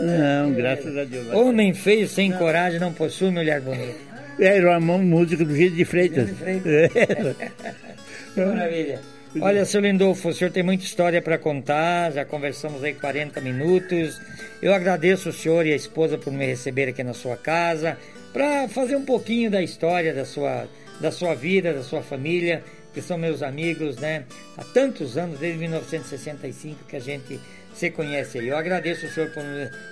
Não, 0.01 0.49
né? 0.49 0.55
graças 0.55 0.97
a 0.97 1.03
Deus. 1.03 1.27
Homem 1.33 1.73
feio, 1.73 2.07
sem 2.07 2.31
coragem, 2.31 2.79
não 2.79 2.93
possui 2.93 3.31
mulher 3.31 3.61
bonita. 3.61 4.11
Era 4.39 4.77
uma 4.77 4.97
música 4.97 5.43
do 5.43 5.55
Gil 5.55 5.71
de 5.71 5.85
Freitas. 5.85 6.27
De 6.27 6.33
Freitas. 6.33 7.35
Maravilha. 8.35 8.99
Olha, 9.39 9.63
seu 9.63 9.79
Lindolfo, 9.79 10.29
o 10.29 10.33
senhor 10.33 10.51
tem 10.51 10.61
muita 10.61 10.83
história 10.83 11.21
para 11.21 11.37
contar, 11.37 12.11
já 12.11 12.25
conversamos 12.25 12.83
aí 12.83 12.93
40 12.93 13.39
minutos. 13.39 14.19
Eu 14.61 14.73
agradeço 14.73 15.29
o 15.29 15.33
senhor 15.33 15.65
e 15.65 15.71
a 15.71 15.75
esposa 15.75 16.17
por 16.17 16.33
me 16.33 16.45
receber 16.45 16.89
aqui 16.89 17.01
na 17.01 17.13
sua 17.13 17.37
casa, 17.37 17.97
para 18.33 18.67
fazer 18.67 18.95
um 18.95 19.05
pouquinho 19.05 19.49
da 19.49 19.61
história 19.61 20.13
da 20.13 20.25
sua 20.25 20.67
da 21.01 21.11
sua 21.11 21.33
vida, 21.33 21.73
da 21.73 21.83
sua 21.83 22.01
família, 22.01 22.63
que 22.93 23.01
são 23.01 23.17
meus 23.17 23.41
amigos, 23.41 23.97
né? 23.97 24.23
Há 24.57 24.63
tantos 24.63 25.17
anos, 25.17 25.39
desde 25.39 25.59
1965 25.59 26.85
que 26.87 26.95
a 26.95 26.99
gente 26.99 27.39
se 27.73 27.89
conhece 27.89 28.39
aí. 28.39 28.47
Eu 28.49 28.57
agradeço 28.57 29.05
o 29.05 29.09
senhor 29.09 29.29
por, 29.31 29.43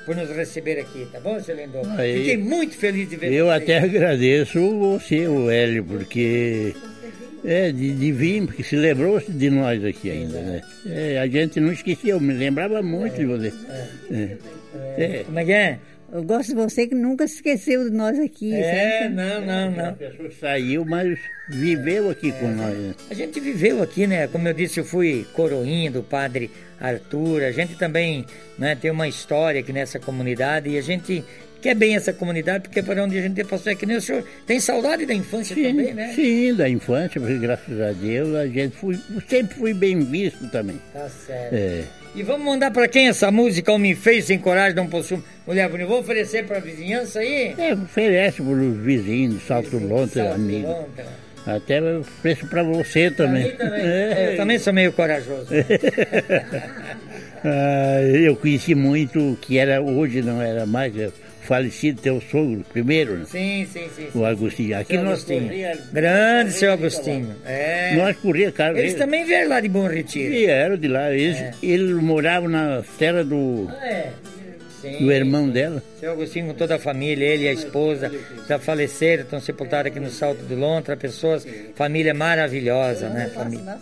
por 0.05 0.15
nos 0.15 0.29
receber 0.29 0.79
aqui, 0.79 1.07
tá 1.11 1.19
bom, 1.19 1.39
senhor 1.39 1.61
Lindon? 1.61 1.83
Fiquei 1.83 2.37
muito 2.37 2.75
feliz 2.75 3.09
de 3.09 3.15
ver 3.15 3.31
Eu 3.33 3.45
você. 3.47 3.53
até 3.53 3.77
agradeço 3.79 4.59
você, 4.77 5.27
o 5.27 5.49
Hélio, 5.49 5.83
porque 5.85 6.75
é, 7.43 7.71
de, 7.71 7.93
de 7.93 8.11
vir, 8.11 8.45
porque 8.45 8.63
se 8.63 8.75
lembrou 8.75 9.21
de 9.27 9.49
nós 9.49 9.83
aqui 9.83 10.11
ainda, 10.11 10.39
né? 10.41 10.61
É, 10.85 11.19
a 11.19 11.27
gente 11.27 11.59
não 11.59 11.71
esqueceu, 11.71 12.19
me 12.19 12.33
lembrava 12.33 12.81
muito 12.81 13.15
é, 13.15 13.17
de 13.17 13.25
você. 13.25 13.53
É. 14.11 14.37
é. 14.97 15.23
Como 15.25 15.39
é 15.39 15.45
que 15.45 15.51
é? 15.51 15.79
Eu 16.11 16.23
gosto 16.23 16.49
de 16.49 16.55
você 16.55 16.87
que 16.87 16.95
nunca 16.95 17.27
se 17.27 17.35
esqueceu 17.35 17.83
de 17.87 17.95
nós 17.95 18.19
aqui. 18.19 18.53
É, 18.53 18.63
certo? 18.63 19.13
não, 19.13 19.45
não, 19.45 19.71
não. 19.71 19.89
A 19.89 19.93
pessoa 19.93 20.31
saiu, 20.31 20.83
mas 20.83 21.19
viveu 21.47 22.09
aqui 22.09 22.31
com 22.31 22.47
nós. 22.47 22.75
Né? 22.75 22.95
A 23.09 23.13
gente 23.13 23.39
viveu 23.39 23.83
aqui, 23.83 24.07
né? 24.07 24.27
Como 24.27 24.47
eu 24.47 24.53
disse, 24.53 24.79
eu 24.79 24.85
fui 24.85 25.25
coroinha 25.33 25.91
do 25.91 26.01
padre 26.01 26.49
Arthur. 26.79 27.43
A 27.43 27.51
gente 27.51 27.75
também 27.75 28.25
né, 28.57 28.75
tem 28.75 28.89
uma 28.89 29.07
história 29.07 29.59
aqui 29.59 29.71
nessa 29.71 29.99
comunidade 29.99 30.69
e 30.69 30.77
a 30.77 30.81
gente 30.81 31.23
quer 31.61 31.75
bem 31.75 31.95
essa 31.95 32.13
comunidade, 32.13 32.63
porque 32.63 32.79
é 32.79 32.83
para 32.83 33.03
onde 33.03 33.17
a 33.17 33.21
gente 33.21 33.43
passou 33.43 33.71
é 33.71 33.75
que 33.75 33.85
nem 33.85 33.97
o 33.97 34.01
senhor. 34.01 34.23
Tem 34.45 34.59
saudade 34.59 35.05
da 35.05 35.13
infância 35.13 35.55
sim, 35.55 35.63
também, 35.63 35.93
né? 35.93 36.13
Sim, 36.15 36.53
da 36.53 36.69
infância, 36.69 37.19
porque 37.19 37.37
graças 37.37 37.81
a 37.81 37.91
Deus 37.91 38.35
a 38.35 38.47
gente 38.47 38.75
foi, 38.75 38.97
sempre 39.27 39.55
fui 39.55 39.73
bem 39.73 39.99
visto 39.99 40.47
também. 40.49 40.79
Tá 40.93 41.07
certo. 41.09 41.53
É. 41.53 41.83
E 42.15 42.23
vamos 42.23 42.45
mandar 42.45 42.71
para 42.71 42.87
quem 42.87 43.07
essa 43.07 43.29
música, 43.29 43.77
me 43.77 43.93
fez 43.93 44.25
sem 44.25 44.39
coragem, 44.39 44.75
não 44.75 44.87
possui 44.87 45.21
mulher 45.45 45.69
bonita? 45.69 45.87
Vou 45.87 45.99
oferecer 45.99 46.45
para 46.45 46.57
a 46.57 46.59
vizinhança 46.59 47.19
aí? 47.19 47.53
É, 47.57 47.73
oferece 47.73 48.41
para 48.41 48.51
os 48.51 48.77
vizinhos, 48.77 49.43
Salto 49.45 49.77
Lontra, 49.77 50.33
amigo. 50.33 50.89
Até 51.45 51.81
ofereço 51.81 52.47
para 52.47 52.63
você 52.63 53.11
também. 53.11 53.51
Pra 53.51 53.65
também. 53.65 53.81
É. 53.89 54.33
Eu 54.33 54.37
também 54.37 54.59
sou 54.59 54.73
meio 54.73 54.91
corajoso. 54.91 55.47
ah, 57.45 58.01
eu 58.01 58.35
conheci 58.35 58.75
muito 58.75 59.37
que 59.41 59.57
era 59.57 59.81
hoje 59.81 60.21
não 60.21 60.41
era 60.41 60.65
mais 60.65 60.93
falecido 61.49 61.99
teu 61.99 62.21
sogro 62.21 62.63
primeiro, 62.71 63.17
né? 63.17 63.25
Sim, 63.25 63.67
sim, 63.73 63.89
sim. 63.95 64.07
O 64.13 64.23
Agostinho. 64.23 64.77
Aqui 64.77 64.95
nós 64.97 65.23
Agostinho. 65.23 65.49
Grande 65.91 66.51
seu 66.51 66.71
Agostinho. 66.71 67.35
É. 67.43 67.95
Nós 67.95 68.15
corria 68.17 68.51
cara. 68.51 68.77
Eles 68.77 68.93
também 68.93 69.25
vieram 69.25 69.49
lá 69.49 69.59
de 69.59 69.67
Bom 69.67 69.87
Retiro. 69.87 70.31
Vieram 70.31 70.77
de 70.77 70.87
lá. 70.87 71.11
Eles, 71.11 71.37
é. 71.37 71.53
eles 71.63 71.91
moravam 71.95 72.47
na 72.47 72.83
terra 72.99 73.23
do. 73.23 73.67
Ah, 73.67 73.87
é. 73.87 74.11
Sim. 74.81 74.97
Do 74.99 75.11
irmão 75.11 75.49
dela. 75.49 75.83
Seu 75.99 76.11
Agostinho 76.11 76.47
com 76.47 76.53
toda 76.53 76.75
a 76.75 76.79
família, 76.79 77.25
ele 77.25 77.43
e 77.43 77.47
a 77.49 77.53
esposa, 77.53 78.11
já 78.47 78.57
faleceram, 78.57 79.23
estão 79.23 79.39
sepultados 79.39 79.91
aqui 79.91 79.99
no 79.99 80.09
Salto 80.09 80.43
do 80.43 80.55
Lontra, 80.55 80.95
pessoas, 80.95 81.45
família 81.75 82.13
maravilhosa, 82.13 83.09
né? 83.09 83.29
Família. 83.33 83.77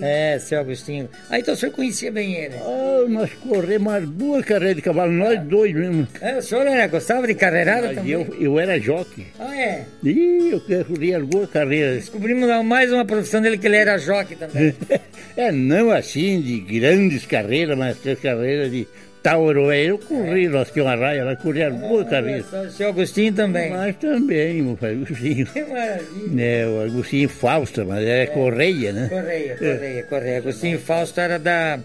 É, 0.00 0.38
seu 0.38 0.60
Agostinho. 0.60 1.08
Ah, 1.28 1.38
então 1.38 1.54
o 1.54 1.56
senhor 1.56 1.72
conhecia 1.72 2.10
bem 2.10 2.34
ele? 2.34 2.54
Oh, 2.64 3.08
nós 3.08 3.30
corremos 3.34 3.92
as 3.92 4.08
duas 4.08 4.44
carreiras 4.44 4.76
de 4.76 4.82
cavalo, 4.82 5.12
nós 5.12 5.40
dois 5.42 5.74
mesmo. 5.74 6.08
É, 6.20 6.38
o 6.38 6.42
senhor 6.42 6.66
era, 6.66 6.86
gostava 6.86 7.26
de 7.26 7.34
carreirada 7.34 7.94
também? 7.94 8.12
Eu, 8.12 8.34
eu 8.40 8.58
era 8.58 8.80
jockey. 8.80 9.26
Ah, 9.38 9.54
é? 9.56 9.84
Ih, 10.02 10.50
eu 10.68 10.84
corri 10.84 11.14
as 11.14 11.26
duas 11.26 11.50
carreiras. 11.50 11.96
Descobrimos 11.96 12.48
mais 12.64 12.92
uma 12.92 13.04
profissão 13.04 13.40
dele 13.40 13.58
que 13.58 13.66
ele 13.66 13.76
era 13.76 13.98
jockey 13.98 14.36
também. 14.36 14.74
é, 15.36 15.52
não 15.52 15.90
assim 15.90 16.40
de 16.40 16.60
grandes 16.60 17.26
carreiras, 17.26 17.76
mas 17.76 17.98
carreiras 18.20 18.70
de 18.70 18.86
Tauro, 19.22 19.72
eu 19.72 19.98
corri, 19.98 20.48
nós 20.48 20.70
tínhamos 20.70 20.94
uma 20.94 21.06
raia, 21.06 21.20
ela 21.20 21.36
corria 21.36 21.70
boa 21.70 22.04
cabeça. 22.04 22.62
O 22.62 22.70
seu 22.70 22.88
Agostinho 22.88 23.32
também? 23.32 23.70
Mas 23.70 23.94
também, 23.96 24.62
meu 24.62 24.76
pai, 24.76 24.92
Agostinho. 24.92 25.46
Que 25.46 25.62
maravilha. 25.62 26.42
É, 26.42 26.66
o 26.66 26.80
Agostinho 26.82 27.28
Fausto, 27.28 27.86
mas 27.86 28.02
era 28.02 28.22
é, 28.22 28.26
Correia, 28.26 28.92
né? 28.92 29.08
Correia, 29.08 29.56
Correia, 29.56 30.02
Correia. 30.04 30.38
Agostinho 30.38 30.78
Fausto 30.80 31.20
era 31.20 31.38
da 31.38 31.78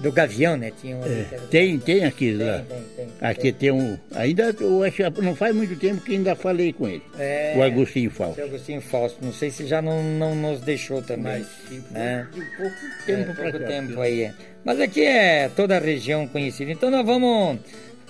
do 0.00 0.10
Gavião, 0.10 0.56
né? 0.56 0.72
Tinha 0.80 0.96
um 0.96 1.04
é, 1.04 1.24
tem, 1.50 1.78
tem 1.78 2.04
aqui 2.04 2.36
tem, 2.36 2.46
lá. 2.46 2.64
Tem, 2.68 2.82
tem, 2.96 3.08
aqui 3.20 3.52
tem 3.52 3.70
um. 3.70 3.98
Ainda 4.14 4.54
eu 4.58 4.82
acho 4.82 5.22
não 5.22 5.34
faz 5.36 5.54
muito 5.54 5.76
tempo 5.76 6.00
que 6.00 6.12
ainda 6.12 6.34
falei 6.34 6.72
com 6.72 6.88
ele. 6.88 7.02
É, 7.18 7.54
o 7.56 7.62
Agostinho 7.62 8.10
Fausto. 8.10 8.40
O 8.40 8.44
Agostinho 8.44 8.80
Fausto. 8.80 9.24
Não 9.24 9.32
sei 9.32 9.50
se 9.50 9.66
já 9.66 9.82
não, 9.82 10.02
não 10.02 10.34
nos 10.34 10.60
deixou 10.60 11.02
também. 11.02 11.44
Mas 11.70 11.90
né? 11.90 12.26
de 12.32 12.40
pouco 12.56 12.76
tempo 13.06 13.30
é, 13.30 13.34
pouco 13.34 13.66
tempo 13.66 14.00
aí. 14.00 14.22
É. 14.22 14.34
Mas 14.64 14.80
aqui 14.80 15.02
é 15.02 15.48
toda 15.48 15.76
a 15.76 15.80
região 15.80 16.26
conhecida. 16.26 16.70
Então 16.70 16.90
nós 16.90 17.04
vamos 17.04 17.58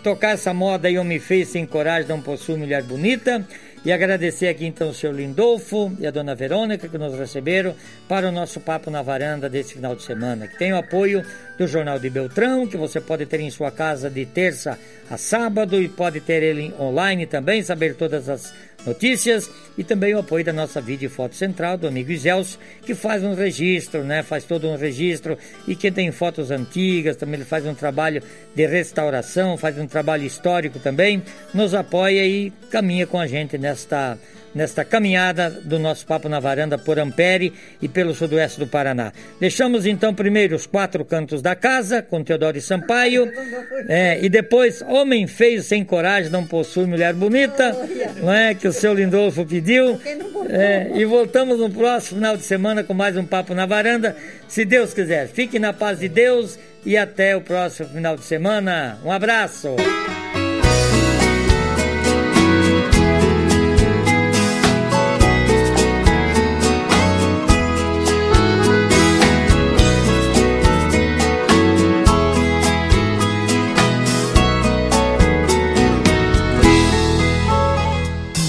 tocar 0.03 0.31
essa 0.31 0.53
moda 0.53 0.89
aí, 0.89 0.95
eu 0.95 1.05
me 1.05 1.19
fez 1.19 1.49
sem 1.49 1.67
coragem, 1.67 2.09
não 2.09 2.21
possuo 2.21 2.59
mulher 2.59 2.83
bonita. 2.83 3.47
E 3.83 3.91
agradecer 3.91 4.49
aqui 4.49 4.67
então 4.67 4.91
o 4.91 4.95
senhor 4.95 5.15
Lindolfo 5.15 5.91
e 5.99 6.07
a 6.07 6.11
dona 6.11 6.35
Verônica 6.35 6.87
que 6.87 6.99
nos 6.99 7.19
receberam 7.19 7.75
para 8.07 8.29
o 8.29 8.33
nosso 8.33 8.61
papo 8.61 8.91
na 8.91 9.01
varanda 9.01 9.49
desse 9.49 9.73
final 9.73 9.97
de 9.97 10.03
semana, 10.03 10.47
que 10.47 10.59
tem 10.59 10.71
o 10.71 10.77
apoio 10.77 11.25
do 11.57 11.67
Jornal 11.67 11.99
de 11.99 12.11
Beltrão, 12.11 12.67
que 12.67 12.77
você 12.77 13.01
pode 13.01 13.25
ter 13.25 13.41
em 13.41 13.49
sua 13.49 13.71
casa 13.71 14.11
de 14.11 14.27
terça 14.27 14.79
a 15.11 15.17
sábado 15.17 15.81
e 15.81 15.89
pode 15.89 16.21
ter 16.21 16.43
ele 16.43 16.75
online 16.79 17.25
também, 17.25 17.63
saber 17.63 17.95
todas 17.95 18.29
as 18.29 18.53
notícias 18.87 19.51
e 19.77 19.85
também 19.85 20.15
o 20.15 20.19
apoio 20.19 20.45
da 20.45 20.53
nossa 20.53 20.81
vídeo 20.81 21.07
e 21.07 21.09
foto 21.09 21.35
central 21.35 21.77
do 21.77 21.87
amigo 21.87 22.11
Iselso, 22.11 22.59
que 22.83 22.95
faz 22.95 23.23
um 23.23 23.35
registro, 23.35 24.05
né? 24.05 24.23
Faz 24.23 24.45
todo 24.45 24.69
um 24.69 24.77
registro 24.77 25.37
e 25.67 25.75
que 25.75 25.91
tem 25.91 26.11
fotos 26.13 26.51
antigas, 26.51 27.17
também 27.17 27.37
ele 27.37 27.45
faz 27.45 27.67
um 27.67 27.75
trabalho 27.75 28.23
de 28.55 28.67
restauração, 28.67 29.57
faz 29.57 29.79
um 29.79 29.87
trabalho 29.87 30.25
histórico 30.25 30.79
também, 30.79 31.23
nos 31.55 31.75
apoia 31.75 32.27
e 32.27 32.51
caminha 32.71 33.07
com 33.07 33.19
a 33.19 33.27
gente 33.27 33.57
nesta 33.57 34.19
nesta 34.55 34.85
caminhada 34.85 35.51
do 35.51 35.79
nosso 35.79 36.07
Papo 36.07 36.29
na 36.29 36.41
Varanda 36.41 36.77
por 36.77 36.99
Ampere 36.99 37.53
e 37.81 37.89
pelo 37.89 38.15
sudoeste 38.15 38.59
do 38.59 38.67
Paraná. 38.67 39.13
Deixamos 39.39 39.87
então 39.87 40.15
primeiro 40.15 40.57
os 40.57 40.67
quatro 40.67 41.05
cantos 41.05 41.41
da 41.43 41.55
casa, 41.55 42.03
com 42.03 42.23
Teodoro 42.23 42.61
Sampaio, 42.61 43.31
é, 43.89 44.19
e 44.23 44.29
depois 44.29 44.83
Homem 44.83 45.27
Feio 45.27 45.63
Sem 45.63 45.85
Coragem 45.85 46.31
Não 46.31 46.47
Possui 46.47 46.87
Mulher 46.87 47.15
Bonita, 47.15 47.77
não 48.23 48.33
é, 48.33 48.55
que 48.55 48.69
o 48.69 48.73
seu 48.73 48.95
Lindolfo 48.95 49.45
pediu. 49.45 50.01
É, 50.49 50.91
e 50.95 51.05
voltamos 51.05 51.59
no 51.59 51.71
próximo 51.71 52.19
final 52.19 52.37
de 52.37 52.43
semana 52.43 52.83
com 52.83 52.95
mais 52.95 53.17
um 53.17 53.25
Papo 53.25 53.55
na 53.55 53.67
Varanda, 53.67 54.17
se 54.49 54.65
Deus 54.65 54.93
quiser. 54.93 55.29
Fique 55.29 55.59
na 55.59 55.73
paz 55.73 56.01
de 56.01 56.09
Deus 56.09 56.59
e 56.85 56.97
até 56.97 57.37
o 57.37 57.41
próximo 57.41 57.89
final 57.91 58.17
de 58.17 58.25
semana. 58.25 58.99
Um 59.05 59.13
abraço! 59.13 59.77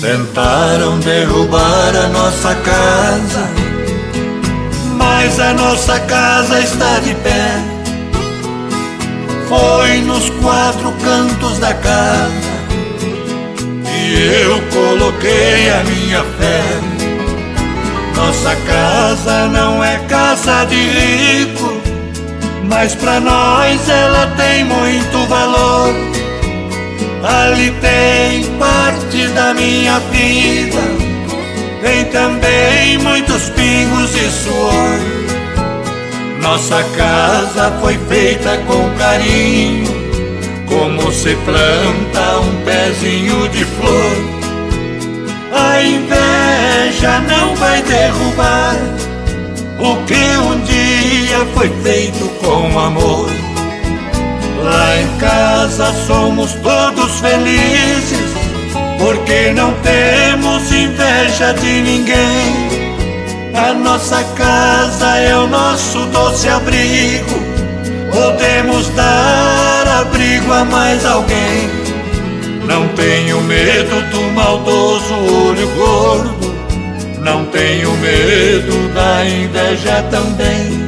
Tentaram 0.02 0.98
derrubar 1.00 1.96
a 1.96 2.08
nossa 2.08 2.56
casa, 2.56 3.48
mas 4.98 5.40
a 5.40 5.54
nossa 5.54 6.00
casa 6.00 6.60
está 6.60 6.98
de 7.02 7.14
pé. 7.14 7.62
Foi 9.48 10.00
nos 10.00 10.28
quatro 10.42 10.92
cantos 11.04 11.60
da 11.60 11.76
casa 11.76 12.32
e 13.86 14.42
eu 14.42 14.60
coloquei 14.74 15.70
a 15.70 15.84
minha 15.84 16.24
fé. 16.40 16.64
Nossa 18.16 18.56
casa 18.56 19.48
não 19.50 19.84
é 19.84 20.00
casa 20.10 20.66
de 20.66 20.78
rico, 20.78 21.80
mas 22.68 22.96
para 22.96 23.20
nós 23.20 23.88
ela 23.88 24.26
tem 24.36 24.64
muito 24.64 25.28
valor 25.28 26.11
Ali 27.24 27.72
tem 27.80 28.44
parte 28.58 29.28
da 29.28 29.54
minha 29.54 30.00
vida, 30.12 30.82
tem 31.82 32.06
também 32.06 32.98
muitos 32.98 33.50
pingos 33.50 34.12
de 34.12 34.30
suor. 34.32 35.00
Nossa 36.42 36.84
casa 36.98 37.72
foi 37.80 37.96
feita 38.10 38.58
com 38.66 38.90
carinho, 38.98 39.88
como 40.68 41.12
se 41.12 41.36
planta 41.36 42.40
um 42.40 42.66
pezinho 42.66 43.48
de 43.50 43.66
flor. 43.66 44.42
A 45.54 45.84
inveja 45.84 47.20
não 47.28 47.56
vai 47.56 47.84
derrubar 47.84 48.76
o 49.78 49.96
que 50.06 50.38
um 50.38 50.60
dia 50.62 51.46
foi 51.54 51.70
feito 51.84 52.28
com 52.40 52.80
amor. 52.80 53.41
Lá 54.64 55.02
em 55.02 55.08
casa 55.18 55.92
somos 56.06 56.54
todos 56.56 57.20
felizes, 57.20 58.32
porque 59.00 59.52
não 59.54 59.74
temos 59.82 60.72
inveja 60.72 61.54
de 61.54 61.82
ninguém. 61.82 62.82
A 63.56 63.74
nossa 63.74 64.24
casa 64.36 65.18
é 65.18 65.36
o 65.36 65.48
nosso 65.48 66.06
doce 66.08 66.48
abrigo, 66.48 67.40
podemos 68.14 68.88
dar 68.90 69.88
abrigo 70.02 70.54
a 70.54 70.64
mais 70.64 71.06
alguém. 71.06 71.70
Não 72.66 72.88
tenho 72.90 73.42
medo 73.42 74.02
do 74.12 74.22
maldoso 74.34 75.14
olho 75.14 75.68
gordo, 75.76 76.52
Não 77.20 77.46
tenho 77.46 77.92
medo 77.98 78.94
da 78.94 79.26
inveja 79.26 80.04
também. 80.10 80.81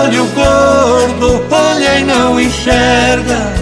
Olho 0.00 0.26
gordo 0.26 1.42
olha 1.50 1.98
e 1.98 2.04
não 2.04 2.40
enxerga 2.40 3.52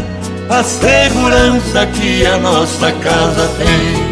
a 0.49 0.63
segurança 0.63 1.87
que 1.87 2.25
a 2.27 2.39
nossa 2.39 2.93
casa 2.93 3.49
tem. 3.59 4.11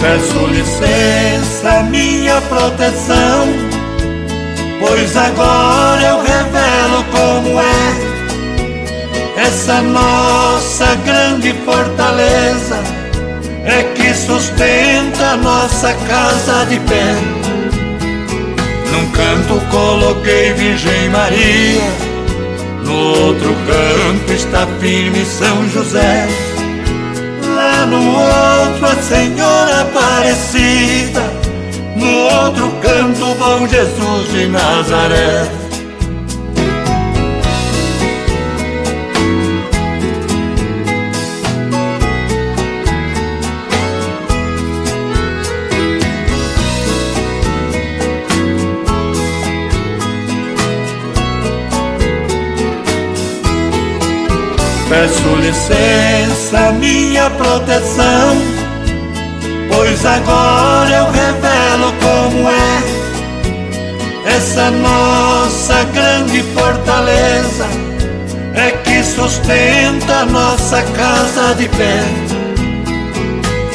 Peço 0.00 0.46
licença, 0.46 1.82
minha 1.84 2.40
proteção, 2.42 3.46
pois 4.80 5.16
agora 5.16 6.02
eu 6.02 6.22
revelo 6.22 7.04
como 7.12 7.60
é 7.60 8.12
essa 9.36 9.80
nossa 9.82 10.94
grande 11.04 11.52
fortaleza. 11.64 12.78
É 13.64 13.84
que 13.94 14.12
sustenta 14.14 15.36
nossa 15.36 15.94
casa 15.94 16.66
de 16.66 16.80
pé. 16.80 17.41
Num 18.92 19.10
canto 19.10 19.60
coloquei 19.70 20.52
Virgem 20.52 21.08
Maria 21.08 22.12
no 22.84 23.26
outro 23.26 23.54
canto 23.66 24.32
está 24.32 24.66
firme 24.80 25.24
São 25.24 25.68
José. 25.70 26.26
Lá 27.54 27.86
no 27.86 28.18
outro 28.18 28.86
a 28.86 28.96
Senhora 28.96 29.80
Aparecida. 29.82 31.22
No 31.96 32.06
outro 32.38 32.70
canto, 32.82 33.34
bom 33.38 33.66
Jesus 33.66 34.32
de 34.32 34.48
Nazaré. 34.48 35.61
Peço 54.92 55.36
licença, 55.36 56.70
minha 56.72 57.30
proteção, 57.30 58.36
pois 59.74 60.04
agora 60.04 60.90
eu 60.90 61.10
revelo 61.10 61.94
como 62.02 62.46
é 62.50 62.82
essa 64.36 64.70
nossa 64.70 65.82
grande 65.94 66.42
fortaleza, 66.42 67.66
é 68.52 68.70
que 68.70 69.02
sustenta 69.02 70.26
nossa 70.26 70.82
casa 70.82 71.54
de 71.54 71.70
pé. 71.70 72.04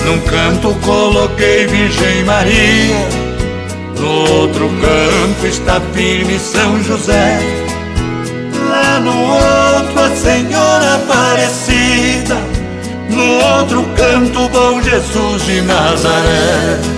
Num 0.05 0.19
canto 0.19 0.75
coloquei 0.85 1.65
Virgem 1.65 2.25
Maria, 2.25 3.07
no 3.99 4.35
outro 4.35 4.69
canto 4.69 5.47
está 5.47 5.81
firme 5.95 6.37
São 6.37 6.83
José 6.83 7.66
no 8.99 9.33
outro 9.33 9.99
a 9.99 10.15
Senhora 10.15 10.95
Aparecida, 10.95 12.35
no 13.09 13.59
outro 13.59 13.83
canto 13.95 14.49
bom 14.49 14.81
Jesus 14.81 15.45
de 15.45 15.61
Nazaré. 15.61 16.96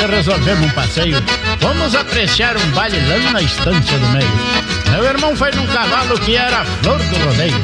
Você 0.00 0.06
resolvemos 0.06 0.66
um 0.66 0.70
passeio. 0.70 1.16
Vamos 1.60 1.94
apreciar 1.94 2.56
um 2.56 2.70
baile 2.70 2.98
lá 3.06 3.32
na 3.32 3.42
estância 3.42 3.98
do 3.98 4.06
meio. 4.08 4.30
Meu 4.90 5.04
irmão 5.04 5.36
foi 5.36 5.50
num 5.52 5.66
cavalo 5.66 6.18
que 6.20 6.36
era 6.36 6.60
a 6.60 6.64
flor 6.64 6.98
do 6.98 7.16
rodeio. 7.24 7.54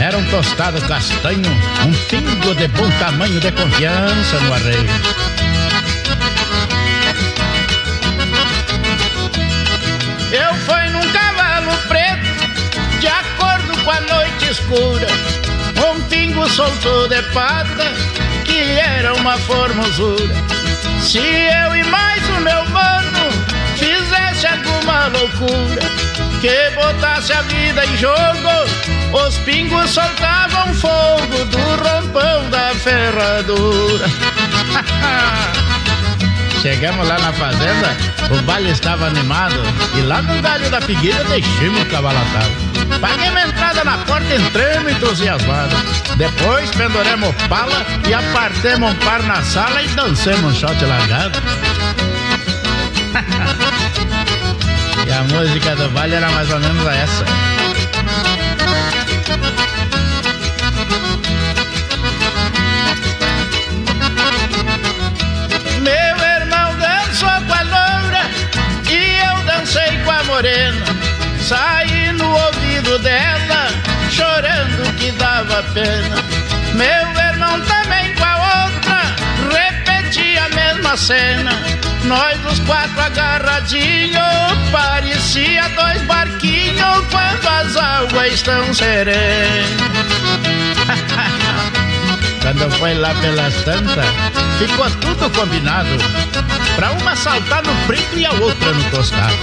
Era 0.00 0.18
um 0.18 0.24
tostado 0.26 0.80
castanho, 0.82 1.50
um 1.86 1.92
pingo 2.08 2.54
de 2.54 2.68
bom 2.68 2.90
tamanho 2.98 3.40
de 3.40 3.50
confiança 3.52 4.40
no 4.40 4.52
arreio. 4.52 4.86
Eu 10.32 10.54
fui 10.54 10.90
num 10.90 11.12
cavalo 11.12 11.76
preto, 11.88 13.00
de 13.00 13.06
acordo 13.06 13.84
com 13.84 13.90
a 13.90 14.00
noite 14.00 14.50
escura. 14.50 15.06
Um 15.88 16.00
pingo 16.08 16.48
soltou 16.50 17.08
de 17.08 17.22
pata, 17.32 17.84
era 18.58 19.14
uma 19.14 19.36
formosura. 19.38 20.34
Se 21.00 21.18
eu 21.18 21.76
e 21.76 21.84
mais 21.84 22.22
o 22.30 22.40
meu 22.40 22.64
mano 22.70 23.30
fizesse 23.76 24.46
alguma 24.46 25.06
loucura 25.08 25.82
que 26.40 26.70
botasse 26.74 27.32
a 27.32 27.42
vida 27.42 27.84
em 27.84 27.96
jogo, 27.96 28.16
os 29.26 29.36
pingos 29.38 29.90
soltavam 29.90 30.74
fogo 30.74 31.44
do 31.44 31.58
rompão 31.58 32.50
da 32.50 32.74
ferradura. 32.74 34.06
Chegamos 36.62 37.06
lá 37.06 37.18
na 37.18 37.32
fazenda, 37.32 37.96
o 38.30 38.42
baile 38.42 38.70
estava 38.70 39.06
animado 39.06 39.54
e 39.96 40.00
lá 40.00 40.20
no 40.22 40.42
galho 40.42 40.68
da 40.68 40.80
figueira 40.80 41.22
deixamos 41.24 41.82
o 41.82 41.86
cavalo 41.86 42.18
atado. 42.18 42.66
Paguei 43.00 43.30
uma 43.30 43.42
entrada 43.42 43.84
na 43.84 43.98
porta, 43.98 44.34
entramos 44.34 44.92
entusiasmados. 44.92 45.95
Depois 46.16 46.70
penduremos 46.70 47.34
pala 47.48 47.84
e 48.08 48.14
apartemos 48.14 48.90
um 48.90 48.94
par 48.96 49.22
na 49.22 49.42
sala 49.42 49.82
e 49.82 49.88
dancemos 49.88 50.44
um 50.44 50.54
shot 50.54 50.84
largado. 50.84 51.38
e 55.06 55.12
a 55.12 55.22
música 55.24 55.76
do 55.76 55.88
baile 55.90 56.14
era 56.14 56.30
mais 56.30 56.50
ou 56.50 56.58
menos 56.58 56.86
essa. 56.86 57.24
morena, 70.36 70.84
saí 71.40 72.12
no 72.12 72.30
ouvido 72.30 72.98
dela, 72.98 73.35
pena. 75.62 76.16
Meu 76.74 77.24
irmão 77.24 77.60
também 77.62 78.14
com 78.14 78.24
a 78.24 78.64
outra, 78.64 79.16
repetia 79.50 80.44
a 80.44 80.48
mesma 80.48 80.96
cena. 80.96 81.52
Nós 82.04 82.38
os 82.52 82.60
quatro 82.60 83.00
agarradinhos, 83.00 84.70
parecia 84.70 85.68
dois 85.70 86.02
barquinhos 86.02 87.06
quando 87.10 87.48
as 87.48 87.76
águas 87.76 88.34
estão 88.34 88.74
serenas. 88.74 89.16
Quando 92.46 92.70
foi 92.78 92.94
lá 92.94 93.12
pelas 93.14 93.52
tantas, 93.64 94.06
ficou 94.60 94.88
tudo 95.00 95.28
combinado. 95.36 95.88
Pra 96.76 96.92
uma 96.92 97.16
saltar 97.16 97.60
no 97.64 97.74
preto 97.88 98.16
e 98.16 98.24
a 98.24 98.30
outra 98.34 98.72
no 98.72 98.84
tostado. 98.84 99.34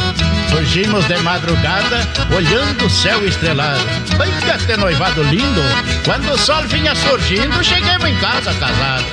Surgimos 0.49 1.05
de 1.05 1.17
madrugada, 1.17 2.07
olhando 2.33 2.85
o 2.85 2.89
céu 2.89 3.27
estrelado. 3.27 3.83
Vai 4.17 4.31
ter 4.65 4.77
noivado 4.77 5.21
lindo. 5.21 5.61
Quando 6.05 6.31
o 6.31 6.37
sol 6.37 6.63
vinha 6.69 6.95
surgindo, 6.95 7.61
chegamos 7.61 8.07
em 8.07 8.15
casa 8.19 8.53
casados. 8.53 9.11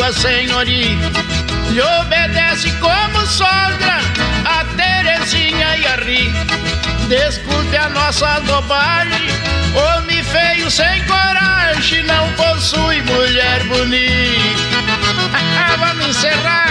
Essas 0.00 0.14
duas 0.14 0.16
senhoritas 0.16 1.12
lhe 1.70 1.80
obedece 1.80 2.70
como 2.80 3.26
sogra 3.26 4.00
a 4.44 4.64
Terezinha 4.76 5.76
e 5.76 5.86
a 5.86 5.96
Rita. 5.96 6.56
Desculpe 7.08 7.76
a 7.76 7.88
nossa 7.90 8.40
bobagem, 8.40 9.28
homem 9.74 10.22
feio 10.22 10.70
sem 10.70 11.04
coragem 11.04 12.02
não 12.04 12.32
possui 12.32 13.02
mulher 13.02 13.62
bonita. 13.64 14.60
Vamos 15.78 16.06
encerrar, 16.08 16.70